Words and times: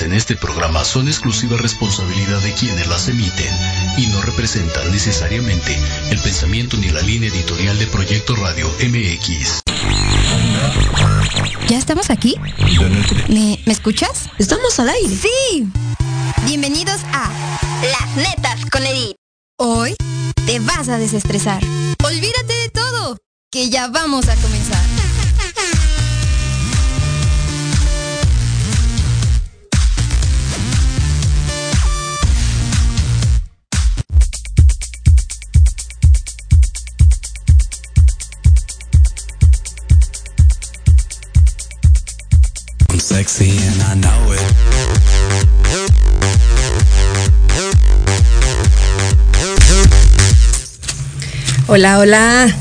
vertidas 0.00 0.02
en 0.02 0.12
este 0.12 0.36
programa 0.36 0.84
son 0.84 1.08
exclusiva 1.08 1.56
responsabilidad 1.56 2.40
de 2.40 2.52
quienes 2.54 2.86
las 2.88 3.08
emiten 3.08 3.54
y 3.96 4.06
no 4.08 4.20
representan 4.22 4.90
necesariamente 4.90 5.78
el 6.10 6.18
pensamiento 6.20 6.76
ni 6.76 6.88
la 6.90 7.02
línea 7.02 7.28
editorial 7.28 7.78
de 7.78 7.86
Proyecto 7.86 8.34
Radio 8.36 8.68
MX. 8.80 9.62
¿Ya 11.68 11.78
estamos 11.78 12.10
aquí? 12.10 12.36
¿Me, 13.28 13.60
¿Me 13.64 13.72
escuchas? 13.72 14.28
Estamos 14.38 14.78
al 14.78 14.88
aire. 14.88 15.14
Sí. 15.14 15.68
Bienvenidos 16.44 17.00
a 17.12 17.30
Las 17.82 18.16
Netas 18.16 18.64
con 18.70 18.84
Edith. 18.84 19.16
Hoy 19.58 19.94
te 20.46 20.58
vas 20.60 20.88
a 20.88 20.98
desestresar. 20.98 21.62
Olvídate 22.04 22.52
de 22.52 22.68
todo, 22.70 23.16
que 23.50 23.70
ya 23.70 23.88
vamos 23.88 24.28
a 24.28 24.36
comenzar. 24.36 24.82
Hola, 51.66 51.98
hola. 52.00 52.54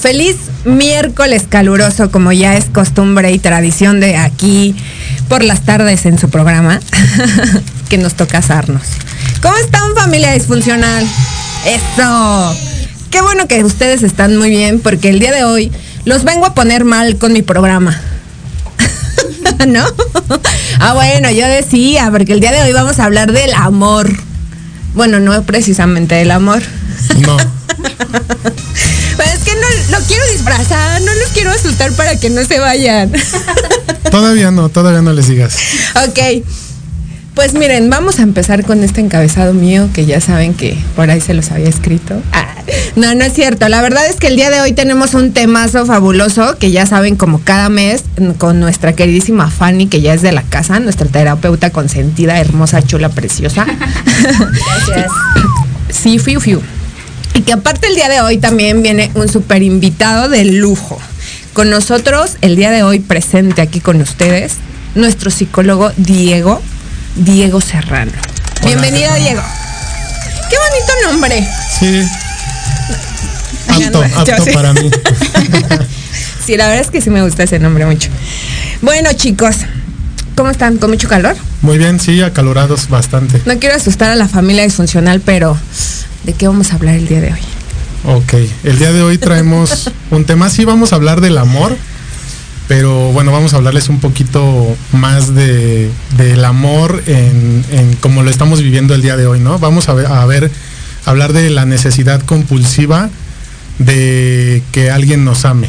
Feliz 0.00 0.36
miércoles 0.64 1.44
caluroso, 1.48 2.10
como 2.10 2.32
ya 2.32 2.56
es 2.56 2.64
costumbre 2.64 3.30
y 3.30 3.38
tradición 3.38 4.00
de 4.00 4.16
aquí 4.16 4.74
por 5.28 5.44
las 5.44 5.60
tardes 5.64 6.06
en 6.06 6.18
su 6.18 6.28
programa, 6.28 6.80
que 7.88 7.98
nos 7.98 8.14
toca 8.14 8.38
asarnos. 8.38 8.82
¿Cómo 9.42 9.56
están 9.58 9.94
familia 9.94 10.32
disfuncional? 10.32 11.06
Eso. 11.66 12.56
Qué 13.10 13.20
bueno 13.20 13.46
que 13.46 13.62
ustedes 13.62 14.02
están 14.02 14.36
muy 14.38 14.50
bien, 14.50 14.80
porque 14.80 15.10
el 15.10 15.20
día 15.20 15.32
de 15.32 15.44
hoy 15.44 15.70
los 16.04 16.24
vengo 16.24 16.46
a 16.46 16.54
poner 16.54 16.84
mal 16.84 17.16
con 17.18 17.32
mi 17.32 17.42
programa. 17.42 18.00
¿No? 19.66 19.84
ah, 20.80 20.94
bueno, 20.94 21.30
yo 21.30 21.46
decía, 21.46 22.10
porque 22.10 22.32
el 22.32 22.40
día 22.40 22.52
de 22.52 22.62
hoy 22.62 22.72
vamos 22.72 22.98
a 22.98 23.04
hablar 23.04 23.32
del 23.32 23.52
amor. 23.54 24.10
Bueno, 24.94 25.20
no 25.20 25.42
precisamente 25.42 26.14
del 26.14 26.30
amor. 26.30 26.62
No. 27.20 27.36
Pero 29.16 29.30
es 29.30 29.44
que 29.44 29.54
no 29.54 29.98
lo 29.98 30.04
quiero 30.06 30.24
disfrazar, 30.32 31.00
no 31.02 31.14
los 31.14 31.28
quiero 31.32 31.50
asustar 31.50 31.92
para 31.92 32.18
que 32.18 32.30
no 32.30 32.44
se 32.44 32.58
vayan. 32.58 33.12
Todavía 34.10 34.50
no, 34.50 34.68
todavía 34.68 35.02
no 35.02 35.12
les 35.12 35.28
digas. 35.28 35.56
ok. 36.08 36.44
Pues 37.34 37.52
miren, 37.52 37.90
vamos 37.90 38.20
a 38.20 38.22
empezar 38.22 38.64
con 38.64 38.84
este 38.84 39.00
encabezado 39.00 39.54
mío 39.54 39.88
que 39.92 40.06
ya 40.06 40.20
saben 40.20 40.54
que 40.54 40.78
por 40.94 41.10
ahí 41.10 41.20
se 41.20 41.34
los 41.34 41.50
había 41.50 41.68
escrito. 41.68 42.22
Ah, 42.32 42.54
no, 42.94 43.12
no 43.16 43.24
es 43.24 43.32
cierto. 43.32 43.68
La 43.68 43.82
verdad 43.82 44.06
es 44.08 44.16
que 44.16 44.28
el 44.28 44.36
día 44.36 44.50
de 44.50 44.60
hoy 44.60 44.72
tenemos 44.72 45.14
un 45.14 45.32
temazo 45.32 45.84
fabuloso 45.84 46.56
que 46.58 46.70
ya 46.70 46.86
saben 46.86 47.16
como 47.16 47.40
cada 47.40 47.68
mes 47.70 48.04
con 48.38 48.60
nuestra 48.60 48.92
queridísima 48.92 49.50
Fanny 49.50 49.88
que 49.88 50.00
ya 50.00 50.14
es 50.14 50.22
de 50.22 50.30
la 50.30 50.42
casa, 50.42 50.78
nuestra 50.78 51.08
terapeuta 51.08 51.70
consentida, 51.70 52.38
hermosa, 52.38 52.82
chula, 52.82 53.08
preciosa. 53.08 53.66
Gracias. 54.86 55.10
Sí, 55.90 56.20
fiu, 56.20 56.40
fiu. 56.40 56.60
Y 57.34 57.40
que 57.40 57.52
aparte 57.52 57.88
el 57.88 57.96
día 57.96 58.08
de 58.08 58.20
hoy 58.20 58.38
también 58.38 58.80
viene 58.80 59.10
un 59.14 59.28
super 59.28 59.60
invitado 59.60 60.28
de 60.28 60.44
lujo. 60.44 61.00
Con 61.52 61.68
nosotros 61.68 62.36
el 62.42 62.54
día 62.54 62.70
de 62.70 62.84
hoy 62.84 63.00
presente 63.00 63.60
aquí 63.60 63.80
con 63.80 64.00
ustedes, 64.00 64.54
nuestro 64.94 65.32
psicólogo 65.32 65.90
Diego, 65.96 66.62
Diego 67.16 67.60
Serrano. 67.60 68.12
Bienvenido 68.64 69.12
Diego. 69.14 69.42
Qué 70.50 70.56
bonito 70.56 71.10
nombre. 71.10 71.48
Sí. 71.78 72.02
Apto, 73.68 74.02
apto 74.02 74.44
para 74.52 74.72
mí. 74.72 74.90
Sí, 76.44 76.58
la 76.58 76.66
verdad 76.66 76.82
es 76.82 76.90
que 76.90 77.00
sí 77.00 77.08
me 77.08 77.22
gusta 77.22 77.44
ese 77.44 77.58
nombre 77.58 77.86
mucho. 77.86 78.10
Bueno 78.82 79.08
chicos, 79.14 79.56
¿cómo 80.36 80.50
están? 80.50 80.76
¿Con 80.76 80.90
mucho 80.90 81.08
calor? 81.08 81.34
Muy 81.62 81.78
bien, 81.78 81.98
sí, 81.98 82.20
acalorados 82.20 82.90
bastante. 82.90 83.40
No 83.46 83.58
quiero 83.58 83.76
asustar 83.76 84.10
a 84.10 84.14
la 84.14 84.28
familia 84.28 84.62
disfuncional, 84.62 85.20
pero 85.20 85.56
¿de 86.24 86.34
qué 86.34 86.46
vamos 86.46 86.72
a 86.72 86.74
hablar 86.74 86.96
el 86.96 87.08
día 87.08 87.22
de 87.22 87.32
hoy? 87.32 87.40
Ok, 88.04 88.34
el 88.64 88.78
día 88.78 88.92
de 88.92 89.00
hoy 89.00 89.16
traemos 89.16 89.90
un 90.10 90.26
tema, 90.26 90.50
sí 90.50 90.66
vamos 90.66 90.92
a 90.92 90.96
hablar 90.96 91.22
del 91.22 91.38
amor, 91.38 91.78
pero 92.68 93.12
bueno, 93.12 93.30
vamos 93.30 93.52
a 93.52 93.56
hablarles 93.56 93.88
un 93.88 94.00
poquito 94.00 94.76
más 94.92 95.34
de, 95.34 95.90
del 96.16 96.44
amor 96.44 97.02
en, 97.06 97.64
en 97.70 97.96
como 97.96 98.22
lo 98.22 98.30
estamos 98.30 98.62
viviendo 98.62 98.94
el 98.94 99.02
día 99.02 99.16
de 99.16 99.26
hoy, 99.26 99.40
¿no? 99.40 99.58
Vamos 99.58 99.88
a 99.88 99.94
ver, 99.94 100.06
a 100.06 100.24
ver, 100.24 100.50
hablar 101.04 101.32
de 101.32 101.50
la 101.50 101.66
necesidad 101.66 102.22
compulsiva 102.22 103.10
de 103.78 104.62
que 104.72 104.90
alguien 104.90 105.24
nos 105.24 105.44
ame. 105.44 105.68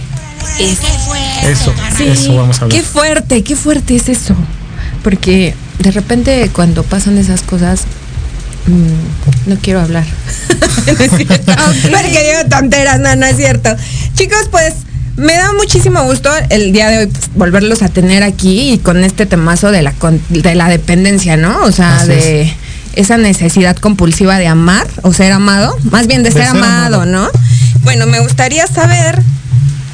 Eso, 1.43 1.73
eso 1.99 2.35
vamos 2.35 2.61
a 2.61 2.65
hablar. 2.65 2.79
Qué 2.79 2.85
fuerte, 2.85 3.43
qué 3.43 3.55
fuerte 3.55 3.95
es 3.95 4.09
eso. 4.09 4.35
Porque 5.03 5.53
de 5.79 5.91
repente 5.91 6.49
cuando 6.53 6.83
pasan 6.83 7.17
esas 7.17 7.41
cosas, 7.41 7.81
mm, 8.67 9.49
no 9.49 9.57
quiero 9.57 9.81
hablar. 9.81 10.05
No 10.85 10.91
es 11.03 11.11
cierto. 11.17 11.51
Porque 11.81 12.23
digo 12.23 12.47
tonteras, 12.47 12.99
no, 12.99 13.15
no 13.15 13.25
es 13.25 13.37
cierto. 13.37 13.75
Chicos, 14.13 14.49
pues 14.51 14.73
me 15.17 15.33
da 15.33 15.53
muchísimo 15.53 16.03
gusto 16.03 16.29
el 16.49 16.71
día 16.73 16.89
de 16.89 16.97
hoy 16.99 17.07
pues, 17.07 17.29
volverlos 17.35 17.81
a 17.81 17.89
tener 17.89 18.23
aquí 18.23 18.73
y 18.73 18.77
con 18.79 19.03
este 19.03 19.25
temazo 19.25 19.71
de 19.71 19.81
la, 19.81 19.93
de 20.29 20.55
la 20.55 20.67
dependencia, 20.69 21.37
¿no? 21.37 21.63
O 21.63 21.71
sea, 21.71 21.97
Así 21.97 22.07
de 22.09 22.53
esa 22.95 23.17
necesidad 23.17 23.75
compulsiva 23.75 24.37
de 24.37 24.47
amar 24.47 24.87
o 25.01 25.13
ser 25.13 25.31
amado, 25.31 25.77
más 25.91 26.07
bien 26.07 26.23
de, 26.23 26.29
De 26.29 26.35
ser, 26.35 26.47
ser 26.47 26.57
amado, 26.57 27.01
amado. 27.01 27.05
¿no? 27.05 27.29
Bueno, 27.83 28.05
me 28.07 28.19
gustaría 28.19 28.67
saber 28.67 29.21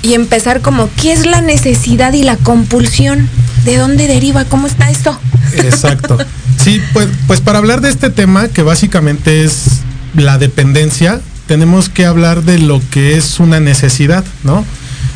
y 0.03 0.13
empezar 0.13 0.61
como, 0.61 0.89
¿qué 0.99 1.11
es 1.11 1.25
la 1.25 1.41
necesidad 1.41 2.13
y 2.13 2.23
la 2.23 2.37
compulsión? 2.37 3.29
¿De 3.65 3.77
dónde 3.77 4.07
deriva? 4.07 4.45
¿Cómo 4.45 4.67
está 4.67 4.89
esto? 4.89 5.17
Exacto. 5.57 6.17
Sí, 6.61 6.79
pues, 6.93 7.07
pues 7.25 7.41
para 7.41 7.57
hablar 7.57 7.81
de 7.81 7.89
este 7.89 8.11
tema, 8.11 8.47
que 8.47 8.61
básicamente 8.61 9.43
es 9.43 9.79
la 10.13 10.37
dependencia, 10.37 11.19
tenemos 11.47 11.89
que 11.89 12.05
hablar 12.05 12.43
de 12.43 12.59
lo 12.59 12.79
que 12.91 13.17
es 13.17 13.39
una 13.39 13.59
necesidad, 13.59 14.23
¿no? 14.43 14.63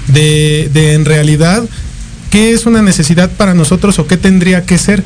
De, 0.08 0.70
de 0.74 0.94
en 0.94 1.06
realidad, 1.06 1.64
¿qué 2.30 2.54
es 2.54 2.66
una 2.66 2.82
necesidad 2.82 3.30
para 3.32 3.54
nosotros 3.54 3.98
o 4.00 4.08
qué 4.08 4.18
tendría 4.18 4.66
que 4.66 4.78
ser? 4.78 5.04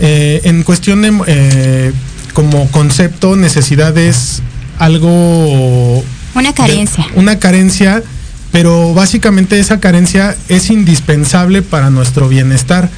Eh, 0.00 0.40
en 0.44 0.62
cuestión 0.62 1.02
de, 1.02 1.12
eh, 1.26 1.92
como 2.32 2.70
concepto, 2.70 3.36
necesidad 3.36 3.96
es 3.98 4.42
algo 4.78 6.02
Una 6.34 6.52
carencia. 6.54 7.06
de- 7.12 7.20
una 7.20 7.38
carencia, 7.38 8.02
pero 8.52 8.94
básicamente 8.94 9.58
esa 9.60 9.80
carencia 9.80 10.36
es 10.48 10.70
indispensable 10.70 11.62
para 11.62 11.90
nuestro 11.90 12.28
bienestar. 12.28 12.88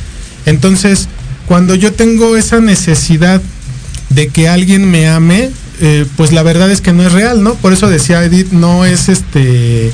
Entonces, 0.47 1.09
cuando 1.47 1.75
yo 1.75 1.93
tengo 1.93 2.37
esa 2.37 2.61
necesidad 2.61 3.43
de 4.11 4.29
que 4.29 4.49
alguien 4.49 4.89
me 4.91 5.09
ame, 5.09 5.51
eh, 5.81 6.07
pues 6.17 6.33
la 6.33 6.43
verdad 6.45 6.71
es 6.71 6.81
que 6.81 6.93
no 6.93 7.05
es 7.05 7.13
real, 7.13 7.43
¿no? 7.43 7.55
Por 7.57 7.73
eso 7.73 7.89
decía 7.89 8.23
Edith, 8.25 8.53
no 8.53 8.85
es 8.85 9.09
este, 9.09 9.91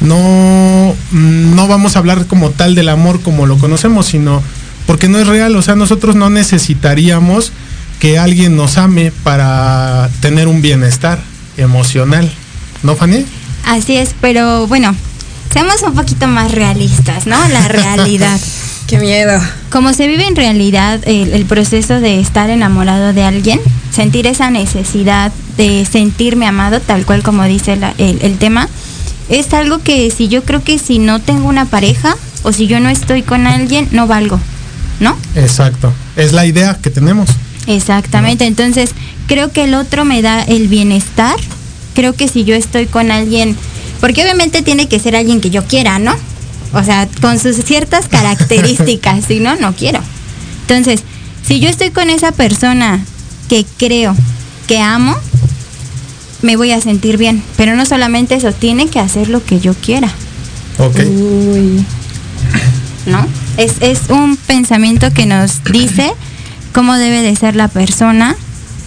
no, 0.00 0.94
no 1.12 1.68
vamos 1.68 1.96
a 1.96 2.00
hablar 2.00 2.26
como 2.26 2.50
tal 2.50 2.74
del 2.74 2.88
amor 2.88 3.20
como 3.22 3.46
lo 3.46 3.58
conocemos, 3.58 4.06
sino 4.06 4.42
porque 4.86 5.08
no 5.08 5.18
es 5.18 5.26
real, 5.26 5.56
o 5.56 5.62
sea, 5.62 5.74
nosotros 5.74 6.14
no 6.16 6.30
necesitaríamos 6.30 7.52
que 7.98 8.18
alguien 8.18 8.56
nos 8.56 8.78
ame 8.78 9.10
para 9.24 10.08
tener 10.20 10.48
un 10.48 10.62
bienestar 10.62 11.18
emocional, 11.56 12.30
¿no, 12.82 12.94
Fanny? 12.94 13.24
Así 13.64 13.96
es, 13.96 14.14
pero 14.20 14.66
bueno, 14.66 14.94
seamos 15.52 15.82
un 15.82 15.94
poquito 15.94 16.28
más 16.28 16.52
realistas, 16.52 17.26
¿no? 17.26 17.36
La 17.48 17.66
realidad. 17.68 18.38
Qué 18.86 18.98
miedo. 18.98 19.40
Como 19.70 19.92
se 19.94 20.06
vive 20.06 20.26
en 20.28 20.36
realidad 20.36 21.00
el, 21.08 21.32
el 21.32 21.44
proceso 21.46 21.98
de 21.98 22.20
estar 22.20 22.50
enamorado 22.50 23.12
de 23.12 23.24
alguien, 23.24 23.60
sentir 23.90 24.28
esa 24.28 24.50
necesidad 24.50 25.32
de 25.56 25.84
sentirme 25.90 26.46
amado, 26.46 26.78
tal 26.80 27.04
cual 27.04 27.24
como 27.24 27.42
dice 27.44 27.74
la- 27.74 27.94
el, 27.98 28.18
el 28.22 28.38
tema, 28.38 28.68
es 29.28 29.52
algo 29.52 29.78
que 29.78 30.10
si 30.10 30.28
yo 30.28 30.44
creo 30.44 30.62
que 30.62 30.78
si 30.78 30.98
no 30.98 31.20
tengo 31.20 31.48
una 31.48 31.64
pareja 31.64 32.16
o 32.42 32.52
si 32.52 32.66
yo 32.66 32.80
no 32.80 32.88
estoy 32.88 33.22
con 33.22 33.46
alguien, 33.46 33.88
no 33.90 34.06
valgo, 34.06 34.40
¿no? 35.00 35.16
Exacto, 35.34 35.92
es 36.16 36.32
la 36.32 36.46
idea 36.46 36.78
que 36.80 36.90
tenemos. 36.90 37.28
Exactamente, 37.66 38.46
entonces 38.46 38.90
creo 39.26 39.50
que 39.50 39.64
el 39.64 39.74
otro 39.74 40.04
me 40.04 40.22
da 40.22 40.42
el 40.42 40.68
bienestar, 40.68 41.36
creo 41.94 42.14
que 42.14 42.28
si 42.28 42.44
yo 42.44 42.54
estoy 42.54 42.86
con 42.86 43.10
alguien, 43.10 43.56
porque 44.00 44.22
obviamente 44.22 44.62
tiene 44.62 44.88
que 44.88 45.00
ser 45.00 45.16
alguien 45.16 45.40
que 45.40 45.50
yo 45.50 45.64
quiera, 45.64 45.98
¿no? 45.98 46.14
O 46.72 46.82
sea, 46.84 47.08
con 47.20 47.38
sus 47.38 47.56
ciertas 47.56 48.08
características, 48.10 49.24
si 49.24 49.40
no, 49.40 49.56
no 49.56 49.74
quiero. 49.74 50.00
Entonces, 50.62 51.02
si 51.46 51.60
yo 51.60 51.68
estoy 51.68 51.90
con 51.90 52.10
esa 52.10 52.32
persona 52.32 53.04
que 53.48 53.64
creo 53.78 54.14
que 54.66 54.80
amo, 54.80 55.16
me 56.46 56.56
voy 56.56 56.70
a 56.70 56.80
sentir 56.80 57.18
bien. 57.18 57.42
Pero 57.56 57.76
no 57.76 57.84
solamente 57.84 58.36
eso, 58.36 58.52
tiene 58.52 58.88
que 58.88 59.00
hacer 59.00 59.28
lo 59.28 59.44
que 59.44 59.60
yo 59.60 59.74
quiera. 59.74 60.08
Ok. 60.78 61.00
¿No? 63.06 63.26
Es, 63.56 63.74
es 63.80 64.08
un 64.08 64.36
pensamiento 64.36 65.12
que 65.12 65.26
nos 65.26 65.62
dice 65.64 66.12
cómo 66.72 66.94
debe 66.94 67.22
de 67.22 67.34
ser 67.36 67.56
la 67.56 67.68
persona 67.68 68.36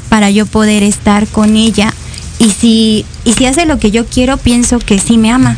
para 0.10 0.32
yo 0.32 0.46
poder 0.46 0.84
estar 0.84 1.28
con 1.28 1.56
ella. 1.56 1.94
Y 2.40 2.52
si, 2.52 3.06
y 3.26 3.34
si 3.34 3.46
hace 3.46 3.66
lo 3.66 3.78
que 3.78 3.92
yo 3.92 4.06
quiero, 4.06 4.38
pienso 4.38 4.80
que 4.80 4.98
sí 4.98 5.18
me 5.18 5.32
ama. 5.32 5.58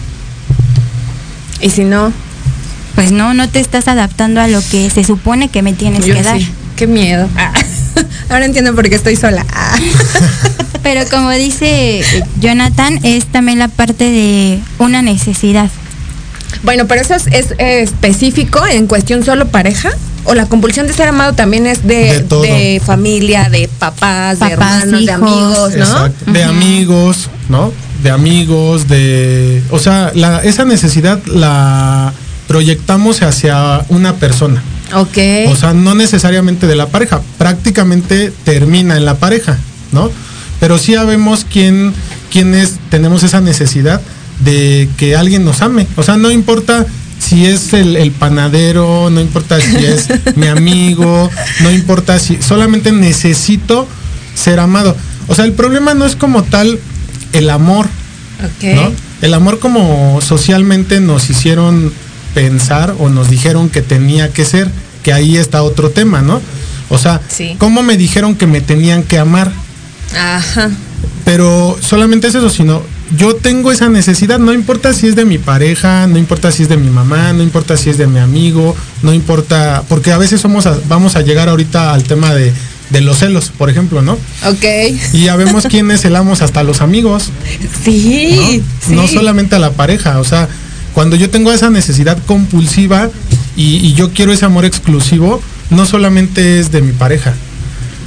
Y 1.62 1.70
si 1.70 1.84
no, 1.84 2.12
Pues 2.96 3.12
no, 3.12 3.34
no 3.34 3.48
te 3.48 3.60
estás 3.60 3.88
adaptando 3.88 4.42
a 4.42 4.48
lo 4.48 4.62
que 4.70 4.90
se 4.90 5.04
supone 5.04 5.50
que 5.50 5.62
me 5.62 5.74
tienes 5.74 6.06
yo 6.06 6.16
que 6.16 6.24
dar. 6.24 6.42
Qué 6.76 6.88
miedo. 6.88 7.30
Ah. 7.38 7.54
Ahora 8.32 8.46
entiendo 8.46 8.74
por 8.74 8.88
qué 8.88 8.96
estoy 8.96 9.18
sola. 9.18 9.46
Ah. 9.54 9.76
Pero 10.84 11.02
como 11.10 11.30
dice 11.32 12.00
eh, 12.00 12.24
Jonathan, 12.40 13.00
es 13.04 13.26
también 13.26 13.60
la 13.60 13.68
parte 13.68 14.06
de 14.06 14.60
una 14.80 15.02
necesidad. 15.02 15.70
Bueno, 16.64 16.86
pero 16.86 17.02
eso 17.02 17.16
es, 17.16 17.28
es, 17.28 17.52
eh, 17.58 17.82
específico 17.82 18.66
en 18.66 18.88
cuestión 18.88 19.24
solo 19.24 19.48
pareja. 19.48 19.90
O 20.24 20.36
la 20.36 20.46
compulsión 20.46 20.86
de 20.86 20.94
ser 20.94 21.08
amado 21.08 21.34
también 21.34 21.66
es 21.66 21.86
de, 21.86 22.14
De 22.14 22.20
todo. 22.22 22.44
de 22.44 22.82
familia, 22.86 23.50
de 23.50 23.68
papás, 23.68 24.40
de 24.40 24.48
hermanos, 24.48 25.06
de 25.06 25.12
amigos, 25.12 25.76
¿no? 25.76 25.84
Exacto. 25.84 26.32
De 26.32 26.44
amigos, 26.44 27.30
¿no? 27.50 27.74
De 28.04 28.12
amigos, 28.12 28.88
de... 28.88 29.64
O 29.72 29.80
sea, 29.80 30.12
la, 30.14 30.40
esa 30.44 30.64
necesidad 30.64 31.20
la 31.26 32.14
proyectamos 32.48 33.24
hacia 33.24 33.84
una 33.90 34.16
persona. 34.16 34.62
Ok. 34.94 35.18
O 35.48 35.56
sea, 35.56 35.74
no 35.74 35.96
necesariamente 35.96 36.68
de 36.68 36.76
la 36.76 36.88
pareja, 36.88 37.22
prácticamente 37.38 38.32
termina 38.44 38.98
en 38.98 39.06
la 39.06 39.16
pareja, 39.16 39.58
¿no? 39.92 40.12
Pero 40.60 40.78
sí 40.78 40.94
sabemos 40.94 41.46
quién, 41.50 41.94
quiénes 42.32 42.76
tenemos 42.90 43.24
esa 43.24 43.42
necesidad 43.42 44.02
de 44.44 44.90
que 44.98 45.16
alguien 45.16 45.44
nos 45.44 45.62
ame. 45.62 45.88
O 45.96 46.04
sea, 46.04 46.18
no 46.18 46.32
importa 46.32 46.86
si 47.20 47.46
es 47.46 47.74
el, 47.74 47.96
el 47.96 48.12
panadero, 48.12 49.10
no 49.10 49.22
importa 49.22 49.60
si 49.60 49.86
es 49.86 50.08
mi 50.36 50.48
amigo, 50.48 51.30
no 51.62 51.72
importa 51.72 52.20
si 52.20 52.42
solamente 52.42 52.92
necesito 52.92 53.88
ser 54.34 54.60
amado. 54.60 54.96
O 55.28 55.36
sea, 55.36 55.46
el 55.46 55.54
problema 55.54 55.94
no 55.94 56.06
es 56.06 56.16
como 56.16 56.44
tal 56.44 56.80
el 57.34 57.50
amor, 57.50 57.88
ok. 58.40 58.64
¿no? 58.76 58.92
El 59.22 59.34
amor 59.34 59.60
como 59.60 60.20
socialmente 60.22 61.00
nos 61.00 61.30
hicieron 61.30 61.94
pensar 62.34 62.96
o 63.00 63.10
nos 63.10 63.30
dijeron 63.30 63.70
que 63.70 63.82
tenía 63.82 64.30
que 64.32 64.46
ser, 64.46 64.70
que 65.04 65.14
ahí 65.14 65.38
está 65.38 65.64
otro 65.64 65.90
tema, 65.90 66.22
¿no? 66.22 66.42
O 66.90 66.98
sea, 66.98 67.22
Sí. 67.30 67.56
¿cómo 67.58 67.84
me 67.84 67.98
dijeron 67.98 68.36
que 68.36 68.48
me 68.48 68.62
tenían 68.62 69.04
que 69.04 69.18
amar? 69.20 69.52
Ajá. 70.18 70.70
Pero 71.26 71.78
solamente 71.82 72.28
es 72.28 72.36
eso, 72.36 72.50
sino 72.50 72.82
yo 73.18 73.36
tengo 73.36 73.72
esa 73.72 73.90
necesidad, 73.90 74.40
no 74.40 74.54
importa 74.54 74.94
si 74.94 75.08
es 75.08 75.16
de 75.16 75.26
mi 75.26 75.38
pareja, 75.38 76.08
no 76.08 76.18
importa 76.18 76.52
si 76.52 76.64
es 76.64 76.70
de 76.70 76.78
mi 76.78 76.90
mamá, 76.90 77.34
no 77.34 77.44
importa 77.44 77.78
si 77.78 77.90
es 77.90 77.98
de 77.98 78.08
mi 78.08 78.20
amigo, 78.20 78.76
no 79.04 79.14
importa, 79.14 79.84
porque 79.88 80.12
a 80.12 80.18
veces 80.18 80.42
somos 80.42 80.66
a- 80.66 80.78
vamos 80.88 81.16
a 81.16 81.22
llegar 81.22 81.48
ahorita 81.50 81.94
al 81.94 82.04
tema 82.04 82.34
de, 82.34 82.52
de 82.90 83.02
los 83.02 83.20
celos, 83.20 83.52
por 83.58 83.70
ejemplo, 83.70 84.02
¿no? 84.02 84.14
Ok. 84.48 84.64
Y 85.14 85.24
ya 85.26 85.36
vemos 85.36 85.66
quiénes 85.70 86.02
celamos 86.02 86.42
hasta 86.42 86.64
los 86.64 86.82
amigos, 86.82 87.30
Sí, 87.86 88.36
¿no? 88.36 88.48
sí. 88.88 88.94
No 88.96 89.08
solamente 89.08 89.56
a 89.56 89.60
la 89.60 89.72
pareja, 89.72 90.20
o 90.20 90.24
sea, 90.24 90.48
cuando 90.94 91.16
yo 91.16 91.30
tengo 91.30 91.52
esa 91.52 91.70
necesidad 91.70 92.18
compulsiva 92.26 93.10
y, 93.56 93.78
y 93.78 93.94
yo 93.94 94.12
quiero 94.12 94.32
ese 94.34 94.46
amor 94.46 94.66
exclusivo, 94.66 95.42
no 95.70 95.86
solamente 95.86 96.60
es 96.60 96.72
de 96.72 96.82
mi 96.82 96.92
pareja, 96.92 97.34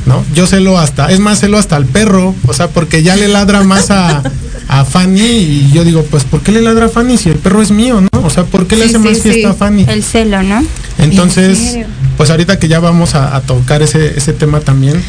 ¿no? 0.06 0.22
Yo 0.34 0.46
celo 0.46 0.78
hasta, 0.78 1.10
es 1.10 1.18
más, 1.20 1.40
celo 1.40 1.58
hasta 1.58 1.76
al 1.76 1.86
perro, 1.86 2.34
o 2.46 2.52
sea, 2.52 2.68
porque 2.68 3.02
ya 3.02 3.16
le 3.16 3.28
ladra 3.28 3.62
más 3.64 3.90
a, 3.90 4.22
a 4.68 4.84
Fanny 4.84 5.20
y 5.22 5.70
yo 5.72 5.84
digo, 5.84 6.04
pues, 6.10 6.24
¿por 6.24 6.40
qué 6.42 6.52
le 6.52 6.60
ladra 6.60 6.86
a 6.86 6.88
Fanny 6.90 7.16
si 7.16 7.30
el 7.30 7.36
perro 7.36 7.62
es 7.62 7.70
mío, 7.70 8.00
no? 8.00 8.08
O 8.22 8.30
sea, 8.30 8.44
¿por 8.44 8.66
qué 8.66 8.76
le 8.76 8.88
Sí, 8.88 8.94
hace 8.94 8.98
sí, 9.02 9.08
más 9.08 9.18
fiesta 9.18 9.40
sí. 9.40 9.44
a 9.46 9.54
Fanny? 9.54 9.86
El 9.88 10.02
celo, 10.02 10.42
¿no? 10.42 10.62
Entonces, 10.98 11.78
pues 12.16 12.30
ahorita 12.30 12.58
que 12.58 12.68
ya 12.68 12.80
vamos 12.80 13.14
a, 13.14 13.34
a 13.34 13.40
tocar 13.40 13.82
ese, 13.82 14.16
ese 14.18 14.32
tema 14.34 14.60
también, 14.60 15.02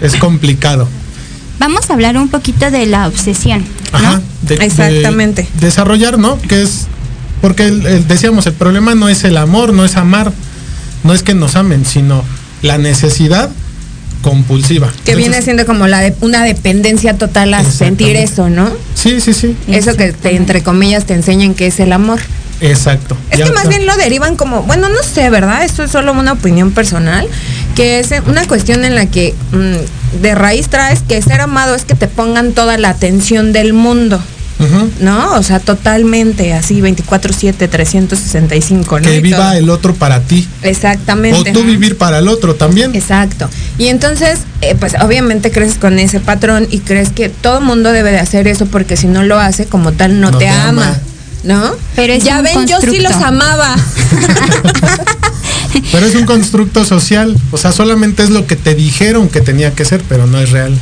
es 0.00 0.16
complicado. 0.16 0.88
Vamos 1.58 1.88
a 1.90 1.94
hablar 1.94 2.16
un 2.16 2.28
poquito 2.28 2.70
de 2.70 2.86
la 2.86 3.06
obsesión. 3.06 3.64
¿no? 3.92 3.98
Ajá, 3.98 4.20
de- 4.42 4.56
de 4.56 4.64
Exactamente. 4.64 5.48
desarrollar, 5.60 6.18
¿no? 6.18 6.38
Que 6.40 6.62
es, 6.62 6.86
porque 7.40 7.64
el- 7.66 7.86
el- 7.86 8.08
decíamos, 8.08 8.46
el 8.46 8.52
problema 8.52 8.94
no 8.94 9.08
es 9.08 9.24
el 9.24 9.36
amor, 9.36 9.72
no 9.72 9.84
es 9.84 9.96
amar, 9.96 10.32
no 11.04 11.14
es 11.14 11.22
que 11.22 11.34
nos 11.34 11.56
amen, 11.56 11.84
sino 11.86 12.22
la 12.62 12.78
necesidad 12.78 13.48
compulsiva. 14.22 14.88
Que 14.88 15.12
Entonces, 15.12 15.16
viene 15.16 15.42
siendo 15.42 15.66
como 15.66 15.86
la 15.86 16.00
de- 16.00 16.14
una 16.20 16.42
dependencia 16.42 17.16
total 17.16 17.54
a 17.54 17.62
sentir 17.64 18.16
eso, 18.16 18.48
¿no? 18.50 18.70
Sí, 18.94 19.20
sí, 19.20 19.32
sí, 19.32 19.56
Eso 19.68 19.96
que 19.96 20.12
te, 20.12 20.34
entre 20.36 20.62
comillas 20.62 21.04
te 21.04 21.14
enseñan 21.14 21.54
que 21.54 21.68
es 21.68 21.78
el 21.80 21.92
amor. 21.92 22.18
exacto. 22.60 23.16
Es 23.30 23.38
Ya 23.38 23.44
que 23.44 23.50
más 23.52 23.64
está. 23.64 23.76
bien 23.76 23.86
lo 23.86 23.96
derivan 23.96 24.34
como, 24.36 24.62
bueno, 24.62 24.88
no 24.88 25.02
sé, 25.02 25.30
¿verdad? 25.30 25.62
Esto 25.62 25.84
es 25.84 25.90
solo 25.92 26.12
una 26.12 26.32
opinión 26.32 26.72
personal, 26.72 27.28
que 27.76 28.00
es 28.00 28.08
una 28.26 28.46
cuestión 28.48 28.84
en 28.84 28.94
la 28.96 29.06
que 29.06 29.34
mm, 29.52 30.20
de 30.22 30.34
raíz 30.34 30.68
traes 30.68 31.02
que 31.06 31.20
ser 31.22 31.40
amado 31.40 31.74
es 31.74 31.84
que 31.84 31.94
te 31.94 32.08
pongan 32.08 32.52
toda 32.52 32.78
la 32.78 32.88
atención 32.88 33.52
del 33.52 33.72
mundo. 33.72 34.20
¿no? 35.00 35.34
O 35.34 35.42
sea, 35.42 35.60
totalmente, 35.60 36.54
así 36.54 36.80
24/7, 36.80 37.68
365, 37.68 39.00
¿no? 39.00 39.06
Que 39.06 39.16
Y 39.16 39.20
viva 39.20 39.36
todo. 39.36 39.52
el 39.52 39.68
otro 39.68 39.94
para 39.94 40.20
ti. 40.20 40.48
Exactamente. 40.62 41.50
O 41.50 41.52
tú 41.52 41.62
vivir 41.62 41.98
para 41.98 42.20
el 42.20 42.28
otro 42.28 42.54
también. 42.54 42.94
Exacto. 42.94 43.50
Y 43.76 43.88
entonces, 43.88 44.38
eh, 44.62 44.74
pues 44.74 44.94
obviamente 45.02 45.50
creces 45.50 45.76
con 45.76 45.98
ese 45.98 46.20
patrón 46.20 46.66
y 46.70 46.78
crees 46.78 47.10
que 47.10 47.28
todo 47.28 47.60
mundo 47.60 47.92
debe 47.92 48.12
de 48.12 48.18
hacer 48.18 48.48
eso 48.48 48.64
porque 48.64 48.96
si 48.96 49.08
no 49.08 49.22
lo 49.24 49.38
hace 49.38 49.66
como 49.66 49.92
tal 49.92 50.22
no, 50.22 50.30
No 50.30 50.38
te, 50.38 50.46
te 50.46 50.50
ama. 50.50 50.68
ama. 50.88 50.98
¿No? 51.44 51.72
Pero 51.94 52.14
es 52.14 52.24
ya 52.24 52.38
un 52.38 52.44
ven, 52.44 52.66
yo 52.66 52.80
sí 52.80 52.98
los 53.00 53.12
amaba. 53.12 53.76
Pero 55.92 56.06
es 56.06 56.14
un 56.14 56.26
constructo 56.26 56.84
social. 56.84 57.36
O 57.50 57.58
sea, 57.58 57.72
solamente 57.72 58.22
es 58.22 58.30
lo 58.30 58.46
que 58.46 58.56
te 58.56 58.74
dijeron 58.74 59.28
que 59.28 59.40
tenía 59.40 59.72
que 59.74 59.84
ser, 59.84 60.02
pero 60.08 60.26
no 60.26 60.38
es 60.38 60.50
real. 60.50 60.78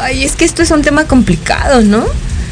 Ay, 0.00 0.24
es 0.24 0.32
que 0.32 0.44
esto 0.44 0.62
es 0.62 0.70
un 0.70 0.82
tema 0.82 1.04
complicado, 1.04 1.82
¿no? 1.82 2.04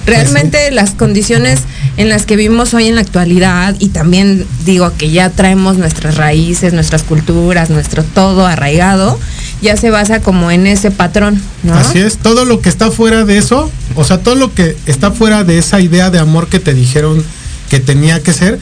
Realmente 0.07 0.71
las 0.71 0.93
condiciones 0.93 1.61
en 1.99 2.09
las 2.09 2.25
que 2.25 2.37
vivimos 2.37 2.73
hoy 2.73 2.87
en 2.87 2.95
la 2.95 3.03
actualidad 3.03 3.77
y 3.79 3.89
también 3.89 4.47
digo 4.65 4.91
que 4.97 5.11
ya 5.11 5.29
traemos 5.29 5.77
nuestras 5.77 6.17
raíces, 6.17 6.73
nuestras 6.73 7.03
culturas, 7.03 7.69
nuestro 7.69 8.03
todo 8.03 8.47
arraigado, 8.47 9.19
ya 9.61 9.77
se 9.77 9.91
basa 9.91 10.21
como 10.21 10.51
en 10.51 10.67
ese 10.67 10.91
patrón, 10.91 11.43
¿no? 11.63 11.75
Así 11.75 11.99
es, 11.99 12.17
todo 12.17 12.47
lo 12.47 12.63
que 12.63 12.71
está 12.71 12.91
fuera 12.91 13.27
de 13.27 13.37
eso, 13.37 13.71
o 13.97 14.05
sea, 14.05 14.23
todo 14.23 14.35
lo 14.35 14.55
que 14.55 14.77
está 14.87 15.11
fuera 15.11 15.45
de 15.45 15.59
esa 15.59 15.81
idea 15.81 16.09
de 16.09 16.19
amor 16.19 16.49
que 16.49 16.59
te 16.59 16.73
dijeron 16.73 17.23
que 17.69 17.81
tenía 17.81 18.23
que 18.23 18.33
ser, 18.33 18.59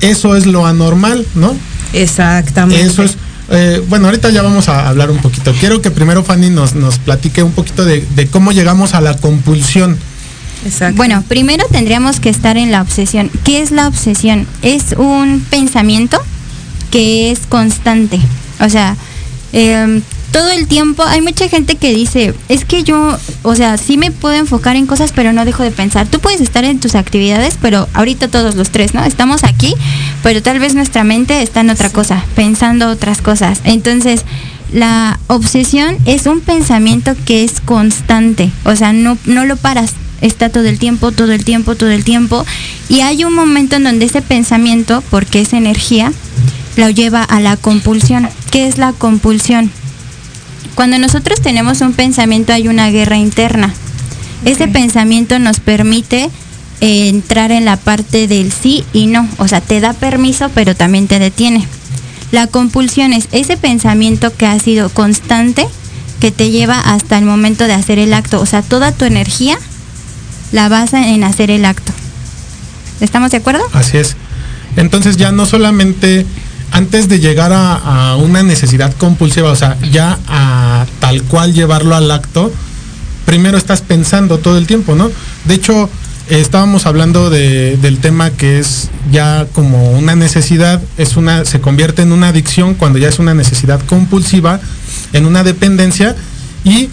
eso 0.00 0.34
es 0.34 0.46
lo 0.46 0.66
anormal, 0.66 1.24
¿no? 1.36 1.54
Exactamente. 1.92 2.86
Eso 2.86 3.02
es, 3.02 3.16
eh, 3.50 3.82
bueno, 3.88 4.06
ahorita 4.06 4.30
ya 4.30 4.42
vamos 4.42 4.68
a 4.68 4.88
hablar 4.88 5.10
un 5.10 5.18
poquito. 5.18 5.52
Quiero 5.58 5.80
que 5.80 5.90
primero 5.90 6.22
Fanny 6.22 6.50
nos, 6.50 6.74
nos 6.74 6.98
platique 6.98 7.42
un 7.42 7.52
poquito 7.52 7.84
de, 7.84 8.04
de 8.14 8.26
cómo 8.26 8.52
llegamos 8.52 8.94
a 8.94 9.00
la 9.00 9.16
compulsión. 9.16 9.98
Exacto. 10.64 10.96
Bueno, 10.96 11.22
primero 11.28 11.64
tendríamos 11.70 12.20
que 12.20 12.30
estar 12.30 12.56
en 12.56 12.70
la 12.70 12.82
obsesión. 12.82 13.30
¿Qué 13.44 13.62
es 13.62 13.70
la 13.70 13.88
obsesión? 13.88 14.46
Es 14.62 14.94
un 14.96 15.44
pensamiento 15.48 16.20
que 16.90 17.30
es 17.30 17.40
constante. 17.48 18.18
O 18.60 18.68
sea, 18.68 18.96
em, 19.52 20.02
todo 20.32 20.50
el 20.50 20.66
tiempo 20.66 21.02
hay 21.02 21.20
mucha 21.20 21.48
gente 21.48 21.76
que 21.76 21.94
dice, 21.94 22.34
es 22.48 22.64
que 22.64 22.84
yo, 22.84 23.18
o 23.42 23.54
sea, 23.54 23.76
sí 23.76 23.96
me 23.96 24.10
puedo 24.10 24.34
enfocar 24.34 24.76
en 24.76 24.86
cosas, 24.86 25.12
pero 25.14 25.32
no 25.32 25.44
dejo 25.44 25.62
de 25.62 25.70
pensar. 25.70 26.06
Tú 26.06 26.20
puedes 26.20 26.40
estar 26.40 26.64
en 26.64 26.80
tus 26.80 26.94
actividades, 26.94 27.58
pero 27.60 27.88
ahorita 27.94 28.28
todos 28.28 28.54
los 28.54 28.70
tres, 28.70 28.94
¿no? 28.94 29.04
Estamos 29.04 29.44
aquí, 29.44 29.74
pero 30.22 30.42
tal 30.42 30.58
vez 30.58 30.74
nuestra 30.74 31.04
mente 31.04 31.42
está 31.42 31.60
en 31.60 31.70
otra 31.70 31.90
cosa, 31.90 32.24
pensando 32.34 32.88
otras 32.88 33.22
cosas. 33.22 33.60
Entonces, 33.64 34.24
la 34.72 35.18
obsesión 35.28 35.96
es 36.04 36.26
un 36.26 36.40
pensamiento 36.40 37.14
que 37.24 37.44
es 37.44 37.60
constante, 37.60 38.50
o 38.64 38.76
sea, 38.76 38.92
no, 38.92 39.16
no 39.24 39.46
lo 39.46 39.56
paras, 39.56 39.94
está 40.20 40.50
todo 40.50 40.64
el 40.64 40.78
tiempo, 40.78 41.10
todo 41.12 41.32
el 41.32 41.44
tiempo, 41.44 41.74
todo 41.74 41.90
el 41.90 42.04
tiempo, 42.04 42.44
y 42.88 43.00
hay 43.00 43.24
un 43.24 43.34
momento 43.34 43.76
en 43.76 43.84
donde 43.84 44.04
ese 44.04 44.20
pensamiento, 44.20 45.02
porque 45.10 45.40
es 45.40 45.54
energía, 45.54 46.12
lo 46.76 46.90
lleva 46.90 47.22
a 47.22 47.40
la 47.40 47.56
compulsión. 47.56 48.28
¿Qué 48.50 48.68
es 48.68 48.78
la 48.78 48.92
compulsión? 48.92 49.70
Cuando 50.78 50.96
nosotros 51.00 51.40
tenemos 51.40 51.80
un 51.80 51.92
pensamiento 51.92 52.52
hay 52.52 52.68
una 52.68 52.88
guerra 52.88 53.16
interna. 53.16 53.74
Ese 54.44 54.68
pensamiento 54.68 55.40
nos 55.40 55.58
permite 55.58 56.30
eh, 56.80 57.08
entrar 57.08 57.50
en 57.50 57.64
la 57.64 57.76
parte 57.76 58.28
del 58.28 58.52
sí 58.52 58.84
y 58.92 59.08
no, 59.08 59.28
o 59.38 59.48
sea, 59.48 59.60
te 59.60 59.80
da 59.80 59.92
permiso 59.92 60.52
pero 60.54 60.76
también 60.76 61.08
te 61.08 61.18
detiene. 61.18 61.66
La 62.30 62.46
compulsión 62.46 63.12
es 63.12 63.26
ese 63.32 63.56
pensamiento 63.56 64.32
que 64.36 64.46
ha 64.46 64.56
sido 64.60 64.88
constante 64.88 65.66
que 66.20 66.30
te 66.30 66.52
lleva 66.52 66.78
hasta 66.78 67.18
el 67.18 67.24
momento 67.24 67.66
de 67.66 67.72
hacer 67.72 67.98
el 67.98 68.14
acto, 68.14 68.40
o 68.40 68.46
sea, 68.46 68.62
toda 68.62 68.92
tu 68.92 69.04
energía 69.04 69.58
la 70.52 70.68
basa 70.68 71.08
en 71.08 71.24
hacer 71.24 71.50
el 71.50 71.64
acto. 71.64 71.92
¿Estamos 73.00 73.32
de 73.32 73.38
acuerdo? 73.38 73.64
Así 73.72 73.96
es. 73.96 74.14
Entonces 74.76 75.16
ya 75.16 75.32
no 75.32 75.44
solamente 75.44 76.24
antes 76.70 77.08
de 77.08 77.20
llegar 77.20 77.52
a, 77.52 78.10
a 78.12 78.16
una 78.16 78.42
necesidad 78.42 78.92
compulsiva, 78.94 79.50
o 79.50 79.56
sea, 79.56 79.76
ya 79.90 80.18
a 80.28 80.86
tal 81.00 81.22
cual 81.24 81.54
llevarlo 81.54 81.94
al 81.94 82.10
acto, 82.10 82.52
primero 83.24 83.58
estás 83.58 83.82
pensando 83.82 84.38
todo 84.38 84.58
el 84.58 84.66
tiempo, 84.66 84.94
¿no? 84.94 85.10
De 85.44 85.54
hecho, 85.54 85.90
estábamos 86.28 86.86
hablando 86.86 87.30
del 87.30 87.98
tema 87.98 88.30
que 88.30 88.58
es 88.58 88.90
ya 89.10 89.46
como 89.52 89.92
una 89.92 90.14
necesidad, 90.14 90.80
es 90.96 91.16
una, 91.16 91.44
se 91.44 91.60
convierte 91.60 92.02
en 92.02 92.12
una 92.12 92.28
adicción 92.28 92.74
cuando 92.74 92.98
ya 92.98 93.08
es 93.08 93.18
una 93.18 93.34
necesidad 93.34 93.80
compulsiva, 93.86 94.60
en 95.12 95.26
una 95.26 95.42
dependencia 95.42 96.16
y 96.64 96.90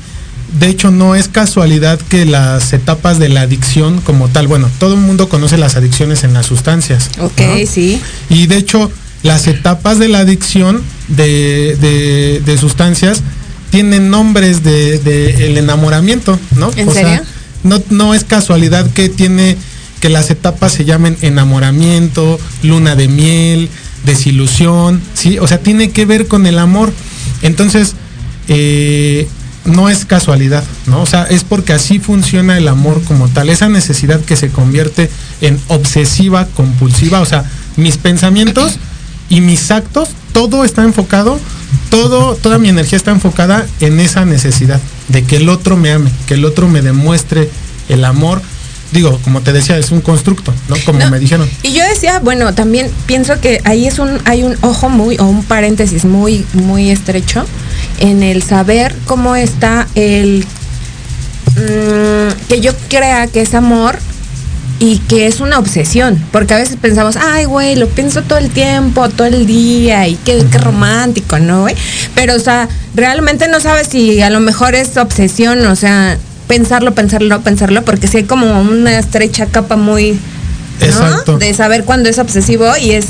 de 0.60 0.68
hecho 0.68 0.92
no 0.92 1.16
es 1.16 1.28
casualidad 1.28 2.00
que 2.00 2.26
las 2.26 2.72
etapas 2.72 3.20
de 3.20 3.30
la 3.30 3.42
adicción 3.42 4.00
como 4.02 4.30
tal, 4.30 4.48
bueno, 4.48 4.70
todo 4.80 4.94
el 4.94 5.02
mundo 5.02 5.28
conoce 5.28 5.58
las 5.58 5.76
adicciones 5.76 6.24
en 6.24 6.34
las 6.34 6.46
sustancias. 6.46 7.10
Ok, 7.20 7.42
sí. 7.68 8.02
Y 8.30 8.48
de 8.48 8.58
hecho 8.58 8.92
las 9.26 9.48
etapas 9.48 9.98
de 9.98 10.08
la 10.08 10.20
adicción 10.20 10.84
de, 11.08 12.42
de, 12.46 12.58
sustancias 12.60 13.24
tienen 13.72 14.12
nombres 14.12 14.64
del 14.64 15.04
de, 15.04 15.48
el 15.48 15.58
enamoramiento, 15.58 16.40
¿no? 16.56 16.70
¿En 16.76 16.92
serio? 16.92 17.22
no, 17.64 17.82
no 17.90 18.14
es 18.14 18.24
casualidad 18.24 18.88
que 18.92 19.10
tiene 19.10 19.58
que 20.00 20.10
las 20.10 20.30
etapas 20.30 20.74
se 20.74 20.86
llamen 20.86 21.18
enamoramiento, 21.22 22.40
luna 22.62 22.96
de 22.96 23.08
miel, 23.08 23.70
desilusión, 24.06 25.02
¿sí? 25.16 25.40
O 25.40 25.48
sea, 25.48 25.58
tiene 25.58 25.90
que 25.90 26.06
ver 26.06 26.28
con 26.28 26.46
el 26.46 26.60
amor. 26.60 26.94
Entonces, 27.42 27.96
eh, 28.48 29.28
no 29.66 29.90
es 29.90 30.06
casualidad, 30.06 30.64
¿no? 30.86 31.02
O 31.02 31.08
sea, 31.08 31.24
es 31.24 31.44
porque 31.44 31.74
así 31.74 31.98
funciona 31.98 32.60
el 32.60 32.68
amor 32.68 33.02
como 33.06 33.28
tal, 33.30 33.50
esa 33.50 33.70
necesidad 33.70 34.22
que 34.22 34.36
se 34.36 34.50
convierte 34.50 35.10
en 35.42 35.60
obsesiva, 35.68 36.46
compulsiva, 36.56 37.22
o 37.22 37.26
sea, 37.26 37.50
mis 37.76 37.98
pensamientos 37.98 38.78
y 39.30 39.42
mis 39.42 39.72
actos, 39.72 40.10
todo 40.34 40.64
está 40.64 40.84
enfocado, 40.84 41.40
todo, 41.90 42.36
toda 42.36 42.58
mi 42.58 42.70
energía 42.70 42.98
está 42.98 43.12
enfocada 43.12 43.66
en 43.80 44.00
esa 44.00 44.26
necesidad 44.26 44.80
de 45.08 45.24
que 45.24 45.38
el 45.38 45.50
otro 45.50 45.78
me 45.78 45.92
ame, 45.92 46.12
que 46.28 46.36
el 46.36 46.46
otro 46.46 46.68
me 46.68 46.82
demuestre 46.82 47.50
el 47.90 48.06
amor. 48.06 48.42
Digo, 48.92 49.20
como 49.24 49.42
te 49.42 49.52
decía, 49.52 49.78
es 49.78 49.92
un 49.92 50.02
constructo, 50.02 50.54
¿no? 50.70 50.76
Como 50.86 51.10
me 51.10 51.20
dijeron. 51.20 51.50
Y 51.64 51.74
yo 51.74 51.84
decía, 51.86 52.20
bueno, 52.20 52.54
también 52.54 52.90
pienso 53.08 53.40
que 53.42 53.60
ahí 53.66 53.88
es 53.88 54.00
un, 54.00 54.20
hay 54.26 54.44
un 54.44 54.56
ojo 54.62 54.90
muy, 54.90 55.18
o 55.18 55.26
un 55.26 55.44
paréntesis 55.44 56.06
muy, 56.06 56.46
muy 56.54 56.92
estrecho 56.92 57.46
en 58.00 58.24
el 58.24 58.44
saber 58.44 58.96
cómo 59.06 59.36
está 59.36 59.88
el 59.96 60.46
mm, 61.56 62.48
que 62.48 62.62
yo 62.62 62.74
crea 62.88 63.28
que 63.28 63.42
es 63.42 63.54
amor 63.54 63.98
y 64.80 65.00
que 65.00 65.28
es 65.28 65.40
una 65.40 65.58
obsesión, 65.58 66.22
porque 66.32 66.54
a 66.54 66.58
veces 66.58 66.78
pensamos, 66.82 67.16
ay, 67.16 67.46
güey, 67.46 67.76
lo 67.76 67.88
pienso 67.88 68.22
todo 68.24 68.40
el 68.40 68.50
tiempo, 68.50 69.08
todo 69.10 69.28
el 69.28 69.46
día, 69.46 70.08
y 70.08 70.16
qué, 70.16 70.46
qué 70.52 70.58
romántico, 70.58 71.40
¿no, 71.40 71.62
güey? 71.62 71.76
Pero, 72.14 72.36
o 72.36 72.40
sea, 72.40 72.68
realmente 72.94 73.48
no 73.48 73.60
sabes 73.60 73.88
si 73.88 74.22
a 74.22 74.30
lo 74.30 74.40
mejor 74.40 74.76
es 74.76 74.98
obsesión, 74.98 75.66
o 75.66 75.76
sea, 75.76 76.18
pensarlo, 76.48 76.94
pensarlo, 76.94 77.42
pensarlo, 77.42 77.84
porque 77.84 78.08
si 78.08 78.18
hay 78.18 78.24
como 78.24 78.62
una 78.62 79.00
estrecha 79.00 79.46
capa 79.46 79.78
muy, 79.78 80.20
Exacto. 80.82 81.38
De 81.38 81.54
saber 81.54 81.84
cuándo 81.84 82.10
es 82.10 82.20
obsesivo 82.20 82.66
y 82.82 82.92
es, 82.92 83.06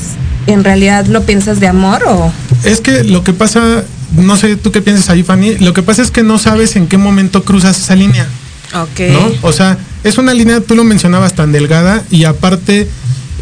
en 0.48 0.64
realidad 0.64 1.06
lo 1.08 1.24
piensas 1.24 1.60
de 1.60 1.68
amor 1.68 2.04
o... 2.08 2.32
Es 2.64 2.82
que 2.82 3.04
lo 3.04 3.24
que 3.24 3.34
pasa, 3.34 3.84
no 4.16 4.38
sé 4.38 4.56
tú 4.56 4.72
qué 4.72 4.82
piensas 4.82 5.10
ahí, 5.10 5.24
Fanny, 5.24 5.58
lo 5.58 5.74
que 5.74 5.84
pasa 5.84 6.02
es 6.02 6.12
que 6.12 6.24
no 6.24 6.38
sabes 6.38 6.76
en 6.76 6.88
qué 6.88 6.98
momento 6.98 7.44
cruzas 7.44 7.80
esa 7.80 7.96
línea. 7.96 8.28
Ok. 8.74 9.00
¿No? 9.12 9.32
O 9.42 9.54
sea, 9.54 9.78
es 10.04 10.18
una 10.18 10.34
línea, 10.34 10.62
tú 10.62 10.76
lo 10.76 10.84
mencionabas, 10.84 11.34
tan 11.34 11.52
delgada 11.52 12.04
y 12.10 12.26
aparte 12.26 12.88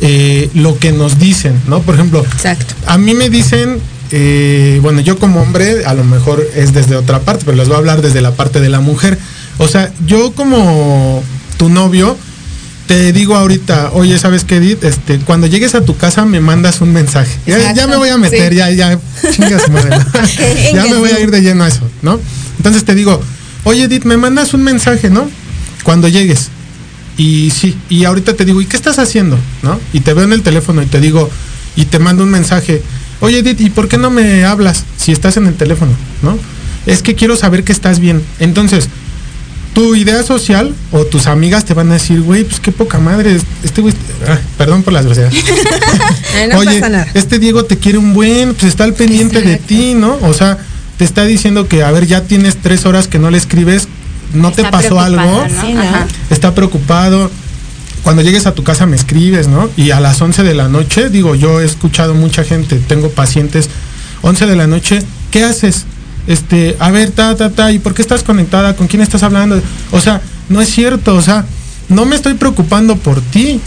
eh, 0.02 0.50
lo 0.54 0.78
que 0.80 0.92
nos 0.92 1.20
dicen, 1.20 1.60
¿no? 1.68 1.82
Por 1.82 1.96
ejemplo, 1.96 2.24
Exacto. 2.24 2.74
a 2.88 2.98
mí 2.98 3.14
me 3.14 3.30
dicen, 3.30 3.80
eh, 4.12 4.80
bueno, 4.82 5.00
yo 5.02 5.18
como 5.18 5.42
hombre, 5.42 5.86
a 5.86 5.94
lo 5.94 6.04
mejor 6.04 6.46
es 6.56 6.74
desde 6.74 6.96
otra 6.96 7.20
parte, 7.22 7.44
pero 7.46 7.58
les 7.58 7.68
voy 7.68 7.76
a 7.76 7.80
hablar 7.80 8.02
desde 8.02 8.22
la 8.22 8.32
parte 8.32 8.60
de 8.60 8.70
la 8.70 8.80
mujer. 8.80 9.18
O 9.58 9.68
sea, 9.68 9.92
yo 10.06 10.34
como 10.34 11.24
tu 11.58 11.70
novio, 11.70 12.18
te 12.88 13.14
digo 13.14 13.36
ahorita, 13.36 13.92
oye, 13.94 14.18
¿sabes 14.20 14.44
qué, 14.44 14.58
Edith? 14.58 14.84
Este, 14.84 15.20
cuando 15.20 15.48
llegues 15.48 15.74
a 15.74 15.82
tu 15.82 15.96
casa 15.96 16.26
me 16.26 16.40
mandas 16.40 16.82
un 16.82 16.92
mensaje. 16.92 17.32
Ya, 17.46 17.88
me 17.88 17.96
voy 17.96 18.10
a 18.10 18.18
meter, 18.18 18.54
ya, 18.54 18.70
ya, 18.72 19.00
chingas 19.32 19.70
madre. 19.70 19.98
ya 20.74 20.84
me 20.84 20.98
voy 20.98 21.10
a 21.10 21.20
ir 21.20 21.32
de 21.32 21.42
lleno 21.42 21.64
a 21.64 21.68
eso, 21.68 21.90
¿no? 22.02 22.20
Entonces 22.58 22.84
te 22.86 22.94
digo, 22.96 23.22
oye, 23.64 23.84
Edith, 23.84 24.04
me 24.06 24.18
mandas 24.18 24.54
un 24.54 24.64
mensaje, 24.64 25.10
¿no? 25.10 25.30
Cuando 25.84 26.08
llegues. 26.08 26.50
Y 27.18 27.52
sí, 27.52 27.78
y 27.90 28.06
ahorita 28.06 28.36
te 28.36 28.46
digo, 28.46 28.62
¿y 28.62 28.66
qué 28.66 28.76
estás 28.76 29.00
haciendo? 29.00 29.38
¿No? 29.62 29.80
Y 29.94 30.00
te 30.00 30.14
veo 30.14 30.24
en 30.24 30.34
el 30.34 30.42
teléfono 30.42 30.82
y 30.82 30.88
te 30.88 31.00
digo, 31.00 31.30
y 31.76 31.86
te 31.86 32.00
mando 32.00 32.24
un 32.24 32.32
mensaje, 32.32 32.82
oye 33.20 33.40
Edith, 33.40 33.62
¿y 33.62 33.70
por 33.70 33.88
qué 33.88 33.98
no 33.98 34.10
me 34.10 34.46
hablas 34.46 34.84
si 34.98 35.12
estás 35.12 35.38
en 35.38 35.46
el 35.46 35.56
teléfono? 35.56 35.92
¿No? 36.22 36.38
Es 36.86 37.04
que 37.04 37.16
quiero 37.16 37.36
saber 37.36 37.64
que 37.64 37.72
estás 37.72 38.00
bien. 38.00 38.24
Entonces, 38.40 38.90
tu 39.74 39.96
idea 39.96 40.24
social 40.24 40.74
o 40.92 41.06
tus 41.06 41.28
amigas 41.28 41.66
te 41.66 41.74
van 41.74 41.90
a 41.92 41.94
decir, 41.94 42.22
güey, 42.22 42.44
pues 42.44 42.60
qué 42.60 42.72
poca 42.72 43.00
madre, 43.00 43.38
este 43.64 43.82
güey, 43.82 43.94
ah, 44.28 44.40
perdón 44.58 44.84
por 44.84 44.94
las 44.94 45.06
groserías. 45.06 45.34
Oye, 46.58 46.82
este 47.14 47.40
Diego 47.40 47.66
te 47.66 47.78
quiere 47.78 47.98
un 47.98 48.14
buen, 48.14 48.54
pues 48.54 48.66
está 48.66 48.84
al 48.84 48.94
pendiente 48.94 49.42
de 49.42 49.58
ti, 49.58 49.94
¿no? 49.94 50.18
O 50.22 50.34
sea, 50.34 50.58
te 51.04 51.08
está 51.08 51.26
diciendo 51.26 51.68
que, 51.68 51.84
a 51.84 51.92
ver, 51.92 52.08
ya 52.08 52.24
tienes 52.24 52.56
tres 52.56 52.86
horas 52.86 53.10
que 53.10 53.20
no 53.20 53.30
le 53.30 53.38
escribes, 53.38 53.90
no 54.34 54.54
te 54.54 54.64
pasó 54.64 55.02
algo, 55.02 55.44
está 56.30 56.56
preocupado. 56.56 57.30
Cuando 58.04 58.22
llegues 58.22 58.46
a 58.46 58.54
tu 58.54 58.64
casa 58.64 58.86
me 58.86 58.96
escribes, 58.96 59.50
¿no? 59.50 59.70
Y 59.76 59.92
a 59.92 60.00
las 60.00 60.22
11 60.22 60.44
de 60.44 60.56
la 60.56 60.70
noche, 60.70 61.10
digo, 61.10 61.36
yo 61.36 61.60
he 61.60 61.66
escuchado 61.66 62.14
mucha 62.14 62.46
gente, 62.46 62.78
tengo 62.78 63.10
pacientes, 63.10 63.70
11 64.22 64.46
de 64.46 64.56
la 64.56 64.66
noche, 64.66 65.04
¿qué 65.30 65.44
haces? 65.44 65.84
Este, 66.26 66.78
a 66.80 66.90
ver, 66.90 67.12
ta, 67.12 67.36
ta, 67.36 67.50
ta, 67.50 67.74
¿y 67.74 67.80
por 67.80 67.94
qué 67.94 68.02
estás 68.02 68.24
conectada? 68.24 68.78
¿Con 68.78 68.88
quién 68.88 69.02
estás 69.02 69.24
hablando? 69.24 69.62
O 69.92 70.00
sea, 70.00 70.22
no 70.48 70.62
es 70.62 70.70
cierto, 70.70 71.16
o 71.16 71.22
sea, 71.22 71.44
no 71.90 72.06
me 72.06 72.16
estoy 72.16 72.36
preocupando 72.36 72.96
por 72.96 73.20
ti, 73.20 73.60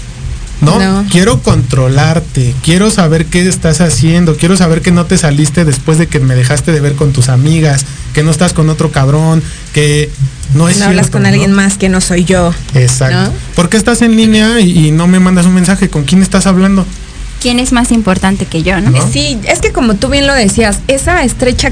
¿no? 0.60 1.04
Quiero 1.10 1.42
controlarte, 1.42 2.54
quiero 2.62 2.90
saber 2.90 3.26
qué 3.26 3.46
estás 3.46 3.80
haciendo, 3.80 4.36
quiero 4.36 4.56
saber 4.56 4.82
que 4.82 4.90
no 4.90 5.06
te 5.06 5.18
saliste 5.18 5.64
después 5.64 5.98
de 5.98 6.06
que 6.06 6.20
me 6.20 6.34
dejaste 6.34 6.72
de 6.72 6.80
ver 6.80 6.94
con 6.94 7.12
tus 7.12 7.28
amigas, 7.28 7.84
que 8.14 8.22
no 8.22 8.30
estás 8.30 8.52
con 8.52 8.68
otro 8.68 8.90
cabrón, 8.90 9.42
que 9.72 10.10
no 10.54 10.68
es 10.68 10.78
no 10.78 10.86
hablas 10.86 11.10
con 11.10 11.26
alguien 11.26 11.52
más 11.52 11.76
que 11.76 11.88
no 11.88 12.00
soy 12.00 12.24
yo. 12.24 12.54
Exacto. 12.74 13.32
¿Por 13.54 13.68
qué 13.68 13.76
estás 13.76 14.02
en 14.02 14.16
línea 14.16 14.60
y, 14.60 14.90
no 14.90 15.06
me 15.06 15.20
mandas 15.20 15.46
un 15.46 15.54
mensaje? 15.54 15.88
¿Con 15.88 16.04
quién 16.04 16.22
estás 16.22 16.46
hablando? 16.46 16.86
¿Quién 17.40 17.60
es 17.60 17.72
más 17.72 17.92
importante 17.92 18.46
que 18.46 18.62
yo, 18.62 18.80
no? 18.80 18.92
Sí, 19.10 19.38
es 19.44 19.60
que 19.60 19.72
como 19.72 19.94
tú 19.94 20.08
bien 20.08 20.26
lo 20.26 20.34
decías, 20.34 20.78
esa 20.88 21.22
estrecha 21.22 21.70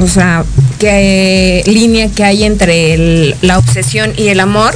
o 0.00 0.08
sea, 0.08 0.44
que 0.78 1.62
línea 1.66 2.08
que 2.10 2.24
hay 2.24 2.44
entre 2.44 3.34
la 3.42 3.58
obsesión 3.58 4.12
y 4.16 4.28
el 4.28 4.40
amor, 4.40 4.74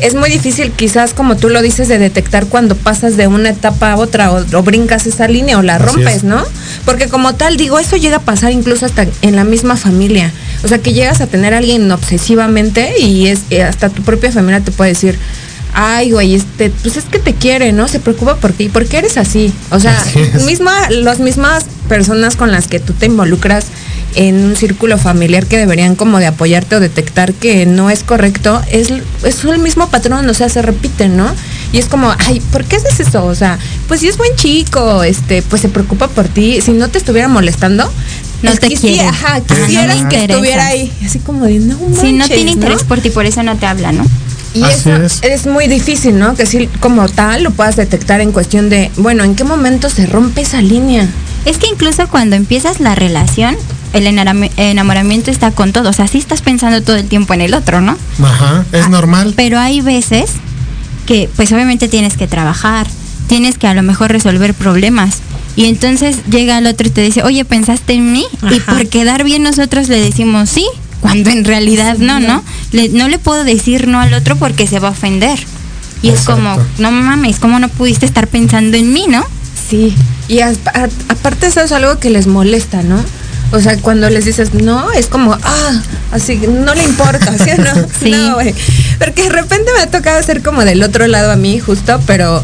es 0.00 0.14
muy 0.14 0.30
difícil 0.30 0.72
quizás 0.72 1.14
como 1.14 1.36
tú 1.36 1.48
lo 1.48 1.62
dices 1.62 1.88
de 1.88 1.98
detectar 1.98 2.46
cuando 2.46 2.76
pasas 2.76 3.16
de 3.16 3.26
una 3.26 3.50
etapa 3.50 3.92
a 3.92 3.96
otra 3.96 4.30
o, 4.32 4.62
brincas 4.62 5.06
esa 5.06 5.26
línea 5.28 5.58
o 5.58 5.62
la 5.62 5.78
rompes, 5.78 6.22
¿no? 6.22 6.44
Porque 6.84 7.08
como 7.08 7.34
tal 7.34 7.56
digo, 7.56 7.78
eso 7.78 7.96
llega 7.96 8.18
a 8.18 8.20
pasar 8.20 8.52
incluso 8.52 8.84
hasta 8.84 9.06
en 9.22 9.36
la 9.36 9.44
misma 9.44 9.76
familia. 9.76 10.32
O 10.64 10.68
sea, 10.68 10.78
que 10.78 10.92
llegas 10.92 11.20
a 11.20 11.26
tener 11.26 11.54
a 11.54 11.58
alguien 11.58 11.90
obsesivamente 11.90 12.98
y 12.98 13.28
es 13.28 13.40
eh, 13.50 13.62
hasta 13.62 13.88
tu 13.88 14.02
propia 14.02 14.30
familia 14.30 14.60
te 14.60 14.70
puede 14.70 14.90
decir, 14.90 15.18
ay, 15.72 16.10
güey, 16.10 16.34
este, 16.34 16.70
pues 16.70 16.96
es 16.96 17.04
que 17.04 17.18
te 17.18 17.34
quiere, 17.34 17.72
¿no? 17.72 17.88
Se 17.88 18.00
preocupa 18.00 18.36
por 18.36 18.52
ti, 18.52 18.68
porque 18.68 18.98
eres 18.98 19.16
así. 19.16 19.52
O 19.70 19.80
sea, 19.80 20.02
misma, 20.44 20.90
las 20.90 21.20
mismas 21.20 21.66
personas 21.88 22.36
con 22.36 22.50
las 22.50 22.66
que 22.66 22.80
tú 22.80 22.92
te 22.92 23.06
involucras 23.06 23.66
en 24.14 24.44
un 24.44 24.56
círculo 24.56 24.98
familiar 24.98 25.46
que 25.46 25.58
deberían 25.58 25.96
como 25.96 26.18
de 26.18 26.26
apoyarte 26.26 26.76
o 26.76 26.80
detectar 26.80 27.34
que 27.34 27.66
no 27.66 27.90
es 27.90 28.02
correcto, 28.02 28.62
es, 28.70 28.90
es 29.24 29.44
el 29.44 29.58
mismo 29.58 29.88
patrón, 29.88 30.28
o 30.28 30.34
sea, 30.34 30.48
se 30.48 30.62
repite, 30.62 31.08
¿no? 31.08 31.30
Y 31.72 31.78
es 31.78 31.86
como, 31.86 32.14
ay, 32.26 32.40
¿por 32.52 32.64
qué 32.64 32.76
haces 32.76 33.00
eso? 33.00 33.24
O 33.26 33.34
sea, 33.34 33.58
pues 33.88 34.00
si 34.00 34.08
es 34.08 34.16
buen 34.16 34.34
chico, 34.36 35.02
este, 35.02 35.42
pues 35.42 35.62
se 35.62 35.68
preocupa 35.68 36.08
por 36.08 36.28
ti, 36.28 36.60
si 36.62 36.72
no 36.72 36.88
te 36.88 36.98
estuviera 36.98 37.28
molestando, 37.28 37.90
no 38.42 38.56
te 38.56 38.68
quiere. 38.68 39.06
Ajá, 39.06 39.40
quisieras 39.40 40.04
que 40.08 40.24
estuviera 40.24 40.66
ahí. 40.66 40.92
Así 41.04 41.18
como 41.18 41.44
de, 41.44 41.58
no 41.58 41.76
Si 42.00 42.12
no 42.12 42.26
tiene 42.26 42.52
interés 42.52 42.84
por 42.84 43.00
ti, 43.00 43.10
por 43.10 43.26
eso 43.26 43.42
no 43.42 43.56
te 43.56 43.66
habla, 43.66 43.92
¿no? 43.92 44.04
Y 44.54 44.64
eso 44.64 44.96
es. 44.96 45.22
es. 45.22 45.46
muy 45.46 45.66
difícil, 45.66 46.18
¿no? 46.18 46.34
Que 46.34 46.46
si 46.46 46.66
como 46.66 47.08
tal 47.08 47.42
lo 47.42 47.50
puedas 47.50 47.76
detectar 47.76 48.20
en 48.20 48.32
cuestión 48.32 48.70
de, 48.70 48.90
bueno, 48.96 49.24
¿en 49.24 49.34
qué 49.34 49.44
momento 49.44 49.90
se 49.90 50.06
rompe 50.06 50.40
esa 50.40 50.62
línea? 50.62 51.08
Es 51.44 51.58
que 51.58 51.66
incluso 51.66 52.08
cuando 52.08 52.36
empiezas 52.36 52.80
la 52.80 52.94
relación, 52.94 53.56
el 53.92 54.06
enamoramiento 54.06 55.30
está 55.30 55.50
con 55.50 55.72
todo. 55.72 55.90
O 55.90 55.92
sea, 55.92 56.08
sí 56.08 56.18
estás 56.18 56.42
pensando 56.42 56.82
todo 56.82 56.96
el 56.96 57.08
tiempo 57.08 57.34
en 57.34 57.40
el 57.40 57.54
otro, 57.54 57.80
¿no? 57.80 57.96
Ajá, 58.22 58.64
es 58.72 58.84
ah, 58.84 58.88
normal. 58.88 59.34
Pero 59.36 59.58
hay 59.58 59.80
veces 59.80 60.30
que, 61.06 61.28
pues 61.36 61.52
obviamente 61.52 61.88
tienes 61.88 62.16
que 62.16 62.26
trabajar, 62.26 62.86
tienes 63.28 63.58
que 63.58 63.66
a 63.66 63.74
lo 63.74 63.82
mejor 63.82 64.12
resolver 64.12 64.54
problemas. 64.54 65.18
Y 65.56 65.66
entonces 65.66 66.18
llega 66.30 66.58
el 66.58 66.66
otro 66.66 66.86
y 66.86 66.90
te 66.90 67.00
dice, 67.00 67.22
oye, 67.22 67.44
¿pensaste 67.44 67.94
en 67.94 68.12
mí? 68.12 68.26
Y 68.50 68.60
por 68.60 68.86
quedar 68.88 69.24
bien 69.24 69.42
nosotros 69.42 69.88
le 69.88 69.98
decimos 69.98 70.50
sí, 70.50 70.66
cuando 71.00 71.30
en 71.30 71.44
realidad 71.44 71.96
no, 71.98 72.20
¿no? 72.20 72.42
no 72.92 73.08
le 73.08 73.18
puedo 73.18 73.44
decir 73.44 73.88
no 73.88 74.00
al 74.00 74.12
otro 74.12 74.36
porque 74.36 74.66
se 74.66 74.80
va 74.80 74.88
a 74.88 74.90
ofender. 74.90 75.38
Y 76.02 76.10
es 76.10 76.20
como, 76.22 76.58
no 76.78 76.92
mames, 76.92 77.38
¿cómo 77.38 77.58
no 77.58 77.68
pudiste 77.68 78.04
estar 78.04 78.28
pensando 78.28 78.76
en 78.76 78.92
mí, 78.92 79.06
no? 79.08 79.24
Sí, 79.68 79.94
y 80.28 80.40
aparte 80.40 81.46
eso 81.46 81.60
es 81.60 81.72
algo 81.72 81.98
que 81.98 82.10
les 82.10 82.26
molesta, 82.26 82.82
¿no? 82.82 83.02
O 83.52 83.60
sea, 83.60 83.76
cuando 83.78 84.10
les 84.10 84.24
dices, 84.24 84.54
no, 84.54 84.90
es 84.92 85.06
como, 85.06 85.32
ah, 85.32 85.82
así, 86.12 86.36
no 86.36 86.74
le 86.74 86.82
importa, 86.82 87.32
¿sí 87.38 87.50
o 87.50 87.62
no? 87.62 87.86
Sí. 88.00 88.10
No, 88.10 88.34
güey. 88.34 88.54
Porque 88.98 89.24
de 89.24 89.28
repente 89.30 89.70
me 89.76 89.82
ha 89.82 89.90
tocado 89.90 90.22
ser 90.22 90.42
como 90.42 90.64
del 90.64 90.82
otro 90.82 91.06
lado 91.06 91.30
a 91.30 91.36
mí, 91.36 91.58
justo, 91.60 92.00
pero 92.06 92.42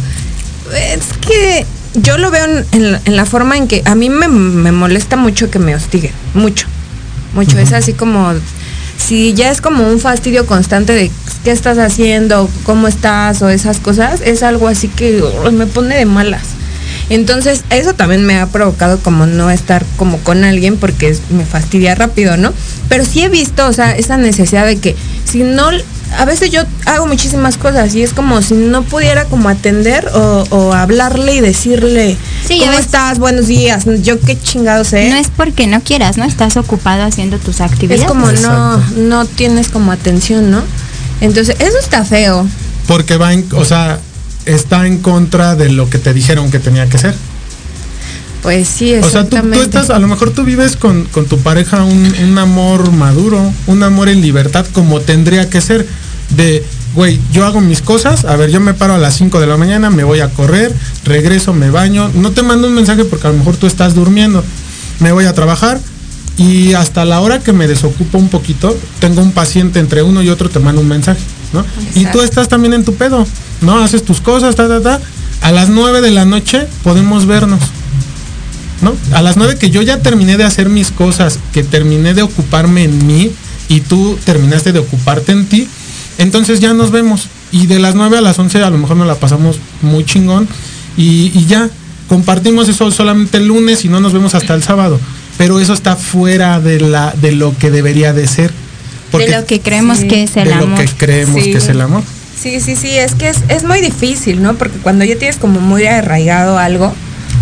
es 0.74 1.04
que 1.26 1.66
yo 1.94 2.18
lo 2.18 2.30
veo 2.30 2.44
en, 2.44 2.66
en 2.72 2.92
la, 2.92 3.00
en 3.04 3.16
la 3.16 3.26
forma 3.26 3.56
en 3.56 3.68
que 3.68 3.82
a 3.84 3.94
mí 3.94 4.10
me, 4.10 4.28
me 4.28 4.72
molesta 4.72 5.16
mucho 5.16 5.50
que 5.50 5.58
me 5.58 5.74
hostiguen, 5.74 6.12
mucho, 6.34 6.66
mucho. 7.34 7.58
Es 7.58 7.72
así 7.72 7.92
como, 7.92 8.32
si 8.96 9.34
ya 9.34 9.50
es 9.50 9.60
como 9.60 9.86
un 9.88 9.98
fastidio 9.98 10.46
constante 10.46 10.92
de 10.92 11.10
qué 11.44 11.50
estás 11.50 11.78
haciendo, 11.78 12.48
cómo 12.64 12.88
estás 12.88 13.42
o 13.42 13.48
esas 13.48 13.78
cosas, 13.78 14.20
es 14.24 14.42
algo 14.42 14.68
así 14.68 14.88
que 14.88 15.22
me 15.52 15.66
pone 15.66 15.96
de 15.96 16.06
malas. 16.06 16.42
Entonces, 17.14 17.62
eso 17.70 17.92
también 17.92 18.24
me 18.24 18.38
ha 18.38 18.46
provocado 18.46 18.98
como 18.98 19.26
no 19.26 19.50
estar 19.50 19.84
como 19.96 20.18
con 20.18 20.44
alguien 20.44 20.78
porque 20.78 21.08
es- 21.10 21.20
me 21.30 21.44
fastidia 21.44 21.94
rápido, 21.94 22.36
¿no? 22.36 22.52
Pero 22.88 23.04
sí 23.04 23.22
he 23.22 23.28
visto, 23.28 23.66
o 23.66 23.72
sea, 23.72 23.94
esa 23.96 24.16
necesidad 24.16 24.64
de 24.66 24.76
que 24.78 24.96
si 25.30 25.42
no, 25.42 25.68
a 26.18 26.24
veces 26.24 26.50
yo 26.50 26.62
hago 26.86 27.06
muchísimas 27.06 27.56
cosas 27.58 27.94
y 27.94 28.02
es 28.02 28.12
como 28.14 28.40
si 28.40 28.54
no 28.54 28.82
pudiera 28.82 29.26
como 29.26 29.48
atender 29.50 30.08
o, 30.14 30.44
o 30.50 30.72
hablarle 30.72 31.34
y 31.34 31.40
decirle, 31.40 32.16
Sí, 32.48 32.60
¿cómo 32.60 32.72
estás? 32.78 33.18
Buenos 33.18 33.46
días. 33.46 33.84
Yo 34.02 34.18
qué 34.20 34.38
chingado 34.40 34.84
sé. 34.84 35.10
No 35.10 35.16
es 35.16 35.28
porque 35.34 35.66
no 35.66 35.80
quieras, 35.82 36.16
¿no? 36.16 36.24
Estás 36.24 36.56
ocupado 36.56 37.02
haciendo 37.04 37.38
tus 37.38 37.60
actividades. 37.60 38.02
Es 38.02 38.08
como 38.08 38.30
no, 38.32 38.78
no 38.96 39.24
tienes 39.26 39.68
como 39.68 39.92
atención, 39.92 40.50
¿no? 40.50 40.62
Entonces, 41.20 41.56
eso 41.60 41.78
está 41.78 42.04
feo. 42.04 42.46
Porque 42.86 43.16
va 43.16 43.32
en, 43.32 43.46
o 43.54 43.64
sea, 43.64 44.00
está 44.46 44.86
en 44.86 44.98
contra 44.98 45.56
de 45.56 45.70
lo 45.70 45.88
que 45.88 45.98
te 45.98 46.12
dijeron 46.12 46.50
que 46.50 46.58
tenía 46.58 46.88
que 46.88 46.98
ser. 46.98 47.14
Pues 48.42 48.66
sí, 48.66 48.92
O 48.94 49.02
sea, 49.02 49.02
tú, 49.02 49.06
exactamente. 49.06 49.58
tú 49.58 49.62
estás, 49.62 49.90
a 49.90 49.98
lo 50.00 50.08
mejor 50.08 50.30
tú 50.30 50.42
vives 50.42 50.76
con, 50.76 51.04
con 51.04 51.26
tu 51.26 51.38
pareja 51.38 51.84
un, 51.84 52.12
un 52.24 52.38
amor 52.38 52.90
maduro, 52.90 53.52
un 53.68 53.82
amor 53.84 54.08
en 54.08 54.20
libertad 54.20 54.66
como 54.72 55.00
tendría 55.00 55.48
que 55.48 55.60
ser. 55.60 55.86
De, 56.30 56.64
güey, 56.94 57.20
yo 57.32 57.46
hago 57.46 57.60
mis 57.60 57.82
cosas, 57.82 58.24
a 58.24 58.36
ver, 58.36 58.50
yo 58.50 58.58
me 58.58 58.74
paro 58.74 58.94
a 58.94 58.98
las 58.98 59.14
5 59.16 59.38
de 59.38 59.46
la 59.46 59.56
mañana, 59.56 59.90
me 59.90 60.02
voy 60.02 60.20
a 60.20 60.30
correr, 60.30 60.74
regreso, 61.04 61.52
me 61.52 61.70
baño, 61.70 62.10
no 62.14 62.32
te 62.32 62.42
mando 62.42 62.66
un 62.66 62.74
mensaje 62.74 63.04
porque 63.04 63.26
a 63.28 63.30
lo 63.30 63.38
mejor 63.38 63.56
tú 63.56 63.66
estás 63.66 63.94
durmiendo, 63.94 64.42
me 64.98 65.12
voy 65.12 65.26
a 65.26 65.34
trabajar 65.34 65.78
y 66.36 66.72
hasta 66.74 67.04
la 67.04 67.20
hora 67.20 67.40
que 67.40 67.52
me 67.52 67.68
desocupo 67.68 68.18
un 68.18 68.28
poquito, 68.28 68.76
tengo 68.98 69.22
un 69.22 69.32
paciente 69.32 69.78
entre 69.78 70.02
uno 70.02 70.22
y 70.22 70.30
otro, 70.30 70.48
te 70.48 70.58
mando 70.58 70.80
un 70.80 70.88
mensaje, 70.88 71.20
¿no? 71.52 71.64
Y 71.94 72.06
tú 72.06 72.20
estás 72.22 72.48
también 72.48 72.72
en 72.72 72.84
tu 72.84 72.94
pedo, 72.94 73.26
¿no? 73.62 73.78
Haces 73.82 74.04
tus 74.04 74.20
cosas, 74.20 74.54
ta, 74.56 74.68
ta, 74.68 74.80
ta. 74.80 75.00
A 75.40 75.50
las 75.52 75.68
9 75.68 76.00
de 76.00 76.10
la 76.10 76.24
noche 76.24 76.66
podemos 76.84 77.26
vernos. 77.26 77.60
¿no? 78.82 78.94
A 79.16 79.22
las 79.22 79.36
nueve 79.36 79.56
que 79.58 79.70
yo 79.70 79.80
ya 79.82 79.98
terminé 80.02 80.36
de 80.36 80.42
hacer 80.42 80.68
mis 80.68 80.90
cosas, 80.90 81.38
que 81.52 81.62
terminé 81.62 82.14
de 82.14 82.22
ocuparme 82.22 82.82
en 82.82 83.06
mí 83.06 83.30
y 83.68 83.80
tú 83.80 84.18
terminaste 84.24 84.72
de 84.72 84.80
ocuparte 84.80 85.30
en 85.30 85.46
ti, 85.46 85.68
entonces 86.18 86.58
ya 86.58 86.74
nos 86.74 86.90
vemos. 86.90 87.28
Y 87.52 87.66
de 87.66 87.78
las 87.78 87.94
9 87.94 88.18
a 88.18 88.20
las 88.20 88.38
11 88.40 88.60
a 88.62 88.70
lo 88.70 88.78
mejor 88.78 88.96
nos 88.96 89.06
la 89.06 89.14
pasamos 89.14 89.58
muy 89.82 90.04
chingón 90.04 90.48
y, 90.96 91.30
y 91.32 91.46
ya 91.46 91.70
compartimos 92.08 92.68
eso 92.68 92.90
solamente 92.90 93.36
el 93.38 93.46
lunes 93.46 93.84
y 93.84 93.88
no 93.88 94.00
nos 94.00 94.12
vemos 94.12 94.34
hasta 94.34 94.54
el 94.54 94.64
sábado. 94.64 94.98
Pero 95.38 95.60
eso 95.60 95.74
está 95.74 95.94
fuera 95.94 96.58
de, 96.60 96.80
la, 96.80 97.14
de 97.20 97.32
lo 97.32 97.56
que 97.56 97.70
debería 97.70 98.12
de 98.12 98.26
ser. 98.26 98.52
de 99.12 99.28
lo 99.28 99.46
que 99.46 99.60
creemos 99.60 99.98
sí, 99.98 100.08
que 100.08 100.24
es 100.24 100.36
el 100.36 100.48
de 100.48 100.54
amor. 100.54 100.68
lo 100.70 100.74
que 100.76 100.86
creemos 100.88 101.42
Sí. 101.44 101.52
que 101.52 101.58
es 101.58 101.68
el 101.68 101.80
amor. 101.80 102.02
Sí, 102.40 102.60
sí, 102.60 102.76
sí, 102.76 102.90
es 102.90 103.14
que 103.14 103.28
es, 103.28 103.38
es 103.48 103.64
muy 103.64 103.80
difícil, 103.80 104.42
¿no? 104.42 104.54
Porque 104.54 104.78
cuando 104.78 105.04
ya 105.04 105.16
tienes 105.16 105.36
como 105.36 105.60
muy 105.60 105.86
arraigado 105.86 106.58
algo, 106.58 106.92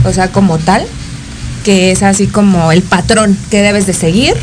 o 0.05 0.13
sea, 0.13 0.29
como 0.29 0.59
tal, 0.59 0.87
que 1.65 1.91
es 1.91 2.03
así 2.03 2.27
como 2.27 2.73
el 2.73 2.83
patrón 2.83 3.37
que 3.51 3.63
debes 3.63 3.87
de 3.87 3.93
seguir, 3.95 4.35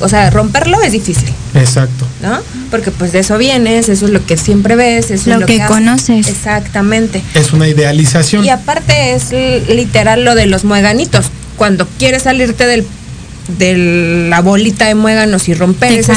o 0.00 0.08
sea, 0.08 0.28
romperlo 0.30 0.80
es 0.82 0.92
difícil, 0.92 1.30
Exacto. 1.54 2.06
¿no? 2.22 2.38
Porque 2.70 2.90
pues 2.90 3.12
de 3.12 3.20
eso 3.20 3.38
vienes, 3.38 3.88
eso 3.88 4.06
es 4.06 4.12
lo 4.12 4.24
que 4.26 4.36
siempre 4.36 4.76
ves, 4.76 5.10
eso 5.10 5.30
Lo 5.30 5.36
es 5.36 5.40
lo 5.40 5.46
que 5.46 5.62
haces. 5.62 5.74
conoces. 5.74 6.28
Exactamente. 6.28 7.22
Es 7.34 7.52
una 7.52 7.66
idealización. 7.68 8.44
Y 8.44 8.50
aparte 8.50 9.14
es 9.14 9.32
literal 9.68 10.24
lo 10.24 10.34
de 10.34 10.46
los 10.46 10.64
mueganitos. 10.64 11.26
Cuando 11.56 11.88
quieres 11.98 12.24
salirte 12.24 12.66
del, 12.66 12.86
de 13.56 14.26
la 14.28 14.40
bolita 14.42 14.86
de 14.86 14.94
muéganos 14.94 15.48
y 15.48 15.54
romper 15.54 15.92
Te 15.92 16.00
es, 16.00 16.08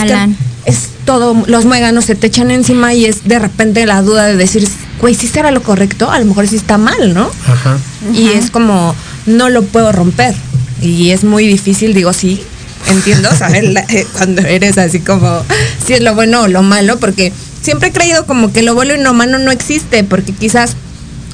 es 0.65 0.89
que 1.09 1.19
jalan. 1.19 1.33
es 1.33 1.45
todo, 1.45 1.45
los 1.47 1.65
muéganos 1.65 2.05
se 2.05 2.15
te 2.15 2.27
echan 2.27 2.51
encima 2.51 2.93
y 2.93 3.05
es 3.05 3.27
de 3.27 3.39
repente 3.39 3.85
la 3.85 4.01
duda 4.01 4.25
de 4.25 4.35
decir, 4.35 4.67
güey, 4.99 5.15
si 5.15 5.27
será 5.27 5.51
lo 5.51 5.63
correcto, 5.63 6.11
a 6.11 6.19
lo 6.19 6.25
mejor 6.25 6.47
sí 6.47 6.55
está 6.55 6.77
mal, 6.77 7.13
¿no? 7.13 7.29
Ajá. 7.47 7.77
Y 8.13 8.29
es 8.29 8.51
como, 8.51 8.95
no 9.25 9.49
lo 9.49 9.63
puedo 9.63 9.91
romper. 9.91 10.35
Y 10.81 11.09
es 11.11 11.23
muy 11.23 11.45
difícil, 11.45 11.93
digo, 11.93 12.13
sí, 12.13 12.41
entiendo, 12.89 13.29
saber 13.37 13.65
eh, 13.89 14.07
cuando 14.13 14.41
eres 14.41 14.77
así 14.77 14.99
como, 14.99 15.43
si 15.85 15.93
es 15.93 16.01
lo 16.01 16.15
bueno 16.15 16.41
o 16.41 16.47
lo 16.47 16.63
malo, 16.63 16.99
porque 16.99 17.33
siempre 17.61 17.89
he 17.89 17.91
creído 17.91 18.25
como 18.25 18.53
que 18.53 18.61
lo 18.61 18.73
bueno 18.73 18.93
y 18.93 19.01
lo 19.01 19.13
malo 19.13 19.39
no 19.39 19.51
existe, 19.51 20.03
porque 20.03 20.33
quizás 20.33 20.75